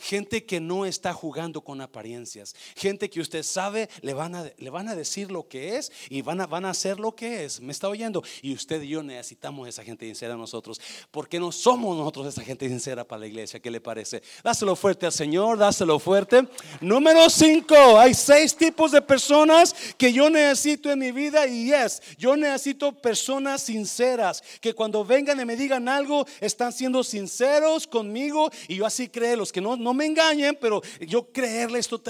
Gente 0.01 0.43
que 0.45 0.59
no 0.59 0.85
está 0.85 1.13
jugando 1.13 1.61
con 1.61 1.79
apariencias. 1.79 2.55
Gente 2.75 3.07
que 3.07 3.21
usted 3.21 3.43
sabe 3.43 3.87
le 4.01 4.15
van 4.15 4.33
a, 4.33 4.51
le 4.57 4.69
van 4.71 4.89
a 4.89 4.95
decir 4.95 5.31
lo 5.31 5.47
que 5.47 5.77
es 5.77 5.91
y 6.09 6.23
van 6.23 6.41
a, 6.41 6.47
van 6.47 6.65
a 6.65 6.71
hacer 6.71 6.99
lo 6.99 7.15
que 7.15 7.45
es. 7.45 7.61
¿Me 7.61 7.71
está 7.71 7.87
oyendo? 7.87 8.23
Y 8.41 8.55
usted 8.55 8.81
y 8.81 8.89
yo 8.89 9.03
necesitamos 9.03 9.67
esa 9.67 9.83
gente 9.83 10.07
sincera 10.07 10.35
nosotros. 10.35 10.81
Porque 11.11 11.39
no 11.39 11.51
somos 11.51 11.95
nosotros 11.95 12.25
esa 12.25 12.41
gente 12.41 12.67
sincera 12.67 13.07
para 13.07 13.19
la 13.19 13.27
iglesia. 13.27 13.59
¿Qué 13.59 13.69
le 13.69 13.79
parece? 13.79 14.23
Dáselo 14.43 14.75
fuerte 14.75 15.05
al 15.05 15.11
Señor, 15.11 15.59
dáselo 15.59 15.99
fuerte. 15.99 16.47
Número 16.79 17.29
cinco. 17.29 17.99
Hay 17.99 18.15
seis 18.15 18.55
tipos 18.55 18.91
de 18.91 19.03
personas 19.03 19.75
que 19.99 20.11
yo 20.11 20.31
necesito 20.31 20.89
en 20.89 20.97
mi 20.97 21.11
vida 21.11 21.45
y 21.45 21.71
es, 21.71 22.01
yo 22.17 22.35
necesito 22.35 22.91
personas 22.91 23.61
sinceras. 23.61 24.41
Que 24.59 24.73
cuando 24.73 25.05
vengan 25.05 25.39
y 25.39 25.45
me 25.45 25.55
digan 25.55 25.87
algo, 25.87 26.25
están 26.39 26.73
siendo 26.73 27.03
sinceros 27.03 27.85
conmigo 27.85 28.49
y 28.67 28.77
yo 28.77 28.85
así 28.87 29.07
creo. 29.07 29.37
Los 29.37 29.51
que 29.51 29.61
no, 29.61 29.77
no 29.77 29.90
me 29.93 30.05
engañen, 30.05 30.57
pero 30.59 30.81
yo 30.99 31.31
creerle 31.31 31.79
esto 31.79 32.01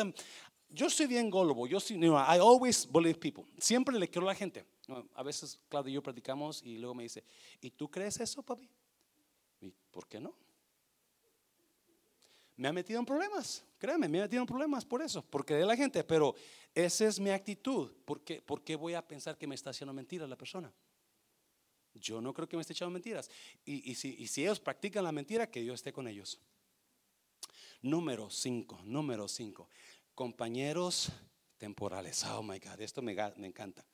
yo 0.74 0.90
soy 0.90 1.06
bien 1.06 1.30
golobo, 1.30 1.68
yo 1.68 1.80
soy, 1.80 1.98
I 1.98 2.40
always 2.40 2.90
believe 2.90 3.20
people. 3.20 3.44
Siempre 3.58 3.98
le 4.00 4.08
quiero 4.08 4.28
a 4.28 4.32
la 4.32 4.36
gente. 4.36 4.66
A 5.16 5.24
veces 5.24 5.60
Claudio 5.70 5.92
y 5.92 5.94
yo 5.96 6.04
practicamos 6.04 6.62
y 6.64 6.78
luego 6.78 6.96
me 6.96 7.04
dice, 7.04 7.24
¿y 7.62 7.72
tú 7.72 7.90
crees 7.90 8.20
eso, 8.20 8.42
papi? 8.42 8.70
¿Y 9.62 9.74
por 9.92 10.08
qué 10.08 10.20
no? 10.20 10.34
Me 12.58 12.68
ha 12.68 12.74
metido 12.74 13.00
en 13.00 13.06
problemas, 13.06 13.64
créeme, 13.78 14.08
me 14.08 14.20
ha 14.20 14.24
metido 14.24 14.42
en 14.42 14.48
problemas 14.48 14.86
por 14.86 15.02
eso, 15.02 15.26
porque 15.30 15.56
de 15.56 15.66
la 15.66 15.76
gente, 15.76 16.04
pero 16.04 16.36
esa 16.76 17.08
es 17.08 17.20
mi 17.20 17.32
actitud. 17.32 17.92
¿Por 18.06 18.22
qué, 18.22 18.42
¿Por 18.42 18.64
qué 18.64 18.76
voy 18.76 18.94
a 18.94 19.06
pensar 19.06 19.38
que 19.38 19.48
me 19.48 19.56
está 19.56 19.72
haciendo 19.72 19.94
mentira 19.94 20.28
la 20.28 20.38
persona? 20.38 20.72
Yo 21.96 22.22
no 22.22 22.34
creo 22.34 22.48
que 22.48 22.56
me 22.56 22.62
esté 22.62 22.74
echando 22.74 22.92
mentiras. 22.92 23.30
Y, 23.66 23.96
si, 23.96 24.16
y 24.18 24.28
si 24.28 24.44
ellos 24.44 24.60
practican 24.60 25.04
la 25.04 25.12
mentira, 25.12 25.50
que 25.50 25.62
Dios 25.62 25.76
esté 25.76 25.92
con 25.92 26.08
ellos. 26.08 26.40
Número 27.82 28.30
5, 28.30 28.82
número 28.86 29.28
5. 29.28 29.68
Compañeros 30.14 31.12
temporales. 31.58 32.24
Oh 32.26 32.44
my 32.44 32.60
God, 32.60 32.82
esto 32.82 33.02
me, 33.02 33.16
me 33.38 33.48
encanta. 33.48 33.86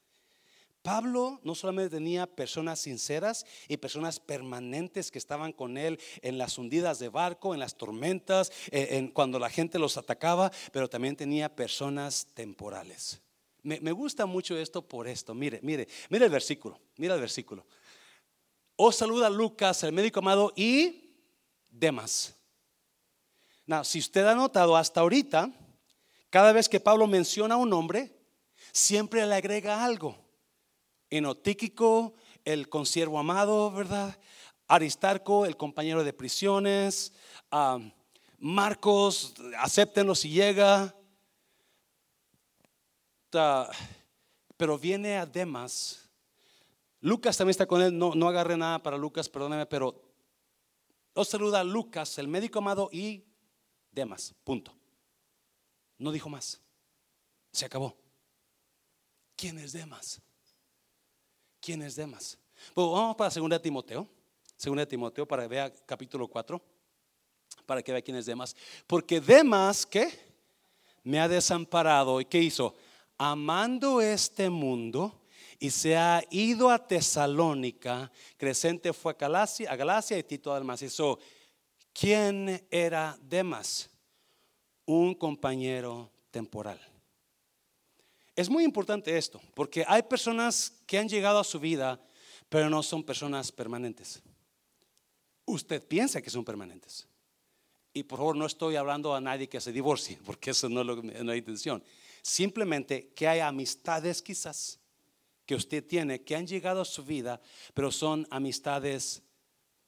Pablo 0.88 1.42
no 1.44 1.54
solamente 1.54 1.98
tenía 1.98 2.28
personas 2.28 2.80
sinceras 2.80 3.46
y 3.68 3.76
personas 3.76 4.22
permanentes 4.22 5.12
que 5.12 5.18
estaban 5.18 5.52
con 5.52 5.78
él 5.78 6.00
en 6.22 6.38
las 6.38 6.58
hundidas 6.58 6.98
de 7.00 7.10
barco, 7.10 7.54
en 7.54 7.60
las 7.60 7.76
tormentas, 7.76 8.54
eh, 8.72 8.88
en, 8.92 9.10
cuando 9.10 9.38
la 9.38 9.50
gente 9.50 9.80
los 9.80 9.98
atacaba, 9.98 10.50
pero 10.72 10.90
también 10.90 11.18
tenía 11.18 11.54
personas 11.54 12.28
temporales. 12.34 13.20
Me, 13.64 13.82
me, 13.82 13.92
gusta 13.92 14.26
mucho 14.26 14.58
esto 14.58 14.82
por 14.82 15.10
esto. 15.10 15.34
Mire, 15.34 15.60
mire, 15.62 15.90
mire 16.10 16.24
el 16.24 16.32
versículo, 16.32 16.80
mira 16.96 17.16
el 17.16 17.20
versículo. 17.20 17.66
Os 18.78 18.96
saluda 18.96 19.30
Lucas, 19.30 19.84
el 19.84 19.92
médico 19.92 20.20
amado, 20.20 20.54
y 20.56 21.18
demás. 21.70 22.37
Now, 23.68 23.84
si 23.84 23.99
usted 23.99 24.26
ha 24.26 24.34
notado 24.34 24.78
hasta 24.78 25.01
ahorita, 25.01 25.51
cada 26.30 26.53
vez 26.53 26.70
que 26.70 26.80
Pablo 26.80 27.05
menciona 27.05 27.57
un 27.57 27.70
nombre, 27.70 28.18
siempre 28.72 29.26
le 29.26 29.36
agrega 29.36 29.84
algo. 29.84 30.18
Enotíquico, 31.09 32.15
el 32.45 32.70
consiervo 32.70 33.20
amado, 33.20 33.70
¿verdad? 33.72 34.18
Aristarco, 34.70 35.45
el 35.45 35.57
compañero 35.57 36.05
de 36.05 36.13
prisiones. 36.13 37.11
Marcos, 38.39 39.34
acéptenlo 39.57 40.15
si 40.15 40.30
llega. 40.30 40.95
pero 44.55 44.80
viene 44.80 45.18
a 45.18 45.26
Demas. 45.26 46.09
Lucas 47.01 47.36
también 47.36 47.51
está 47.51 47.65
con 47.65 47.82
él. 47.82 47.97
No, 47.97 48.15
no 48.15 48.30
agarre 48.30 48.55
nada 48.55 48.82
para 48.82 48.97
Lucas, 48.97 49.28
perdóname, 49.28 49.65
pero 49.65 50.01
os 51.13 51.28
saluda 51.28 51.65
Lucas, 51.65 52.18
el 52.18 52.30
médico 52.30 52.59
amado, 52.59 52.89
y 52.91 53.26
Demas. 53.98 54.36
Punto. 54.43 54.72
No 55.98 56.12
dijo 56.12 56.30
más. 56.30 56.62
Se 57.52 57.66
acabó. 57.66 57.98
¿Quién 59.36 59.58
es 59.58 59.74
Demas? 59.74 60.22
¿Quién 61.60 61.82
es 61.82 61.95
Demas? 61.95 62.38
Pues 62.76 62.88
vamos 62.88 63.16
para 63.16 63.32
2 63.32 63.60
Timoteo. 63.60 64.08
2 64.64 64.88
Timoteo 64.88 65.28
para 65.28 65.43
que 65.43 65.48
vea 65.48 65.74
capítulo 65.88 66.28
4. 66.28 66.62
Para 67.66 67.82
que 67.82 67.91
vea 67.91 68.04
quién 68.04 68.18
es 68.18 68.28
Demas. 68.28 68.56
Porque 68.86 69.20
Demas, 69.20 69.84
¿qué? 69.84 70.08
Me 71.04 71.20
ha 71.20 71.28
desamparado. 71.28 72.22
¿Y 72.22 72.26
qué 72.26 72.39
hizo? 72.39 72.76
Amando 73.18 74.00
este 74.00 74.48
mundo 74.52 75.24
y 75.58 75.72
se 75.72 75.98
ha 75.98 76.24
ido 76.30 76.70
a 76.70 76.88
Tesalónica. 76.88 78.12
Crescente 78.38 78.93
fue 78.93 79.14
a 79.14 79.16
Galacia, 79.16 79.72
a 79.72 79.76
Galacia 79.76 80.20
y 80.20 80.24
Tito 80.24 80.54
además. 80.54 80.84
Eso, 80.84 81.18
¿quién 82.00 82.68
era 82.70 83.18
Demas? 83.22 83.89
Un 84.86 85.16
compañero 85.16 86.12
temporal. 86.32 86.80
Es 88.36 88.50
muy 88.50 88.64
importante 88.64 89.18
esto, 89.18 89.41
porque 89.56 89.84
hay 89.88 90.04
personas 90.04 90.72
que 90.86 91.00
han 91.00 91.10
llegado 91.10 91.39
a 91.39 91.43
su 91.43 91.60
vida, 91.60 92.00
pero 92.50 92.70
no 92.70 92.84
son 92.84 93.04
personas 93.04 93.52
permanentes. 93.52 94.22
Usted 95.45 95.86
piensa 95.86 96.22
que 96.22 96.30
son 96.30 96.45
permanentes. 96.45 97.08
Y 97.93 98.04
por 98.04 98.20
favor, 98.20 98.36
no 98.36 98.45
estoy 98.45 98.76
hablando 98.76 99.16
a 99.16 99.22
nadie 99.22 99.50
que 99.50 99.60
se 99.60 99.72
divorcie, 99.72 100.20
porque 100.26 100.52
eso 100.52 100.70
no 100.70 100.82
es, 100.82 101.26
la 101.26 101.36
intención. 101.36 101.84
Simplemente 102.22 103.10
que 103.16 103.28
hay 103.28 103.39
amistades 103.39 104.22
quizás 104.22 104.80
que 105.45 105.56
usted 105.56 105.84
tiene 105.86 106.22
que 106.24 106.36
han 106.36 106.45
llegado 106.45 106.82
a 106.82 106.86
su 106.86 107.04
vida, 107.04 107.41
pero 107.74 107.91
son 107.91 108.28
amistades 108.30 109.24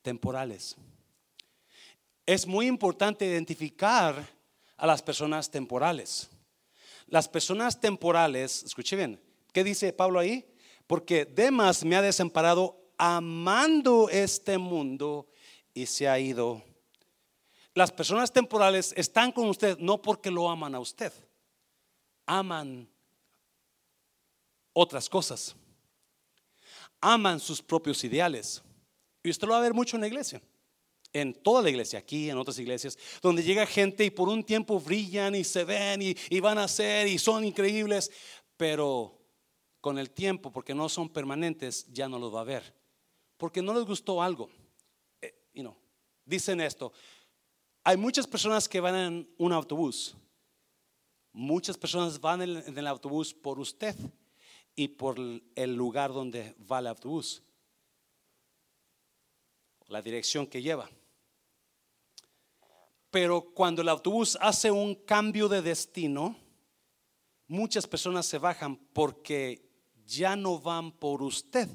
temporales. 0.02 0.76
Es 2.30 2.46
muy 2.46 2.68
importante 2.68 3.26
identificar 3.26 4.24
a 4.78 4.86
las 4.86 5.02
personas 5.02 5.50
temporales. 5.50 6.30
Las 7.08 7.28
personas 7.28 7.82
temporales, 7.82 8.62
escuche 8.62 8.96
bien, 8.96 9.20
¿qué 9.52 9.64
dice 9.64 9.92
Pablo 9.94 10.20
ahí? 10.20 10.48
Porque 10.86 11.26
Demas 11.26 11.84
me 11.84 11.96
ha 11.96 12.04
desamparado 12.04 12.94
amando 13.00 14.10
este 14.12 14.60
mundo 14.60 15.28
y 15.74 15.88
se 15.88 16.08
ha 16.08 16.20
ido. 16.20 16.62
Las 17.74 17.92
personas 17.92 18.32
temporales 18.32 18.94
están 18.96 19.32
con 19.32 19.50
usted 19.50 19.80
no 19.80 20.00
porque 20.00 20.30
lo 20.30 20.52
aman 20.52 20.76
a 20.76 20.80
usted, 20.80 21.12
aman 22.28 22.88
otras 24.72 25.10
cosas, 25.10 25.56
aman 27.02 27.40
sus 27.40 27.60
propios 27.60 28.04
ideales. 28.04 28.62
Y 29.24 29.32
usted 29.32 29.48
lo 29.48 29.54
va 29.54 29.60
a 29.62 29.64
ver 29.64 29.74
mucho 29.74 29.98
en 29.98 30.02
la 30.02 30.08
iglesia 30.08 30.40
en 31.14 31.34
toda 31.34 31.62
la 31.62 31.70
iglesia, 31.70 32.00
aquí, 32.00 32.30
en 32.30 32.38
otras 32.38 32.60
iglesias, 32.60 32.98
donde 33.22 33.44
llega 33.44 33.66
gente 33.66 34.06
y 34.06 34.12
por 34.12 34.30
un 34.30 34.44
tiempo 34.44 34.80
brillan 34.80 35.36
y 35.36 35.44
se 35.44 35.64
ven 35.64 36.02
y, 36.02 36.40
van 36.40 36.58
a 36.58 36.68
ser 36.68 37.08
y 37.08 37.18
son 37.18 37.44
increíbles, 37.46 38.12
pero 38.58 39.18
con 39.82 39.98
el 39.98 40.12
tiempo, 40.12 40.52
porque 40.52 40.76
no 40.76 40.90
son 40.90 41.10
permanentes, 41.10 41.88
ya 41.92 42.08
no 42.08 42.20
los 42.20 42.34
va 42.34 42.42
a 42.42 42.46
ver, 42.46 42.76
porque 43.38 43.62
no 43.62 43.74
les 43.74 43.86
gustó 43.86 44.22
algo. 44.22 44.50
Eh, 45.22 45.34
dicen 46.26 46.62
esto, 46.62 46.94
hay 47.84 47.98
muchas 47.98 48.28
personas 48.28 48.70
que 48.70 48.80
van 48.80 48.96
en 48.96 49.34
un 49.38 49.54
autobús, 49.54 50.16
muchas 51.32 51.78
personas 51.78 52.20
van 52.20 52.42
en 52.42 52.78
el 52.78 52.88
autobús 52.88 53.34
por 53.34 53.60
usted 53.60 53.96
y 54.76 54.90
por 54.90 55.18
el 55.56 55.76
lugar 55.76 56.14
donde 56.14 56.56
va 56.72 56.80
el 56.80 56.88
autobús, 56.88 57.42
la 59.88 60.02
dirección 60.02 60.46
que 60.46 60.62
lleva. 60.62 60.90
Pero 63.12 63.42
cuando 63.54 63.82
el 63.82 63.90
autobús 63.90 64.38
hace 64.40 64.70
un 64.70 64.96
cambio 64.96 65.50
de 65.50 65.62
destino, 65.62 66.36
muchas 67.48 67.88
personas 67.88 68.26
se 68.26 68.38
bajan 68.38 68.76
porque 68.94 69.68
ya 70.06 70.36
no 70.36 70.60
van 70.60 70.92
por 70.92 71.24
usted, 71.24 71.68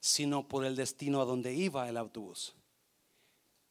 sino 0.00 0.48
por 0.48 0.64
el 0.64 0.76
destino 0.76 1.20
a 1.20 1.24
donde 1.24 1.54
iba 1.54 1.88
el 1.88 1.96
autobús. 1.96 2.54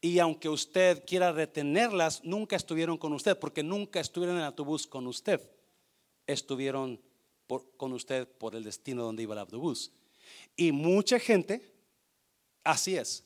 Y 0.00 0.18
aunque 0.18 0.48
usted 0.48 1.04
quiera 1.06 1.30
retenerlas, 1.30 2.24
nunca 2.24 2.56
estuvieron 2.56 2.98
con 2.98 3.12
usted, 3.12 3.38
porque 3.38 3.62
nunca 3.62 4.00
estuvieron 4.00 4.36
en 4.36 4.42
el 4.42 4.46
autobús 4.46 4.86
con 4.86 5.06
usted. 5.06 5.40
Estuvieron 6.26 7.00
con 7.76 7.92
usted 7.92 8.26
por 8.26 8.56
el 8.56 8.64
destino 8.64 9.04
donde 9.04 9.22
iba 9.22 9.34
el 9.34 9.40
autobús. 9.40 9.92
Y 10.56 10.72
mucha 10.72 11.18
gente, 11.18 11.72
así 12.64 12.96
es, 12.96 13.24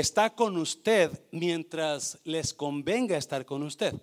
está 0.00 0.28
con 0.28 0.58
usted 0.58 1.10
mientras 1.30 2.18
les 2.22 2.52
convenga 2.52 3.16
estar 3.16 3.46
con 3.46 3.62
usted. 3.62 3.94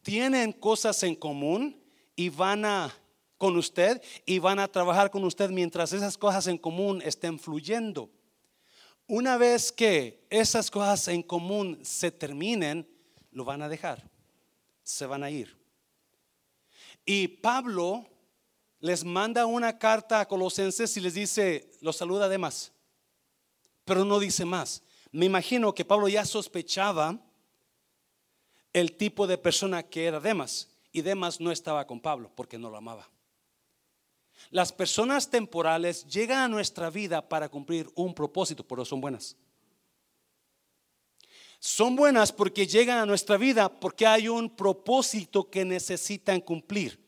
Tienen 0.00 0.50
cosas 0.50 1.02
en 1.02 1.14
común 1.14 1.78
y 2.16 2.30
van 2.30 2.64
a 2.64 2.90
con 3.36 3.58
usted 3.58 4.00
y 4.24 4.38
van 4.38 4.58
a 4.58 4.68
trabajar 4.68 5.10
con 5.10 5.24
usted 5.24 5.50
mientras 5.50 5.92
esas 5.92 6.16
cosas 6.16 6.46
en 6.46 6.56
común 6.56 7.02
estén 7.04 7.38
fluyendo. 7.38 8.08
Una 9.06 9.36
vez 9.36 9.72
que 9.72 10.26
esas 10.30 10.70
cosas 10.70 11.06
en 11.08 11.22
común 11.22 11.78
se 11.82 12.10
terminen, 12.10 12.88
lo 13.30 13.44
van 13.44 13.60
a 13.60 13.68
dejar, 13.68 14.08
se 14.82 15.04
van 15.04 15.22
a 15.22 15.30
ir. 15.30 15.54
Y 17.04 17.28
Pablo 17.28 18.06
les 18.80 19.04
manda 19.04 19.44
una 19.44 19.78
carta 19.78 20.20
a 20.20 20.26
Colosenses 20.26 20.96
y 20.96 21.00
les 21.00 21.12
dice, 21.12 21.70
los 21.82 21.98
saluda 21.98 22.24
además 22.24 22.72
pero 23.84 24.04
no 24.04 24.18
dice 24.18 24.44
más. 24.44 24.82
Me 25.10 25.26
imagino 25.26 25.74
que 25.74 25.84
Pablo 25.84 26.08
ya 26.08 26.24
sospechaba 26.24 27.18
el 28.72 28.96
tipo 28.96 29.26
de 29.26 29.38
persona 29.38 29.82
que 29.82 30.06
era 30.06 30.20
Demas. 30.20 30.68
Y 30.92 31.02
Demas 31.02 31.40
no 31.40 31.50
estaba 31.50 31.86
con 31.86 32.00
Pablo 32.00 32.30
porque 32.34 32.58
no 32.58 32.70
lo 32.70 32.76
amaba. 32.76 33.08
Las 34.50 34.72
personas 34.72 35.30
temporales 35.30 36.06
llegan 36.06 36.38
a 36.40 36.48
nuestra 36.48 36.90
vida 36.90 37.26
para 37.28 37.48
cumplir 37.48 37.88
un 37.94 38.14
propósito, 38.14 38.66
pero 38.66 38.84
son 38.84 39.00
buenas. 39.00 39.36
Son 41.58 41.94
buenas 41.94 42.32
porque 42.32 42.66
llegan 42.66 42.98
a 42.98 43.06
nuestra 43.06 43.36
vida 43.36 43.68
porque 43.68 44.06
hay 44.06 44.28
un 44.28 44.50
propósito 44.50 45.48
que 45.48 45.64
necesitan 45.64 46.40
cumplir. 46.40 47.00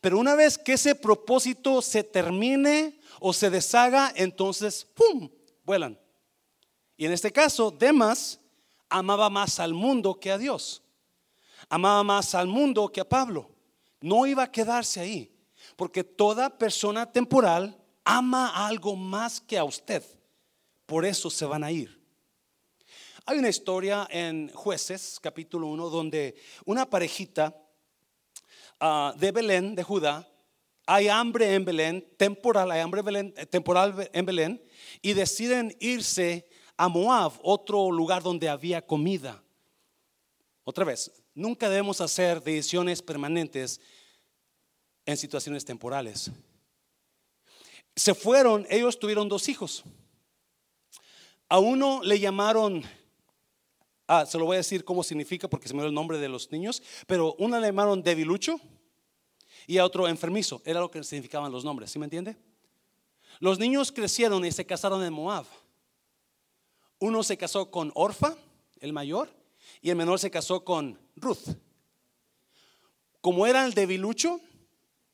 Pero 0.00 0.18
una 0.18 0.34
vez 0.34 0.58
que 0.58 0.72
ese 0.72 0.94
propósito 0.94 1.82
se 1.82 2.02
termine 2.02 2.98
o 3.20 3.32
se 3.32 3.50
deshaga, 3.50 4.12
entonces, 4.16 4.86
¡pum!, 4.94 5.28
vuelan. 5.64 5.98
Y 6.98 7.06
en 7.06 7.12
este 7.12 7.32
caso, 7.32 7.70
Demas 7.70 8.40
amaba 8.88 9.30
más 9.30 9.60
al 9.60 9.72
mundo 9.72 10.18
que 10.18 10.32
a 10.32 10.36
Dios. 10.36 10.82
Amaba 11.68 12.02
más 12.02 12.34
al 12.34 12.48
mundo 12.48 12.88
que 12.88 13.00
a 13.00 13.08
Pablo. 13.08 13.50
No 14.00 14.26
iba 14.26 14.42
a 14.42 14.50
quedarse 14.50 15.00
ahí, 15.00 15.32
porque 15.76 16.02
toda 16.02 16.58
persona 16.58 17.10
temporal 17.10 17.80
ama 18.04 18.66
algo 18.66 18.96
más 18.96 19.40
que 19.40 19.56
a 19.56 19.62
usted. 19.62 20.02
Por 20.86 21.06
eso 21.06 21.30
se 21.30 21.44
van 21.44 21.62
a 21.62 21.70
ir. 21.70 21.96
Hay 23.26 23.38
una 23.38 23.48
historia 23.48 24.08
en 24.10 24.50
Jueces, 24.52 25.20
capítulo 25.20 25.68
1, 25.68 25.90
donde 25.90 26.34
una 26.64 26.90
parejita 26.90 27.54
ah, 28.80 29.14
de 29.16 29.30
Belén, 29.30 29.76
de 29.76 29.84
Judá, 29.84 30.28
hay 30.84 31.06
hambre 31.06 31.54
en 31.54 31.64
Belén, 31.64 32.08
temporal, 32.16 32.72
hay 32.72 32.80
hambre 32.80 33.02
Belén, 33.02 33.34
temporal 33.50 34.10
en 34.12 34.26
Belén, 34.26 34.62
y 35.00 35.12
deciden 35.12 35.76
irse 35.78 36.48
a 36.78 36.88
Moab, 36.88 37.32
otro 37.42 37.90
lugar 37.90 38.22
donde 38.22 38.48
había 38.48 38.80
comida. 38.80 39.42
Otra 40.62 40.84
vez, 40.84 41.12
nunca 41.34 41.68
debemos 41.68 42.00
hacer 42.00 42.42
decisiones 42.42 43.02
permanentes 43.02 43.80
en 45.04 45.16
situaciones 45.16 45.64
temporales. 45.64 46.30
Se 47.96 48.14
fueron, 48.14 48.64
ellos 48.70 48.96
tuvieron 48.98 49.28
dos 49.28 49.48
hijos. 49.48 49.82
A 51.48 51.58
uno 51.58 52.00
le 52.04 52.20
llamaron, 52.20 52.84
ah, 54.06 54.24
se 54.24 54.38
lo 54.38 54.44
voy 54.44 54.54
a 54.54 54.58
decir 54.58 54.84
cómo 54.84 55.02
significa 55.02 55.48
porque 55.48 55.66
se 55.66 55.74
me 55.74 55.80
dio 55.80 55.88
el 55.88 55.94
nombre 55.94 56.18
de 56.18 56.28
los 56.28 56.52
niños, 56.52 56.80
pero 57.08 57.34
uno 57.40 57.58
le 57.58 57.66
llamaron 57.66 58.02
debilucho 58.02 58.60
y 59.66 59.78
a 59.78 59.84
otro 59.84 60.06
enfermizo. 60.06 60.62
Era 60.64 60.78
lo 60.78 60.92
que 60.92 61.02
significaban 61.02 61.50
los 61.50 61.64
nombres, 61.64 61.90
¿sí 61.90 61.98
me 61.98 62.06
entiende? 62.06 62.36
Los 63.40 63.58
niños 63.58 63.90
crecieron 63.90 64.44
y 64.44 64.52
se 64.52 64.64
casaron 64.64 65.02
en 65.02 65.12
Moab. 65.12 65.46
Uno 66.98 67.22
se 67.22 67.36
casó 67.36 67.70
con 67.70 67.92
Orfa, 67.94 68.36
el 68.80 68.92
mayor, 68.92 69.28
y 69.80 69.90
el 69.90 69.96
menor 69.96 70.18
se 70.18 70.30
casó 70.30 70.64
con 70.64 70.98
Ruth. 71.16 71.56
Como 73.20 73.46
era 73.46 73.64
el 73.64 73.74
debilucho 73.74 74.40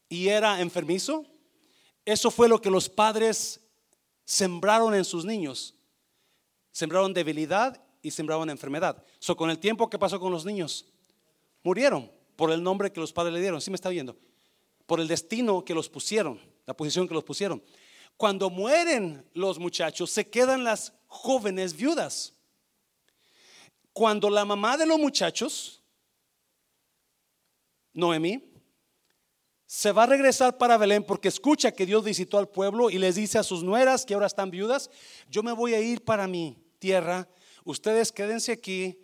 y 0.08 0.28
era 0.28 0.60
enfermizo, 0.60 1.26
eso 2.04 2.30
fue 2.30 2.48
lo 2.48 2.60
que 2.60 2.70
los 2.70 2.88
padres 2.88 3.60
sembraron 4.24 4.94
en 4.94 5.04
sus 5.04 5.24
niños. 5.24 5.74
Sembraron 6.70 7.14
debilidad 7.14 7.82
y 8.02 8.10
sembraron 8.10 8.50
enfermedad. 8.50 9.02
So, 9.18 9.36
con 9.36 9.50
el 9.50 9.58
tiempo 9.58 9.88
que 9.88 9.98
pasó 9.98 10.20
con 10.20 10.32
los 10.32 10.44
niños, 10.44 10.86
murieron 11.62 12.10
por 12.36 12.50
el 12.50 12.62
nombre 12.62 12.92
que 12.92 13.00
los 13.00 13.12
padres 13.12 13.32
le 13.32 13.40
dieron. 13.40 13.60
¿Sí 13.60 13.70
me 13.70 13.76
está 13.76 13.88
viendo? 13.88 14.16
Por 14.86 15.00
el 15.00 15.08
destino 15.08 15.64
que 15.64 15.74
los 15.74 15.88
pusieron, 15.88 16.40
la 16.66 16.76
posición 16.76 17.08
que 17.08 17.14
los 17.14 17.24
pusieron. 17.24 17.62
Cuando 18.16 18.50
mueren 18.50 19.24
los 19.34 19.58
muchachos, 19.58 20.10
se 20.10 20.28
quedan 20.28 20.62
las 20.62 20.92
jóvenes 21.14 21.74
viudas. 21.74 22.34
Cuando 23.92 24.28
la 24.28 24.44
mamá 24.44 24.76
de 24.76 24.84
los 24.84 24.98
muchachos, 24.98 25.80
Noemí, 27.92 28.42
se 29.64 29.92
va 29.92 30.02
a 30.02 30.06
regresar 30.06 30.58
para 30.58 30.76
Belén 30.76 31.04
porque 31.04 31.28
escucha 31.28 31.72
que 31.72 31.86
Dios 31.86 32.04
visitó 32.04 32.38
al 32.38 32.48
pueblo 32.48 32.90
y 32.90 32.98
les 32.98 33.14
dice 33.14 33.38
a 33.38 33.44
sus 33.44 33.62
nueras 33.62 34.04
que 34.04 34.14
ahora 34.14 34.26
están 34.26 34.50
viudas, 34.50 34.90
yo 35.28 35.42
me 35.42 35.52
voy 35.52 35.74
a 35.74 35.80
ir 35.80 36.04
para 36.04 36.26
mi 36.26 36.58
tierra, 36.80 37.28
ustedes 37.64 38.10
quédense 38.12 38.52
aquí, 38.52 38.98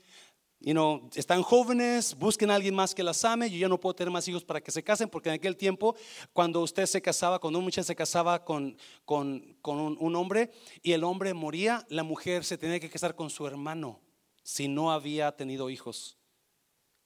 y 0.62 0.74
no 0.74 1.08
están 1.14 1.42
jóvenes, 1.42 2.14
busquen 2.14 2.50
a 2.50 2.54
alguien 2.54 2.74
más 2.74 2.94
que 2.94 3.02
las 3.02 3.24
ame. 3.24 3.50
Yo 3.50 3.56
ya 3.56 3.68
no 3.68 3.80
puedo 3.80 3.94
tener 3.94 4.12
más 4.12 4.28
hijos 4.28 4.44
para 4.44 4.60
que 4.60 4.70
se 4.70 4.82
casen, 4.82 5.08
porque 5.08 5.30
en 5.30 5.36
aquel 5.36 5.56
tiempo, 5.56 5.96
cuando 6.34 6.60
usted 6.60 6.84
se 6.84 7.00
casaba, 7.00 7.38
cuando 7.38 7.58
un 7.58 7.64
muchacho 7.64 7.86
se 7.86 7.96
casaba 7.96 8.44
con, 8.44 8.76
con, 9.06 9.56
un, 9.64 9.96
un, 9.98 10.16
hombre 10.16 10.50
y 10.82 10.92
el 10.92 11.02
hombre 11.04 11.32
moría, 11.32 11.86
la 11.88 12.02
mujer 12.02 12.44
se 12.44 12.58
tenía 12.58 12.78
que 12.78 12.90
casar 12.90 13.14
con 13.14 13.30
su 13.30 13.46
hermano 13.46 14.00
si 14.42 14.68
no 14.68 14.92
había 14.92 15.32
tenido 15.32 15.70
hijos 15.70 16.18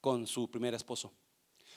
con 0.00 0.26
su 0.26 0.50
primer 0.50 0.74
esposo. 0.74 1.12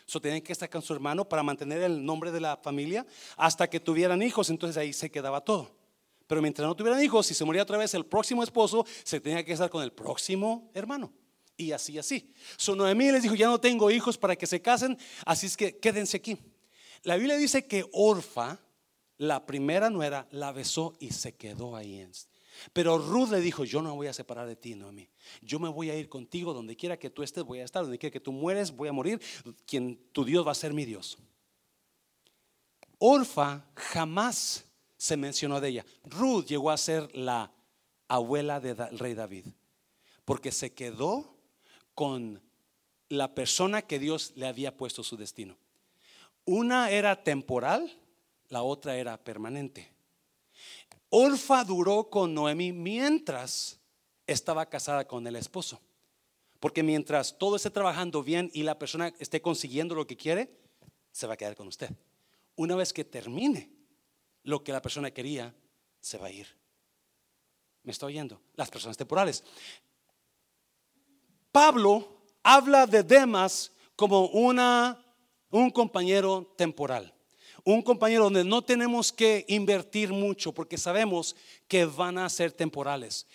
So 0.08 0.20
tenían 0.20 0.42
que 0.42 0.54
estar 0.54 0.70
con 0.70 0.82
su 0.82 0.94
hermano 0.94 1.30
para 1.30 1.44
mantener 1.44 1.84
el 1.84 2.04
nombre 2.04 2.32
de 2.32 2.40
la 2.40 2.58
familia 2.58 3.06
hasta 3.36 3.70
que 3.70 3.80
tuvieran 3.80 4.24
hijos, 4.24 4.50
entonces 4.50 4.78
ahí 4.78 4.94
se 4.94 5.12
quedaba 5.12 5.42
todo. 5.42 5.76
Pero 6.26 6.42
mientras 6.42 6.68
no 6.68 6.76
tuvieran 6.76 7.04
hijos, 7.04 7.28
si 7.28 7.36
se 7.36 7.46
moría 7.46 7.62
otra 7.62 7.78
vez 7.78 7.94
el 7.94 8.06
próximo 8.06 8.42
esposo, 8.42 8.84
se 9.04 9.20
tenía 9.20 9.44
que 9.44 9.52
casar 9.52 9.70
con 9.70 9.84
el 9.84 9.92
próximo 9.92 10.72
hermano 10.74 11.14
y 11.58 11.72
así, 11.72 11.98
así. 11.98 12.32
So 12.56 12.76
Noemí 12.76 13.12
les 13.12 13.24
dijo, 13.24 13.36
ya 13.36 13.48
no 13.48 13.60
tengo 13.60 13.92
hijos 13.92 14.18
para 14.18 14.36
que 14.36 14.46
se 14.46 14.62
casen, 14.62 14.98
así 15.26 15.48
es 15.48 15.58
que 15.58 15.78
quédense 15.78 16.18
aquí. 16.18 16.38
La 17.04 17.16
Biblia 17.16 17.36
dice 17.36 17.66
que 17.66 17.86
Orfa, 17.92 18.60
la 19.18 19.46
primera 19.46 19.90
nuera, 19.90 20.28
la 20.32 20.52
besó 20.52 20.96
y 21.00 21.12
se 21.12 21.36
quedó 21.36 21.76
ahí. 21.76 22.08
Pero 22.74 22.98
Ruth 22.98 23.30
le 23.30 23.42
dijo, 23.42 23.64
yo 23.64 23.82
no 23.82 23.96
voy 23.96 24.08
a 24.08 24.14
separar 24.14 24.48
de 24.48 24.56
ti, 24.56 24.76
Noemí. 24.76 25.10
Yo 25.42 25.60
me 25.60 25.70
voy 25.70 25.90
a 25.90 25.96
ir 25.96 26.10
contigo, 26.10 26.54
donde 26.54 26.76
quiera 26.76 26.98
que 26.98 27.10
tú 27.10 27.24
estés, 27.24 27.44
voy 27.44 27.60
a 27.60 27.66
estar, 27.66 27.84
donde 27.84 27.98
quiera 27.98 28.14
que 28.14 28.20
tú 28.20 28.32
mueres, 28.32 28.72
voy 28.72 28.90
a 28.90 28.94
morir. 28.94 29.22
Quien 29.66 29.98
tu 30.12 30.24
Dios 30.24 30.46
va 30.46 30.52
a 30.52 30.56
ser 30.56 30.74
mi 30.74 30.86
Dios. 30.86 31.18
Orfa 33.00 33.66
jamás 33.76 34.66
se 34.98 35.18
mencionó 35.18 35.62
de 35.62 35.70
ella. 35.70 35.86
Ruth 36.04 36.46
llegó 36.46 36.72
a 36.72 36.78
ser 36.78 37.16
la 37.16 37.52
abuela 38.08 38.60
del 38.60 38.76
rey 38.98 39.14
David, 39.14 39.46
porque 40.26 40.52
se 40.52 40.74
quedó 40.74 41.37
con 41.98 42.40
la 43.10 43.34
persona 43.34 43.82
que 43.82 43.98
Dios 43.98 44.34
le 44.36 44.46
había 44.46 44.78
puesto 44.78 45.02
su 45.02 45.18
destino. 45.18 45.58
Una 46.46 46.92
era 46.92 47.24
temporal, 47.24 47.92
la 48.50 48.62
otra 48.62 48.98
era 48.98 49.18
permanente. 49.18 49.92
Orfa 51.10 51.64
duró 51.64 52.12
con 52.12 52.36
Noemi 52.36 52.72
mientras 52.72 53.80
estaba 54.28 54.70
casada 54.70 55.08
con 55.08 55.26
el 55.26 55.38
esposo. 55.38 55.82
Porque 56.60 56.84
mientras 56.84 57.36
todo 57.40 57.56
esté 57.56 57.72
trabajando 57.72 58.22
bien 58.22 58.52
y 58.54 58.62
la 58.62 58.78
persona 58.78 59.12
esté 59.18 59.42
consiguiendo 59.42 59.96
lo 59.96 60.06
que 60.06 60.18
quiere, 60.18 60.56
se 61.12 61.26
va 61.26 61.34
a 61.34 61.38
quedar 61.38 61.56
con 61.56 61.68
usted. 61.68 61.90
Una 62.58 62.76
vez 62.76 62.94
que 62.94 63.06
termine 63.06 63.72
lo 64.44 64.64
que 64.64 64.72
la 64.72 64.84
persona 64.84 65.10
quería, 65.10 65.52
se 66.00 66.20
va 66.20 66.28
a 66.28 66.32
ir. 66.32 66.48
¿Me 67.82 67.92
está 67.92 68.06
oyendo? 68.06 68.40
Las 68.54 68.70
personas 68.70 68.98
temporales. 68.98 69.44
Pablo 71.58 72.08
habla 72.44 72.86
de 72.86 73.02
Demas 73.02 73.72
como 73.96 74.28
una, 74.28 75.04
un 75.50 75.72
compañero 75.72 76.54
temporal. 76.56 77.12
Un 77.64 77.82
compañero 77.82 78.26
donde 78.26 78.44
no 78.44 78.62
tenemos 78.62 79.12
que 79.12 79.44
invertir 79.48 80.14
mucho 80.14 80.52
porque 80.52 80.78
sabemos 80.78 81.36
que 81.68 81.86
van 81.86 82.20
a 82.20 82.30
ser 82.30 82.52
temporales. 82.52 83.26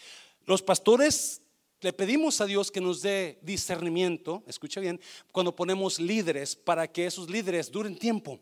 Los 0.46 0.62
pastores 0.62 1.42
le 1.80 1.92
pedimos 1.92 2.40
a 2.40 2.46
Dios 2.46 2.70
que 2.70 2.80
nos 2.80 3.02
dé 3.02 3.40
discernimiento, 3.42 4.44
escucha 4.46 4.78
bien, 4.78 5.00
cuando 5.32 5.56
ponemos 5.56 5.98
líderes 5.98 6.54
para 6.54 6.86
que 6.86 7.06
esos 7.06 7.28
líderes 7.28 7.72
duren 7.72 7.98
tiempo. 7.98 8.38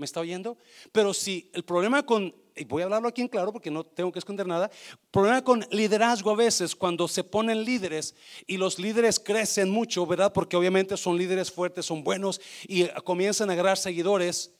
¿Me 0.00 0.06
está 0.06 0.20
oyendo? 0.20 0.56
Pero 0.92 1.12
si 1.12 1.50
el 1.52 1.62
problema 1.62 2.06
con 2.06 2.34
y 2.56 2.64
voy 2.64 2.80
a 2.80 2.86
hablarlo 2.86 3.06
aquí 3.06 3.20
en 3.20 3.28
claro 3.28 3.52
porque 3.52 3.70
no 3.70 3.84
tengo 3.84 4.10
que 4.10 4.18
esconder 4.18 4.46
nada, 4.46 4.70
problema 5.10 5.44
con 5.44 5.60
liderazgo 5.70 6.30
a 6.30 6.36
veces 6.36 6.74
cuando 6.74 7.06
se 7.06 7.22
ponen 7.22 7.64
líderes 7.64 8.14
y 8.46 8.56
los 8.56 8.78
líderes 8.78 9.20
crecen 9.20 9.68
mucho, 9.68 10.06
¿verdad? 10.06 10.32
Porque 10.32 10.56
obviamente 10.56 10.96
son 10.96 11.18
líderes 11.18 11.52
fuertes, 11.52 11.84
son 11.84 12.02
buenos 12.02 12.40
y 12.66 12.86
comienzan 13.04 13.50
a 13.50 13.52
agarrar 13.52 13.76
seguidores. 13.76 14.54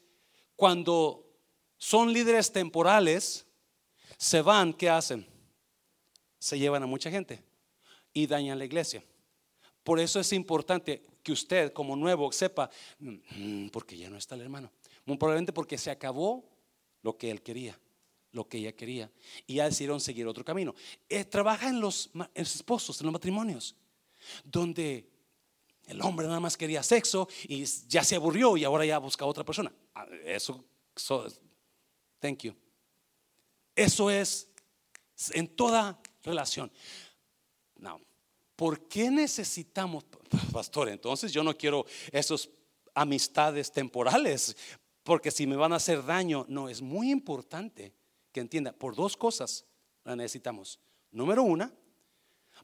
Cuando 0.56 1.26
son 1.78 2.12
líderes 2.12 2.52
temporales, 2.52 3.46
se 4.18 4.42
van, 4.42 4.74
¿qué 4.74 4.90
hacen? 4.90 5.26
Se 6.38 6.58
llevan 6.58 6.82
a 6.82 6.86
mucha 6.86 7.10
gente 7.10 7.42
y 8.12 8.26
dañan 8.26 8.58
la 8.58 8.66
iglesia. 8.66 9.02
Por 9.84 10.00
eso 10.00 10.20
es 10.20 10.34
importante 10.34 11.02
que 11.22 11.32
usted 11.32 11.72
como 11.72 11.96
nuevo 11.96 12.30
sepa, 12.30 12.70
mm, 12.98 13.68
porque 13.68 13.96
ya 13.96 14.10
no 14.10 14.18
está 14.18 14.34
el 14.34 14.42
hermano. 14.42 14.70
Muy 15.04 15.16
probablemente 15.16 15.52
porque 15.52 15.78
se 15.78 15.90
acabó 15.90 16.44
lo 17.02 17.16
que 17.16 17.30
él 17.30 17.42
quería, 17.42 17.78
lo 18.32 18.48
que 18.48 18.58
ella 18.58 18.72
quería. 18.72 19.10
Y 19.46 19.54
ya 19.56 19.64
decidieron 19.64 20.00
seguir 20.00 20.26
otro 20.26 20.44
camino. 20.44 20.74
Eh, 21.08 21.24
trabaja 21.24 21.68
en 21.68 21.80
los, 21.80 22.10
esposos, 22.34 23.00
en 23.00 23.06
los 23.06 23.12
matrimonios, 23.12 23.76
donde 24.44 25.08
el 25.86 26.00
hombre 26.02 26.26
nada 26.26 26.40
más 26.40 26.56
quería 26.56 26.82
sexo 26.82 27.28
y 27.48 27.64
ya 27.88 28.04
se 28.04 28.16
aburrió 28.16 28.56
y 28.56 28.64
ahora 28.64 28.84
ya 28.84 28.98
busca 28.98 29.24
otra 29.24 29.44
persona. 29.44 29.72
Ah, 29.94 30.06
eso, 30.24 30.64
thank 32.20 32.42
you. 32.42 32.54
Eso 33.74 34.10
es 34.10 34.48
en 35.32 35.48
toda 35.48 36.00
relación. 36.22 36.70
No. 37.76 38.00
¿Por 38.56 38.88
qué 38.88 39.10
necesitamos, 39.10 40.04
pastor? 40.52 40.90
Entonces 40.90 41.32
yo 41.32 41.42
no 41.42 41.56
quiero 41.56 41.86
esos 42.12 42.50
amistades 42.94 43.72
temporales 43.72 44.56
porque 45.10 45.32
si 45.32 45.44
me 45.44 45.56
van 45.56 45.72
a 45.72 45.76
hacer 45.76 46.06
daño, 46.06 46.46
no, 46.48 46.68
es 46.68 46.80
muy 46.80 47.10
importante 47.10 47.92
que 48.30 48.38
entienda, 48.38 48.72
por 48.72 48.94
dos 48.94 49.16
cosas 49.16 49.66
la 50.04 50.14
necesitamos. 50.14 50.78
Número 51.10 51.42
una, 51.42 51.74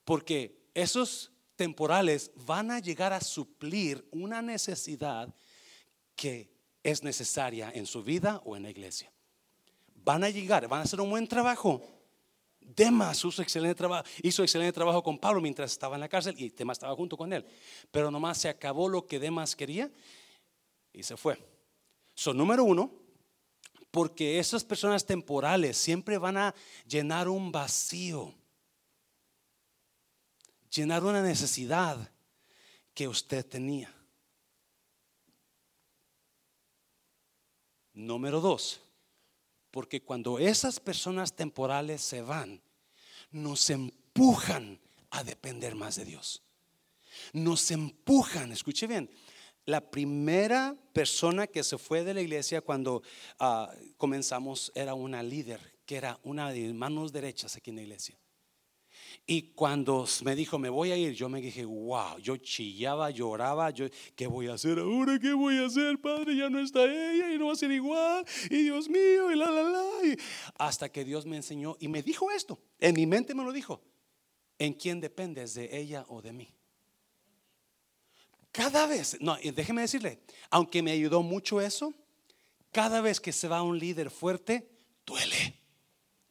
porque 0.04 0.68
esos 0.72 1.32
temporales 1.56 2.30
van 2.36 2.70
a 2.70 2.78
llegar 2.78 3.12
a 3.12 3.20
suplir 3.20 4.06
una 4.12 4.42
necesidad 4.42 5.34
que 6.14 6.48
es 6.84 7.02
necesaria 7.02 7.72
en 7.74 7.84
su 7.84 8.04
vida 8.04 8.40
o 8.44 8.54
en 8.54 8.62
la 8.62 8.70
iglesia. 8.70 9.12
Van 9.96 10.22
a 10.22 10.30
llegar, 10.30 10.68
van 10.68 10.82
a 10.82 10.84
hacer 10.84 11.00
un 11.00 11.10
buen 11.10 11.26
trabajo. 11.26 11.82
Demas 12.60 13.24
hizo 13.24 13.42
excelente 13.42 13.74
trabajo, 13.74 14.08
hizo 14.22 14.44
excelente 14.44 14.72
trabajo 14.72 15.02
con 15.02 15.18
Pablo 15.18 15.40
mientras 15.40 15.72
estaba 15.72 15.96
en 15.96 16.00
la 16.00 16.08
cárcel 16.08 16.36
y 16.38 16.50
Demas 16.50 16.76
estaba 16.76 16.94
junto 16.94 17.16
con 17.16 17.32
él. 17.32 17.44
Pero 17.90 18.08
nomás 18.08 18.38
se 18.38 18.48
acabó 18.48 18.88
lo 18.88 19.04
que 19.04 19.18
Demas 19.18 19.56
quería 19.56 19.90
Y 20.92 21.02
se 21.02 21.16
fue. 21.16 21.55
Son 22.16 22.34
número 22.36 22.64
uno, 22.64 22.90
porque 23.90 24.38
esas 24.38 24.64
personas 24.64 25.04
temporales 25.04 25.76
siempre 25.76 26.16
van 26.16 26.38
a 26.38 26.54
llenar 26.88 27.28
un 27.28 27.52
vacío, 27.52 28.34
llenar 30.70 31.04
una 31.04 31.22
necesidad 31.22 32.10
que 32.94 33.06
usted 33.06 33.44
tenía. 33.44 33.94
Número 37.92 38.40
dos, 38.40 38.80
porque 39.70 40.02
cuando 40.02 40.38
esas 40.38 40.80
personas 40.80 41.36
temporales 41.36 42.00
se 42.00 42.22
van, 42.22 42.62
nos 43.30 43.68
empujan 43.68 44.80
a 45.10 45.22
depender 45.22 45.74
más 45.74 45.96
de 45.96 46.06
Dios. 46.06 46.42
Nos 47.34 47.70
empujan, 47.70 48.52
escuche 48.52 48.86
bien, 48.86 49.10
la 49.66 49.90
primera 49.90 50.76
persona 50.92 51.46
que 51.46 51.62
se 51.62 51.76
fue 51.76 52.04
de 52.04 52.14
la 52.14 52.22
iglesia 52.22 52.60
cuando 52.60 53.02
ah, 53.38 53.70
comenzamos 53.96 54.72
era 54.74 54.94
una 54.94 55.22
líder, 55.22 55.60
que 55.84 55.96
era 55.96 56.18
una 56.22 56.50
de 56.52 56.72
manos 56.72 57.12
derechas 57.12 57.56
aquí 57.56 57.70
en 57.70 57.76
la 57.76 57.82
iglesia. 57.82 58.16
Y 59.26 59.52
cuando 59.54 60.06
me 60.24 60.36
dijo, 60.36 60.58
me 60.58 60.68
voy 60.68 60.92
a 60.92 60.96
ir, 60.96 61.12
yo 61.12 61.28
me 61.28 61.40
dije, 61.40 61.64
wow, 61.64 62.18
yo 62.18 62.36
chillaba, 62.36 63.10
lloraba, 63.10 63.70
yo, 63.70 63.86
¿qué 64.14 64.28
voy 64.28 64.46
a 64.46 64.54
hacer 64.54 64.78
ahora? 64.78 65.18
¿Qué 65.18 65.32
voy 65.32 65.56
a 65.56 65.66
hacer, 65.66 66.00
padre? 66.00 66.36
Ya 66.36 66.48
no 66.48 66.60
está 66.60 66.84
ella 66.84 67.32
y 67.32 67.38
no 67.38 67.46
va 67.46 67.52
a 67.52 67.56
ser 67.56 67.72
igual. 67.72 68.24
Y 68.50 68.62
Dios 68.62 68.88
mío, 68.88 69.32
y 69.32 69.36
la, 69.36 69.50
la, 69.50 69.64
la. 69.64 69.82
hasta 70.58 70.90
que 70.90 71.04
Dios 71.04 71.26
me 71.26 71.36
enseñó 71.36 71.76
y 71.80 71.88
me 71.88 72.04
dijo 72.04 72.30
esto. 72.30 72.60
En 72.78 72.94
mi 72.94 73.06
mente 73.06 73.34
me 73.34 73.42
lo 73.42 73.52
dijo. 73.52 73.82
¿En 74.58 74.74
quién 74.74 75.00
dependes? 75.00 75.54
¿De 75.54 75.76
ella 75.76 76.04
o 76.08 76.22
de 76.22 76.32
mí? 76.32 76.55
Cada 78.56 78.86
vez, 78.86 79.18
no, 79.20 79.36
déjeme 79.36 79.82
decirle, 79.82 80.18
aunque 80.48 80.82
me 80.82 80.90
ayudó 80.90 81.22
mucho 81.22 81.60
eso, 81.60 81.92
cada 82.72 83.02
vez 83.02 83.20
que 83.20 83.30
se 83.30 83.48
va 83.48 83.60
un 83.60 83.78
líder 83.78 84.10
fuerte, 84.10 84.66
duele, 85.04 85.60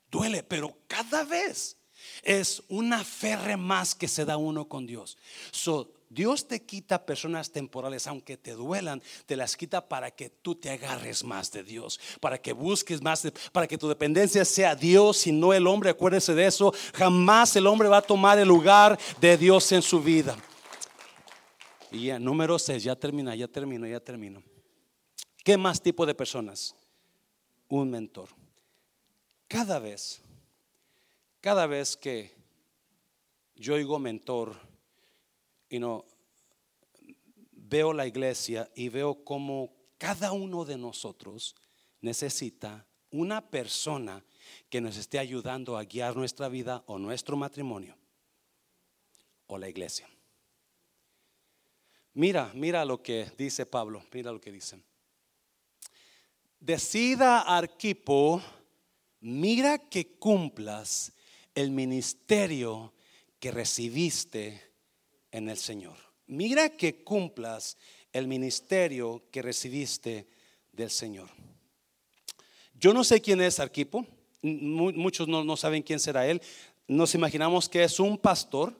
duele, 0.09 0.41
pero 0.41 0.75
cada 0.87 1.23
vez 1.23 1.77
es 2.23 2.63
una 2.67 3.03
ferre 3.03 3.57
más 3.57 3.93
que 3.93 4.07
se 4.07 4.25
da 4.25 4.37
uno 4.37 4.67
con 4.67 4.87
Dios. 4.87 5.19
So, 5.51 5.93
Dios 6.09 6.47
te 6.47 6.63
quita 6.63 7.05
personas 7.05 7.51
temporales, 7.51 8.07
aunque 8.07 8.37
te 8.37 8.53
duelan, 8.53 9.03
te 9.27 9.35
las 9.35 9.55
quita 9.55 9.87
para 9.87 10.09
que 10.09 10.31
tú 10.31 10.55
te 10.55 10.71
agarres 10.71 11.23
más 11.23 11.51
de 11.51 11.61
Dios, 11.61 11.99
para 12.21 12.41
que 12.41 12.53
busques 12.53 13.03
más, 13.03 13.31
para 13.51 13.67
que 13.67 13.77
tu 13.77 13.87
dependencia 13.87 14.45
sea 14.45 14.75
Dios 14.75 15.27
y 15.27 15.31
no 15.31 15.53
el 15.53 15.67
hombre. 15.67 15.91
Acuérdese 15.91 16.33
de 16.33 16.47
eso. 16.47 16.73
Jamás 16.95 17.55
el 17.55 17.67
hombre 17.67 17.87
va 17.87 17.97
a 17.97 18.01
tomar 18.01 18.39
el 18.39 18.47
lugar 18.47 18.97
de 19.21 19.37
Dios 19.37 19.71
en 19.71 19.83
su 19.83 20.01
vida. 20.01 20.35
Y 21.95 22.07
ya, 22.07 22.19
número 22.19 22.59
6, 22.59 22.83
ya 22.83 22.93
termina, 22.97 23.33
ya 23.35 23.47
termino, 23.47 23.87
ya 23.87 24.01
termino. 24.01 24.43
¿Qué 25.45 25.57
más 25.57 25.81
tipo 25.81 26.05
de 26.05 26.13
personas? 26.13 26.75
Un 27.69 27.89
mentor. 27.89 28.27
Cada 29.47 29.79
vez, 29.79 30.21
cada 31.39 31.65
vez 31.67 31.95
que 31.95 32.35
yo 33.55 33.75
oigo 33.75 33.97
mentor 33.97 34.57
y 35.69 35.79
no 35.79 36.03
veo 37.53 37.93
la 37.93 38.05
iglesia 38.05 38.69
y 38.75 38.89
veo 38.89 39.23
cómo 39.23 39.71
cada 39.97 40.33
uno 40.33 40.65
de 40.65 40.77
nosotros 40.77 41.55
necesita 42.01 42.85
una 43.09 43.49
persona 43.49 44.21
que 44.69 44.81
nos 44.81 44.97
esté 44.97 45.17
ayudando 45.17 45.77
a 45.77 45.85
guiar 45.85 46.17
nuestra 46.17 46.49
vida 46.49 46.83
o 46.87 46.99
nuestro 46.99 47.37
matrimonio 47.37 47.95
o 49.47 49.57
la 49.57 49.69
iglesia. 49.69 50.09
Mira, 52.15 52.49
mira 52.53 52.85
lo 52.85 53.03
que 53.03 53.29
dice 53.37 53.65
Pablo, 53.65 54.03
mira 54.13 54.31
lo 54.31 54.39
que 54.39 54.51
dice. 54.51 54.79
Decida 56.61 57.41
Arquipo, 57.41 58.41
mira 59.19 59.77
que 59.77 60.17
cumplas 60.17 61.11
el 61.53 61.71
ministerio 61.71 62.93
que 63.39 63.51
recibiste 63.51 64.61
en 65.29 65.49
el 65.49 65.57
Señor. 65.57 65.97
Mira 66.27 66.69
que 66.69 67.03
cumplas 67.03 67.77
el 68.13 68.27
ministerio 68.27 69.23
que 69.29 69.41
recibiste 69.41 70.25
del 70.71 70.89
Señor. 70.89 71.29
Yo 72.73 72.93
no 72.93 73.03
sé 73.03 73.19
quién 73.19 73.41
es 73.41 73.59
Arquipo, 73.59 74.05
muchos 74.41 75.27
no, 75.27 75.57
saben 75.57 75.83
quién 75.83 75.99
será 75.99 76.25
él. 76.25 76.41
Nos 76.87 77.13
imaginamos 77.13 77.67
que 77.67 77.83
es 77.83 77.99
un 77.99 78.17
pastor 78.17 78.73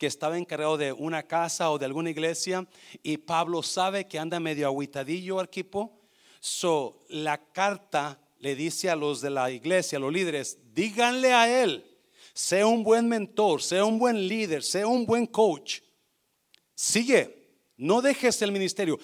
que 0.00 0.06
estaba 0.06 0.38
encargado 0.38 0.78
de 0.78 0.94
una 0.94 1.24
casa 1.24 1.70
o 1.70 1.78
de 1.78 1.84
alguna 1.84 2.08
iglesia 2.08 2.66
y 3.02 3.18
Pablo 3.18 3.62
sabe 3.62 4.08
que 4.08 4.18
anda 4.18 4.40
medio 4.40 4.66
aguitadillo 4.66 5.38
Arquipo. 5.38 6.00
So, 6.40 7.04
la 7.10 7.52
carta 7.52 8.18
le 8.38 8.54
dice 8.54 8.88
a 8.88 8.96
los 8.96 9.20
de 9.20 9.28
la 9.28 9.50
iglesia, 9.50 9.98
a 9.98 10.00
los 10.00 10.10
líderes, 10.10 10.56
díganle 10.72 11.34
a 11.34 11.62
él, 11.62 11.84
sea 12.32 12.66
un 12.66 12.82
buen 12.82 13.10
mentor, 13.10 13.60
sea 13.60 13.84
un 13.84 13.98
buen 13.98 14.26
líder, 14.26 14.62
sea 14.62 14.86
un 14.86 15.04
buen 15.04 15.26
coach. 15.26 15.80
Sigue, 16.74 17.58
no 17.76 18.00
dejes 18.00 18.40
el 18.40 18.52
ministerio. 18.52 18.98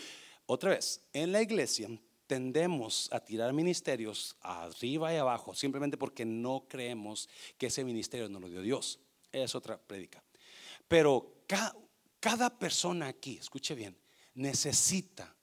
Otra 0.46 0.70
vez, 0.70 1.02
en 1.12 1.30
la 1.30 1.42
iglesia 1.42 1.90
tendemos 2.26 3.10
a 3.12 3.20
tirar 3.20 3.52
ministerios 3.52 4.34
arriba 4.40 5.12
y 5.12 5.18
abajo 5.18 5.54
simplemente 5.54 5.98
porque 5.98 6.24
no 6.24 6.64
creemos 6.66 7.28
que 7.58 7.66
ese 7.66 7.84
ministerio 7.84 8.30
no 8.30 8.40
lo 8.40 8.48
dio 8.48 8.62
Dios. 8.62 8.98
Es 9.30 9.54
otra 9.54 9.76
prédica. 9.76 10.25
Pero 10.88 11.44
cada, 12.20 12.58
persona 12.58 13.08
aquí, 13.08 13.38
escuche 13.38 13.74
bien, 13.74 13.96
necesita 14.34 15.34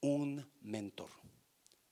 un 0.00 0.46
mentor. 0.60 1.10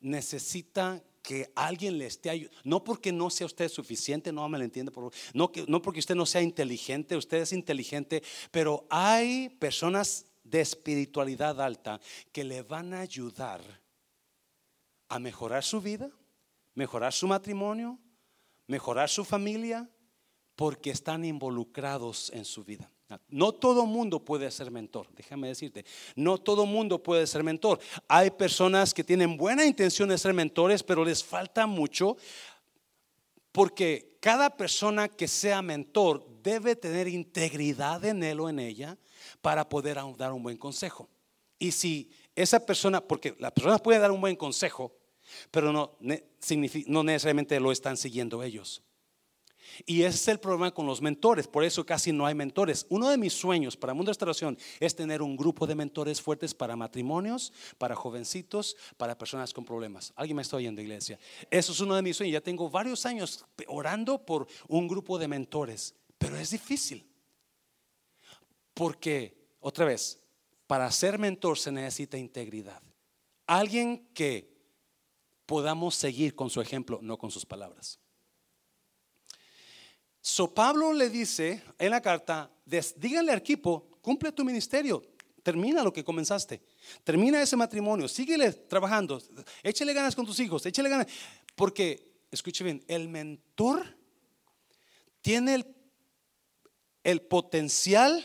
Necesita 0.01 1.03
que 1.23 1.53
alguien 1.55 1.99
le 1.99 2.07
esté 2.07 2.31
ayudando. 2.31 2.61
No 2.65 2.83
porque 2.83 3.13
no 3.13 3.31
sea 3.31 3.47
usted 3.47 3.69
suficiente, 3.69 4.33
no 4.33 4.49
me 4.49 4.59
lo 4.59 4.65
entiende. 4.65 4.93
No, 5.33 5.53
no 5.69 5.83
porque 5.83 6.01
usted 6.01 6.15
no 6.15 6.27
sea 6.27 6.43
inteligente, 6.43 7.17
usted 7.17 7.39
es 7.39 7.53
inteligente, 7.53 8.23
pero 8.51 8.87
hay 8.91 9.49
personas 9.49 10.27
de 10.43 10.61
espiritualidad 10.61 11.61
alta 11.61 12.01
que 12.33 12.45
le 12.45 12.63
van 12.63 12.95
a 12.95 13.01
ayudar 13.01 13.61
a 15.09 15.19
mejorar 15.19 15.63
su 15.63 15.81
vida, 15.81 16.11
mejorar 16.75 17.13
su 17.13 17.27
matrimonio, 17.27 17.99
mejorar 18.67 19.09
su 19.09 19.25
familia, 19.25 19.89
porque 20.57 20.91
están 20.91 21.25
involucrados 21.25 22.31
en 22.35 22.45
su 22.45 22.65
vida. 22.65 22.91
No 23.29 23.53
todo 23.53 23.85
mundo 23.85 24.25
puede 24.25 24.51
ser 24.51 24.71
mentor, 24.71 25.09
déjame 25.15 25.49
decirte, 25.49 25.85
no 26.17 26.39
todo 26.39 26.65
mundo 26.65 27.03
puede 27.03 27.27
ser 27.27 27.43
mentor. 27.43 27.79
Hay 28.09 28.31
personas 28.31 28.95
que 28.95 29.05
tienen 29.05 29.37
buena 29.37 29.67
intención 29.67 30.09
de 30.09 30.17
ser 30.17 30.33
mentores, 30.33 30.83
pero 30.83 31.05
les 31.05 31.23
falta 31.23 31.67
mucho 31.67 32.17
porque 33.51 34.17
cada 34.21 34.57
persona 34.57 35.09
que 35.09 35.29
sea 35.29 35.61
mentor 35.61 36.27
debe 36.43 36.75
tener 36.75 37.07
integridad 37.07 38.05
en 38.05 38.23
él 38.23 38.41
o 38.41 38.49
en 38.49 38.59
ella 38.59 38.97
para 39.41 39.69
poder 39.69 39.99
dar 40.17 40.33
un 40.33 40.43
buen 40.43 40.57
consejo. 40.57 41.09
Y 41.59 41.71
si 41.73 42.11
esa 42.35 42.65
persona, 42.65 43.01
porque 43.01 43.37
las 43.39 43.53
personas 43.53 43.81
pueden 43.81 44.01
dar 44.01 44.11
un 44.11 44.21
buen 44.21 44.37
consejo, 44.37 44.97
pero 45.51 45.73
no, 45.73 45.97
no 46.01 47.03
necesariamente 47.05 47.61
lo 47.61 47.71
están 47.73 47.97
siguiendo 47.97 48.43
ellos. 48.43 48.83
Y 49.87 50.03
ese 50.03 50.17
es 50.17 50.29
el 50.29 50.41
problema 50.41 50.73
con 50.73 50.87
los 50.87 51.01
mentores, 51.01 51.47
por 51.47 51.65
eso 51.65 51.85
casi 51.85 52.13
no 52.13 52.27
hay 52.27 52.35
mentores. 52.35 52.87
Uno 52.89 53.09
de 53.09 53.17
mis 53.17 53.33
sueños 53.33 53.77
para 53.77 53.95
Mundo 53.95 54.09
de 54.09 54.13
Restauración 54.13 54.59
es 54.81 54.95
tener 54.95 55.23
un 55.23 55.37
grupo 55.37 55.67
de 55.67 55.75
mentores 55.75 56.21
fuertes 56.21 56.55
para 56.55 56.77
matrimonios, 56.77 57.53
para 57.79 57.95
jovencitos, 57.95 58.77
para 58.97 59.17
personas 59.17 59.53
con 59.53 59.65
problemas. 59.65 60.13
Alguien 60.17 60.37
me 60.37 60.43
está 60.43 60.57
oyendo, 60.57 60.81
iglesia. 60.81 61.19
Eso 61.51 61.73
es 61.73 61.81
uno 61.81 61.95
de 61.95 62.03
mis 62.03 62.17
sueños. 62.17 62.33
Ya 62.33 62.41
tengo 62.41 62.69
varios 62.69 63.07
años 63.07 63.45
orando 63.69 64.19
por 64.25 64.47
un 64.69 64.89
grupo 64.89 65.19
de 65.19 65.29
mentores, 65.29 65.95
pero 66.19 66.37
es 66.37 66.51
difícil. 66.51 67.07
Porque, 68.75 69.37
otra 69.61 69.85
vez, 69.85 70.19
para 70.67 70.91
ser 70.91 71.19
mentor 71.19 71.59
se 71.59 71.71
necesita 71.71 72.17
integridad. 72.17 72.83
Alguien 73.47 74.09
que 74.15 74.51
podamos 75.47 75.95
seguir 75.95 76.35
con 76.35 76.49
su 76.49 76.61
ejemplo, 76.61 76.99
no 77.03 77.19
con 77.19 77.31
sus 77.31 77.45
palabras. 77.45 78.02
So 80.25 80.55
Pablo 80.55 80.93
le 80.93 81.11
dice 81.11 81.65
en 81.81 81.91
la 81.91 82.01
carta, 82.01 82.49
díganle 82.65 83.33
al 83.33 83.39
equipo, 83.39 83.89
cumple 84.01 84.31
tu 84.31 84.45
ministerio, 84.45 85.03
termina 85.43 85.83
lo 85.83 85.93
que 85.93 86.05
comenzaste, 86.05 86.63
termina 87.03 87.43
ese 87.43 87.57
matrimonio, 87.57 88.07
síguele 88.07 88.53
trabajando, 88.53 89.21
échale 89.65 89.93
ganas 89.93 90.15
con 90.15 90.25
tus 90.25 90.39
hijos, 90.39 90.65
échale 90.65 90.89
ganas, 90.89 91.09
porque, 91.57 92.09
escuche 92.31 92.63
bien, 92.63 92.85
el 92.87 93.09
mentor 93.09 93.99
tiene 95.23 95.57
el, 95.57 95.77
el 97.03 97.23
potencial 97.23 98.25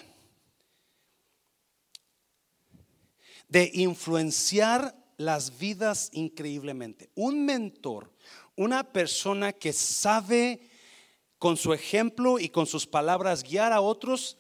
de 3.47 3.71
influenciar 3.73 4.95
las 5.17 5.57
vidas 5.57 6.09
increíblemente. 6.13 7.09
Un 7.15 7.43
mentor, 7.43 8.13
una 8.55 8.83
persona 8.83 9.51
que 9.51 9.73
sabe 9.73 10.66
con 11.39 11.57
su 11.57 11.73
ejemplo 11.73 12.39
y 12.39 12.49
con 12.49 12.65
sus 12.65 12.87
palabras 12.87 13.43
guiar 13.43 13.73
a 13.73 13.81
otros, 13.81 14.37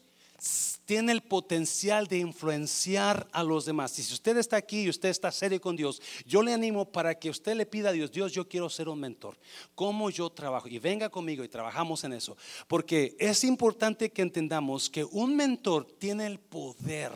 tiene 0.85 1.11
el 1.11 1.21
potencial 1.21 2.07
de 2.07 2.19
influenciar 2.19 3.27
a 3.31 3.43
los 3.43 3.65
demás. 3.65 3.97
Y 3.99 4.03
si 4.03 4.13
usted 4.13 4.37
está 4.37 4.55
aquí 4.55 4.83
y 4.83 4.89
usted 4.89 5.09
está 5.09 5.31
serio 5.31 5.59
con 5.59 5.75
Dios, 5.75 6.01
yo 6.25 6.43
le 6.43 6.53
animo 6.53 6.85
para 6.85 7.15
que 7.15 7.29
usted 7.29 7.55
le 7.55 7.65
pida 7.65 7.89
a 7.89 7.91
Dios, 7.91 8.11
Dios, 8.11 8.31
yo 8.31 8.47
quiero 8.47 8.69
ser 8.69 8.87
un 8.87 8.99
mentor. 8.99 9.37
¿Cómo 9.75 10.09
yo 10.09 10.29
trabajo? 10.29 10.67
Y 10.67 10.79
venga 10.79 11.09
conmigo 11.09 11.43
y 11.43 11.49
trabajamos 11.49 12.03
en 12.03 12.13
eso. 12.13 12.37
Porque 12.67 13.15
es 13.19 13.43
importante 13.43 14.11
que 14.11 14.21
entendamos 14.21 14.89
que 14.89 15.03
un 15.03 15.35
mentor 15.35 15.85
tiene 15.99 16.27
el 16.27 16.39
poder 16.39 17.11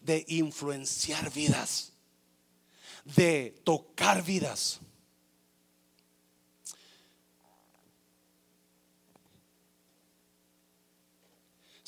de 0.00 0.24
influenciar 0.28 1.32
vidas, 1.32 1.92
de 3.04 3.60
tocar 3.64 4.24
vidas. 4.24 4.80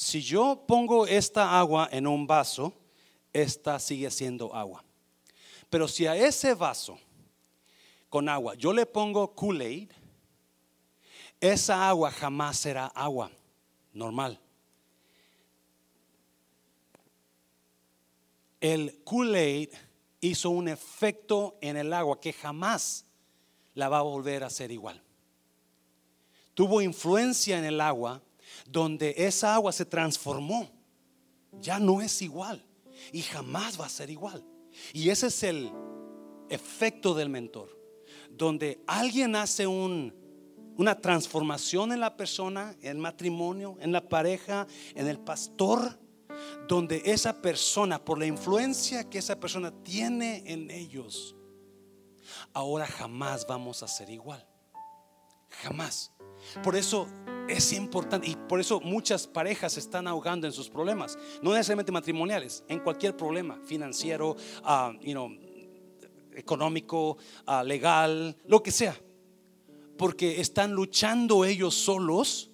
Si 0.09 0.23
yo 0.23 0.65
pongo 0.67 1.07
esta 1.07 1.61
agua 1.61 1.87
en 1.93 2.07
un 2.07 2.27
vaso, 2.27 2.73
esta 3.31 3.79
sigue 3.79 4.11
siendo 4.11 4.55
agua. 4.55 4.83
Pero 5.69 5.87
si 5.87 6.07
a 6.07 6.17
ese 6.17 6.55
vaso 6.55 6.99
con 8.09 8.27
agua 8.27 8.55
yo 8.55 8.73
le 8.73 8.87
pongo 8.87 9.35
Kool-Aid, 9.35 9.91
esa 11.39 11.87
agua 11.87 12.11
jamás 12.11 12.57
será 12.57 12.87
agua 12.87 13.31
normal. 13.93 14.41
El 18.63 19.05
Kool-Aid 19.05 19.75
hizo 20.23 20.49
un 20.49 20.69
efecto 20.69 21.59
en 21.61 21.77
el 21.77 21.93
agua 21.93 22.19
que 22.19 22.33
jamás 22.33 23.05
la 23.75 23.91
va 23.91 23.99
a 23.99 24.03
volver 24.15 24.43
a 24.43 24.49
ser 24.49 24.71
igual. 24.71 25.03
Tuvo 26.55 26.81
influencia 26.81 27.59
en 27.59 27.67
el 27.67 27.83
agua 27.83 28.23
donde 28.71 29.15
esa 29.17 29.55
agua 29.55 29.73
se 29.73 29.85
transformó. 29.85 30.69
Ya 31.61 31.79
no 31.79 32.01
es 32.03 32.23
igual 32.23 32.65
y 33.13 33.23
jamás 33.23 33.81
va 33.81 33.87
a 33.87 33.91
ser 33.91 34.11
igual. 34.11 34.45
Y 34.93 35.11
ese 35.11 35.29
es 35.29 35.43
el 35.43 35.73
efecto 36.49 37.15
del 37.15 37.29
mentor, 37.29 37.69
donde 38.31 38.81
alguien 38.87 39.37
hace 39.37 39.67
una 39.67 41.01
transformación 41.01 41.93
en 41.93 42.01
la 42.01 42.17
persona, 42.17 42.75
en 42.81 42.91
el 42.91 42.99
matrimonio, 42.99 43.77
en 43.81 43.93
la 43.93 44.09
pareja, 44.09 44.67
en 44.95 45.09
el 45.09 45.19
pastor, 45.19 45.99
donde 46.69 47.03
esa 47.05 47.41
persona, 47.41 48.05
por 48.05 48.19
la 48.19 48.27
influencia 48.27 49.09
que 49.09 49.19
esa 49.19 49.41
persona 49.41 49.73
tiene 49.83 50.43
en 50.47 50.71
ellos, 50.71 51.35
ahora 52.53 52.87
jamás 52.87 53.47
vamos 53.47 53.83
a 53.83 53.89
ser 53.89 54.11
igual. 54.11 54.47
Jamás. 55.63 56.13
Por 56.63 56.77
eso 56.77 57.09
es 57.49 57.73
importante 57.73 58.29
y 58.29 58.37
por 58.37 58.61
eso 58.61 58.81
muchas 58.81 59.27
parejas 59.27 59.77
están 59.77 60.07
ahogando 60.07 60.47
en 60.47 60.53
sus 60.53 60.69
problemas, 60.69 61.19
no 61.43 61.53
necesariamente 61.53 61.93
matrimoniales, 61.93 62.63
en 62.69 62.81
cualquier 62.81 63.17
problema 63.17 63.59
financiero, 63.65 64.37
uh, 64.65 64.93
económico, 66.35 67.17
uh, 67.47 67.65
legal, 67.65 68.37
lo 68.47 68.63
que 68.63 68.71
sea, 68.71 68.97
porque 69.97 70.41
están 70.41 70.73
luchando 70.73 71.45
ellos 71.45 71.75
solos, 71.75 72.51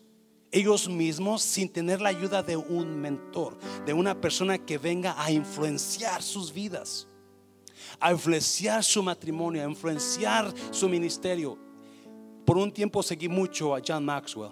ellos 0.51 0.89
mismos, 0.89 1.43
sin 1.43 1.69
tener 1.69 2.01
la 2.01 2.11
ayuda 2.11 2.43
de 2.43 2.57
un 2.57 2.97
mentor, 3.01 3.59
de 3.85 3.93
una 3.93 4.21
persona 4.21 4.59
que 4.59 4.79
venga 4.79 5.21
a 5.23 5.31
influenciar 5.33 6.23
sus 6.23 6.53
vidas, 6.53 7.09
a 7.99 8.13
influenciar 8.13 8.85
su 8.85 9.03
matrimonio, 9.03 9.63
a 9.63 9.69
influenciar 9.69 10.53
su 10.71 10.89
ministerio. 10.89 11.64
Por 12.45 12.59
un 12.59 12.73
tiempo 12.73 13.03
seguí 13.03 13.29
mucho 13.29 13.75
a 13.75 13.81
John 13.87 14.05
Maxwell 14.05 14.51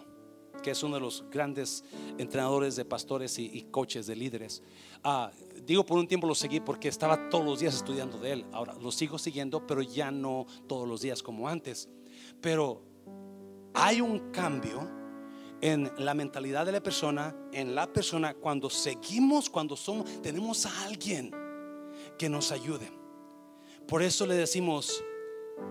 que 0.62 0.70
es 0.70 0.82
uno 0.82 0.95
de 0.95 1.01
los 1.01 1.24
grandes 1.30 1.84
entrenadores 2.16 2.76
de 2.76 2.84
pastores 2.84 3.38
y, 3.38 3.66
coaches 3.70 4.07
de 4.07 4.16
líderes. 4.16 4.62
Ah, 5.03 5.30
digo, 5.66 5.84
por 5.84 5.99
un 5.99 6.07
tiempo 6.07 6.26
lo 6.26 6.34
seguí 6.34 6.61
porque 6.61 6.88
estaba 6.88 7.28
todos 7.28 7.45
los 7.45 7.61
días 7.61 7.74
estudiando 7.74 8.18
de 8.18 8.32
él. 8.32 8.47
Ahora 8.53 8.74
lo 8.74 8.93
sigo 8.93 9.18
siguiendo, 9.18 9.66
pero 9.66 9.82
ya 9.82 10.11
no 10.11 10.47
todos 10.68 10.88
los 10.88 11.03
días 11.03 11.22
como 11.22 11.49
antes. 11.49 11.88
Pero 12.40 12.82
hay 13.74 14.01
un 14.01 14.30
cambio 14.30 14.88
en 15.61 15.90
la 15.99 16.14
mentalidad 16.14 16.64
de 16.64 16.72
la 16.72 16.82
persona, 16.82 17.36
en 17.53 17.74
la 17.74 17.93
persona, 17.93 18.34
cuando 18.34 18.70
seguimos, 18.70 19.51
cuando 19.51 19.76
somos, 19.76 20.22
tenemos 20.22 20.66
a 20.66 20.84
alguien 20.86 21.32
que 22.18 22.28
nos 22.28 22.51
ayude. 22.51 22.90
Por 23.86 24.03
eso 24.03 24.26
le 24.26 24.34
decimos, 24.34 25.03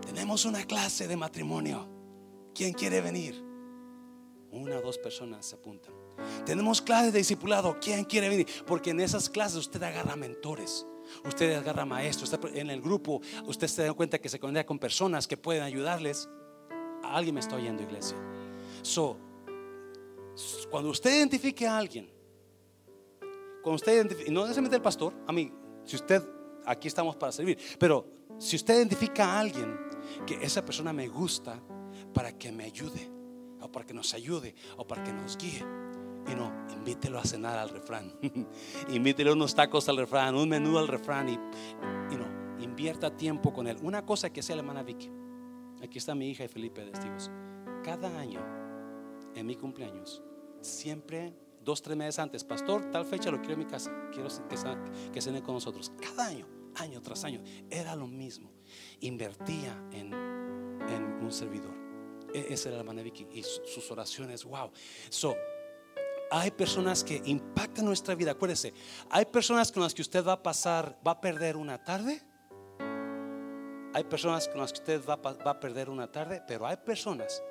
tenemos 0.06 0.46
una 0.46 0.64
clase 0.66 1.08
de 1.08 1.18
matrimonio. 1.18 1.91
¿Quién 2.54 2.74
quiere 2.74 3.02
venir? 3.02 3.44
Una 4.52 4.78
o 4.78 4.82
dos 4.82 4.98
personas 4.98 5.46
se 5.46 5.56
apuntan. 5.56 5.94
Tenemos 6.46 6.82
clases 6.82 7.14
de 7.14 7.20
discipulado. 7.20 7.78
¿Quién 7.80 8.04
quiere 8.04 8.28
venir? 8.30 8.48
Porque 8.68 8.90
en 8.90 9.00
esas 9.00 9.30
clases 9.30 9.58
usted 9.58 9.82
agarra 9.82 10.16
mentores. 10.16 10.86
Usted 11.26 11.54
agarra 11.54 11.86
maestros. 11.86 12.34
En 12.54 12.70
el 12.70 12.82
grupo 12.82 13.22
usted 13.46 13.68
se 13.68 13.84
da 13.84 13.94
cuenta 13.94 14.20
que 14.20 14.30
se 14.30 14.40
conecta 14.40 14.66
con 14.66 14.80
personas 14.80 15.28
que 15.28 15.38
pueden 15.38 15.64
ayudarles. 15.64 16.30
alguien 17.04 17.36
me 17.36 17.42
está 17.42 17.56
oyendo, 17.56 17.82
iglesia. 17.82 18.18
So, 18.82 19.18
cuando 20.70 20.90
usted 20.90 21.16
identifique 21.16 21.68
a 21.68 21.78
alguien, 21.78 22.10
cuando 23.62 23.76
usted 23.76 23.94
identifique, 23.94 24.32
no 24.32 24.42
necesariamente 24.42 24.76
el 24.76 24.82
pastor, 24.82 25.14
a 25.28 25.32
mí, 25.32 25.52
si 25.86 25.96
usted, 25.96 26.22
aquí 26.66 26.88
estamos 26.88 27.16
para 27.16 27.32
servir, 27.32 27.58
pero 27.78 28.06
si 28.38 28.56
usted 28.56 28.76
identifica 28.76 29.26
a 29.26 29.40
alguien 29.40 29.78
que 30.26 30.36
esa 30.44 30.64
persona 30.64 30.92
me 30.94 31.08
gusta 31.08 31.62
para 32.14 32.38
que 32.38 32.52
me 32.52 32.66
ayude, 32.66 33.10
o 33.62 33.72
para 33.72 33.86
que 33.86 33.94
nos 33.94 34.14
ayude 34.14 34.56
o 34.78 34.86
para 34.86 35.04
que 35.04 35.14
nos 35.14 35.38
guíe. 35.38 35.64
Y 36.28 36.36
no, 36.36 36.52
invítelo 36.74 37.20
a 37.20 37.24
cenar 37.24 37.58
al 37.58 37.70
refrán. 37.70 38.14
invítelo 38.90 39.34
unos 39.34 39.56
tacos 39.56 39.90
al 39.90 39.98
refrán, 39.98 40.36
un 40.36 40.50
menú 40.50 40.78
al 40.78 40.88
refrán 40.88 41.30
y, 41.30 41.34
y 41.34 42.16
no, 42.16 42.62
invierta 42.62 43.16
tiempo 43.16 43.52
con 43.52 43.68
él. 43.68 43.78
Una 43.82 44.06
cosa 44.06 44.32
que 44.32 44.44
sea 44.44 44.56
la 44.56 44.62
hermana 44.62 44.84
Vicky. 44.84 45.10
Aquí 45.82 45.98
está 45.98 46.14
mi 46.14 46.30
hija 46.30 46.44
y 46.44 46.48
Felipe 46.48 46.84
testigos. 46.84 47.32
Cada 47.84 48.20
año, 48.20 48.40
en 49.34 49.48
mi 49.48 49.56
cumpleaños, 49.56 50.22
siempre 50.62 51.34
dos, 51.64 51.82
tres 51.82 51.98
meses 51.98 52.20
antes, 52.20 52.44
pastor, 52.44 52.92
tal 52.92 53.06
fecha 53.06 53.32
lo 53.32 53.40
quiero 53.40 53.54
en 53.54 53.60
mi 53.60 53.66
casa, 53.66 53.92
quiero 54.12 54.30
que, 54.48 55.12
que 55.12 55.22
cene 55.22 55.42
con 55.42 55.56
nosotros. 55.56 55.92
Cada 56.00 56.28
año, 56.28 56.48
año 56.76 57.02
tras 57.02 57.24
año, 57.24 57.42
era 57.70 57.96
lo 57.96 58.06
mismo. 58.06 58.52
Invertía 59.00 59.76
en, 59.92 60.14
en 60.14 61.20
un 61.22 61.32
servidor. 61.32 61.81
E-, 62.34 62.54
esa 62.54 62.70
era 62.70 62.78
la 62.78 62.84
manera 62.84 63.10
y 63.10 63.44
sus 63.44 63.90
oraciones, 63.92 64.44
wow. 64.44 64.72
So, 65.10 65.36
hay 66.32 66.52
personas 66.52 67.04
que 67.04 67.22
impactan 67.26 67.86
nuestra 67.86 68.16
vida. 68.16 68.32
Acuérdese, 68.32 68.74
hay 69.10 69.26
personas 69.26 69.72
con 69.72 69.84
las 69.84 69.94
que 69.94 70.02
usted 70.02 70.26
va 70.26 70.34
a 70.34 70.44
pasar, 70.44 70.98
va 71.06 71.12
a 71.12 71.22
perder 71.22 71.58
una 71.58 71.84
tarde. 71.84 72.22
Hay 73.94 74.06
personas 74.06 74.48
con 74.48 74.62
las 74.62 74.72
que 74.72 74.80
usted 74.80 75.02
va, 75.06 75.18
va 75.18 75.52
a 75.52 75.60
perder 75.60 75.90
una 75.90 76.10
tarde, 76.10 76.42
pero 76.48 76.66
hay 76.66 76.78
personas 76.78 77.44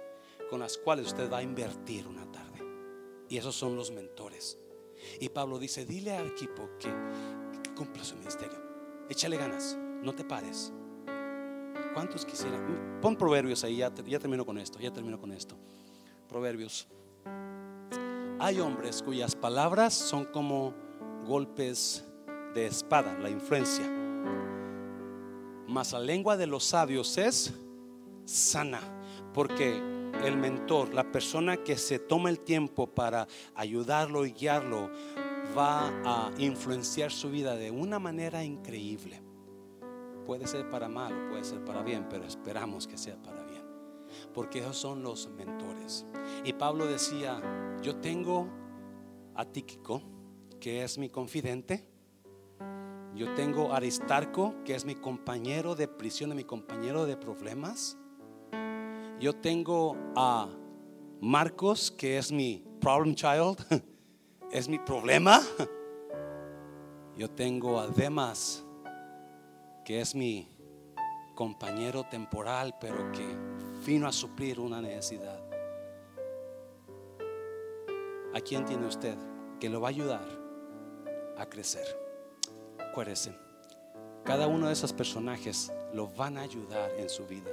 con 0.49 0.61
las 0.61 0.79
cuales 0.79 1.09
usted 1.09 1.31
va 1.31 1.39
a 1.39 1.43
invertir 1.43 2.07
una 2.07 2.25
tarde. 2.33 2.65
Y 3.29 3.37
esos 3.37 3.55
son 3.55 3.77
los 3.77 3.91
mentores. 3.91 4.59
Y 5.21 5.29
Pablo 5.29 5.59
dice, 5.59 5.85
dile 5.85 6.17
al 6.17 6.29
equipo 6.29 6.71
que 6.79 6.89
cumpla 7.77 8.03
su 8.03 8.17
ministerio. 8.17 8.59
Échale 9.09 9.37
ganas, 9.37 9.77
no 9.77 10.15
te 10.15 10.25
pares. 10.25 10.73
¿Cuántos 11.95 12.25
quisieran? 12.25 13.01
Pon 13.01 13.17
proverbios 13.17 13.65
ahí, 13.65 13.79
ya, 13.79 13.91
termino 13.91 14.45
con 14.45 14.59
esto, 14.59 14.79
ya 14.79 14.93
termino 14.93 15.19
con 15.19 15.33
esto. 15.33 15.57
Proverbios. 16.29 16.87
Hay 18.39 18.61
hombres 18.61 19.03
cuyas 19.03 19.35
palabras 19.35 19.93
son 19.93 20.25
como 20.27 20.73
golpes 21.27 22.05
de 22.55 22.67
espada, 22.67 23.19
la 23.19 23.29
influencia. 23.29 23.87
Mas 25.67 25.93
la 25.93 26.01
lengua 26.01 26.37
de 26.37 26.47
los 26.47 26.65
sabios 26.65 27.19
es 27.19 27.53
sana, 28.25 28.81
porque 29.35 29.77
el 30.25 30.37
mentor, 30.37 30.95
la 30.95 31.11
persona 31.11 31.57
que 31.59 31.77
se 31.77 31.99
toma 31.99 32.31
el 32.31 32.41
tiempo 32.41 32.87
para 32.87 33.27
ayudarlo 33.55 34.27
y 34.27 34.33
guiarlo, 34.33 34.91
va 35.57 35.89
a 36.05 36.31
influenciar 36.39 37.11
su 37.11 37.31
vida 37.31 37.57
de 37.57 37.71
una 37.71 37.99
manera 37.99 38.45
increíble. 38.45 39.30
Puede 40.31 40.47
ser 40.47 40.71
para 40.71 40.89
mal 40.89 41.13
o 41.13 41.29
puede 41.29 41.43
ser 41.43 41.65
para 41.65 41.83
bien, 41.83 42.07
pero 42.09 42.25
esperamos 42.25 42.87
que 42.87 42.97
sea 42.97 43.21
para 43.21 43.43
bien. 43.43 43.65
Porque 44.33 44.61
esos 44.61 44.77
son 44.77 45.03
los 45.03 45.29
mentores. 45.31 46.07
Y 46.45 46.53
Pablo 46.53 46.87
decía, 46.87 47.43
yo 47.83 47.97
tengo 47.97 48.47
a 49.35 49.45
Tíquico, 49.45 50.01
que 50.61 50.85
es 50.85 50.99
mi 50.99 51.09
confidente. 51.09 51.85
Yo 53.17 53.35
tengo 53.35 53.73
a 53.73 53.79
Aristarco, 53.79 54.55
que 54.65 54.77
es 54.77 54.85
mi 54.85 54.95
compañero 54.95 55.75
de 55.75 55.89
prisión, 55.89 56.33
mi 56.37 56.45
compañero 56.45 57.07
de 57.07 57.17
problemas. 57.17 57.99
Yo 59.19 59.35
tengo 59.35 59.97
a 60.15 60.49
Marcos, 61.21 61.91
que 61.91 62.19
es 62.19 62.31
mi 62.31 62.65
problem 62.81 63.17
child, 63.17 63.59
es 64.53 64.69
mi 64.69 64.79
problema. 64.79 65.43
Yo 67.17 67.29
tengo 67.29 67.81
a 67.81 67.89
Demas, 67.89 68.65
que 69.91 70.01
es 70.01 70.15
mi 70.15 70.49
compañero 71.35 72.05
temporal, 72.05 72.77
pero 72.81 73.11
que 73.11 73.27
vino 73.85 74.07
a 74.07 74.13
suplir 74.13 74.61
una 74.61 74.81
necesidad. 74.81 75.43
¿A 78.33 78.41
quién 78.41 78.65
tiene 78.65 78.87
usted 78.87 79.17
que 79.59 79.69
lo 79.69 79.81
va 79.81 79.89
a 79.89 79.91
ayudar 79.91 80.29
a 81.37 81.45
crecer. 81.47 81.85
Acuérdense, 82.79 83.37
cada 84.23 84.47
uno 84.47 84.69
de 84.69 84.75
esos 84.75 84.93
personajes 84.93 85.73
lo 85.93 86.07
van 86.07 86.39
a 86.39 86.43
ayudar 86.43 86.93
en 86.97 87.11
su 87.11 87.27
vida. 87.27 87.51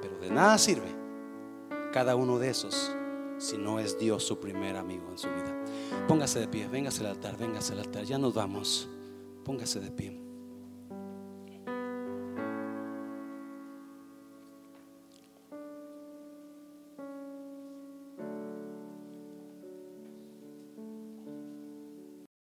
Pero 0.00 0.16
de 0.20 0.30
nada 0.30 0.58
sirve 0.58 0.94
cada 1.92 2.14
uno 2.14 2.38
de 2.38 2.50
esos 2.50 2.94
si 3.38 3.58
no 3.58 3.80
es 3.80 3.98
Dios 3.98 4.22
su 4.22 4.38
primer 4.38 4.76
amigo 4.76 5.08
en 5.10 5.18
su 5.18 5.26
vida. 5.26 5.64
Póngase 6.06 6.38
de 6.38 6.46
pie, 6.46 6.68
véngase 6.68 7.00
al 7.00 7.08
altar, 7.08 7.36
véngase 7.36 7.72
al 7.72 7.80
altar, 7.80 8.04
ya 8.04 8.16
nos 8.16 8.32
vamos. 8.32 8.88
Póngase 9.44 9.80
de 9.80 9.90
pie. 9.90 10.25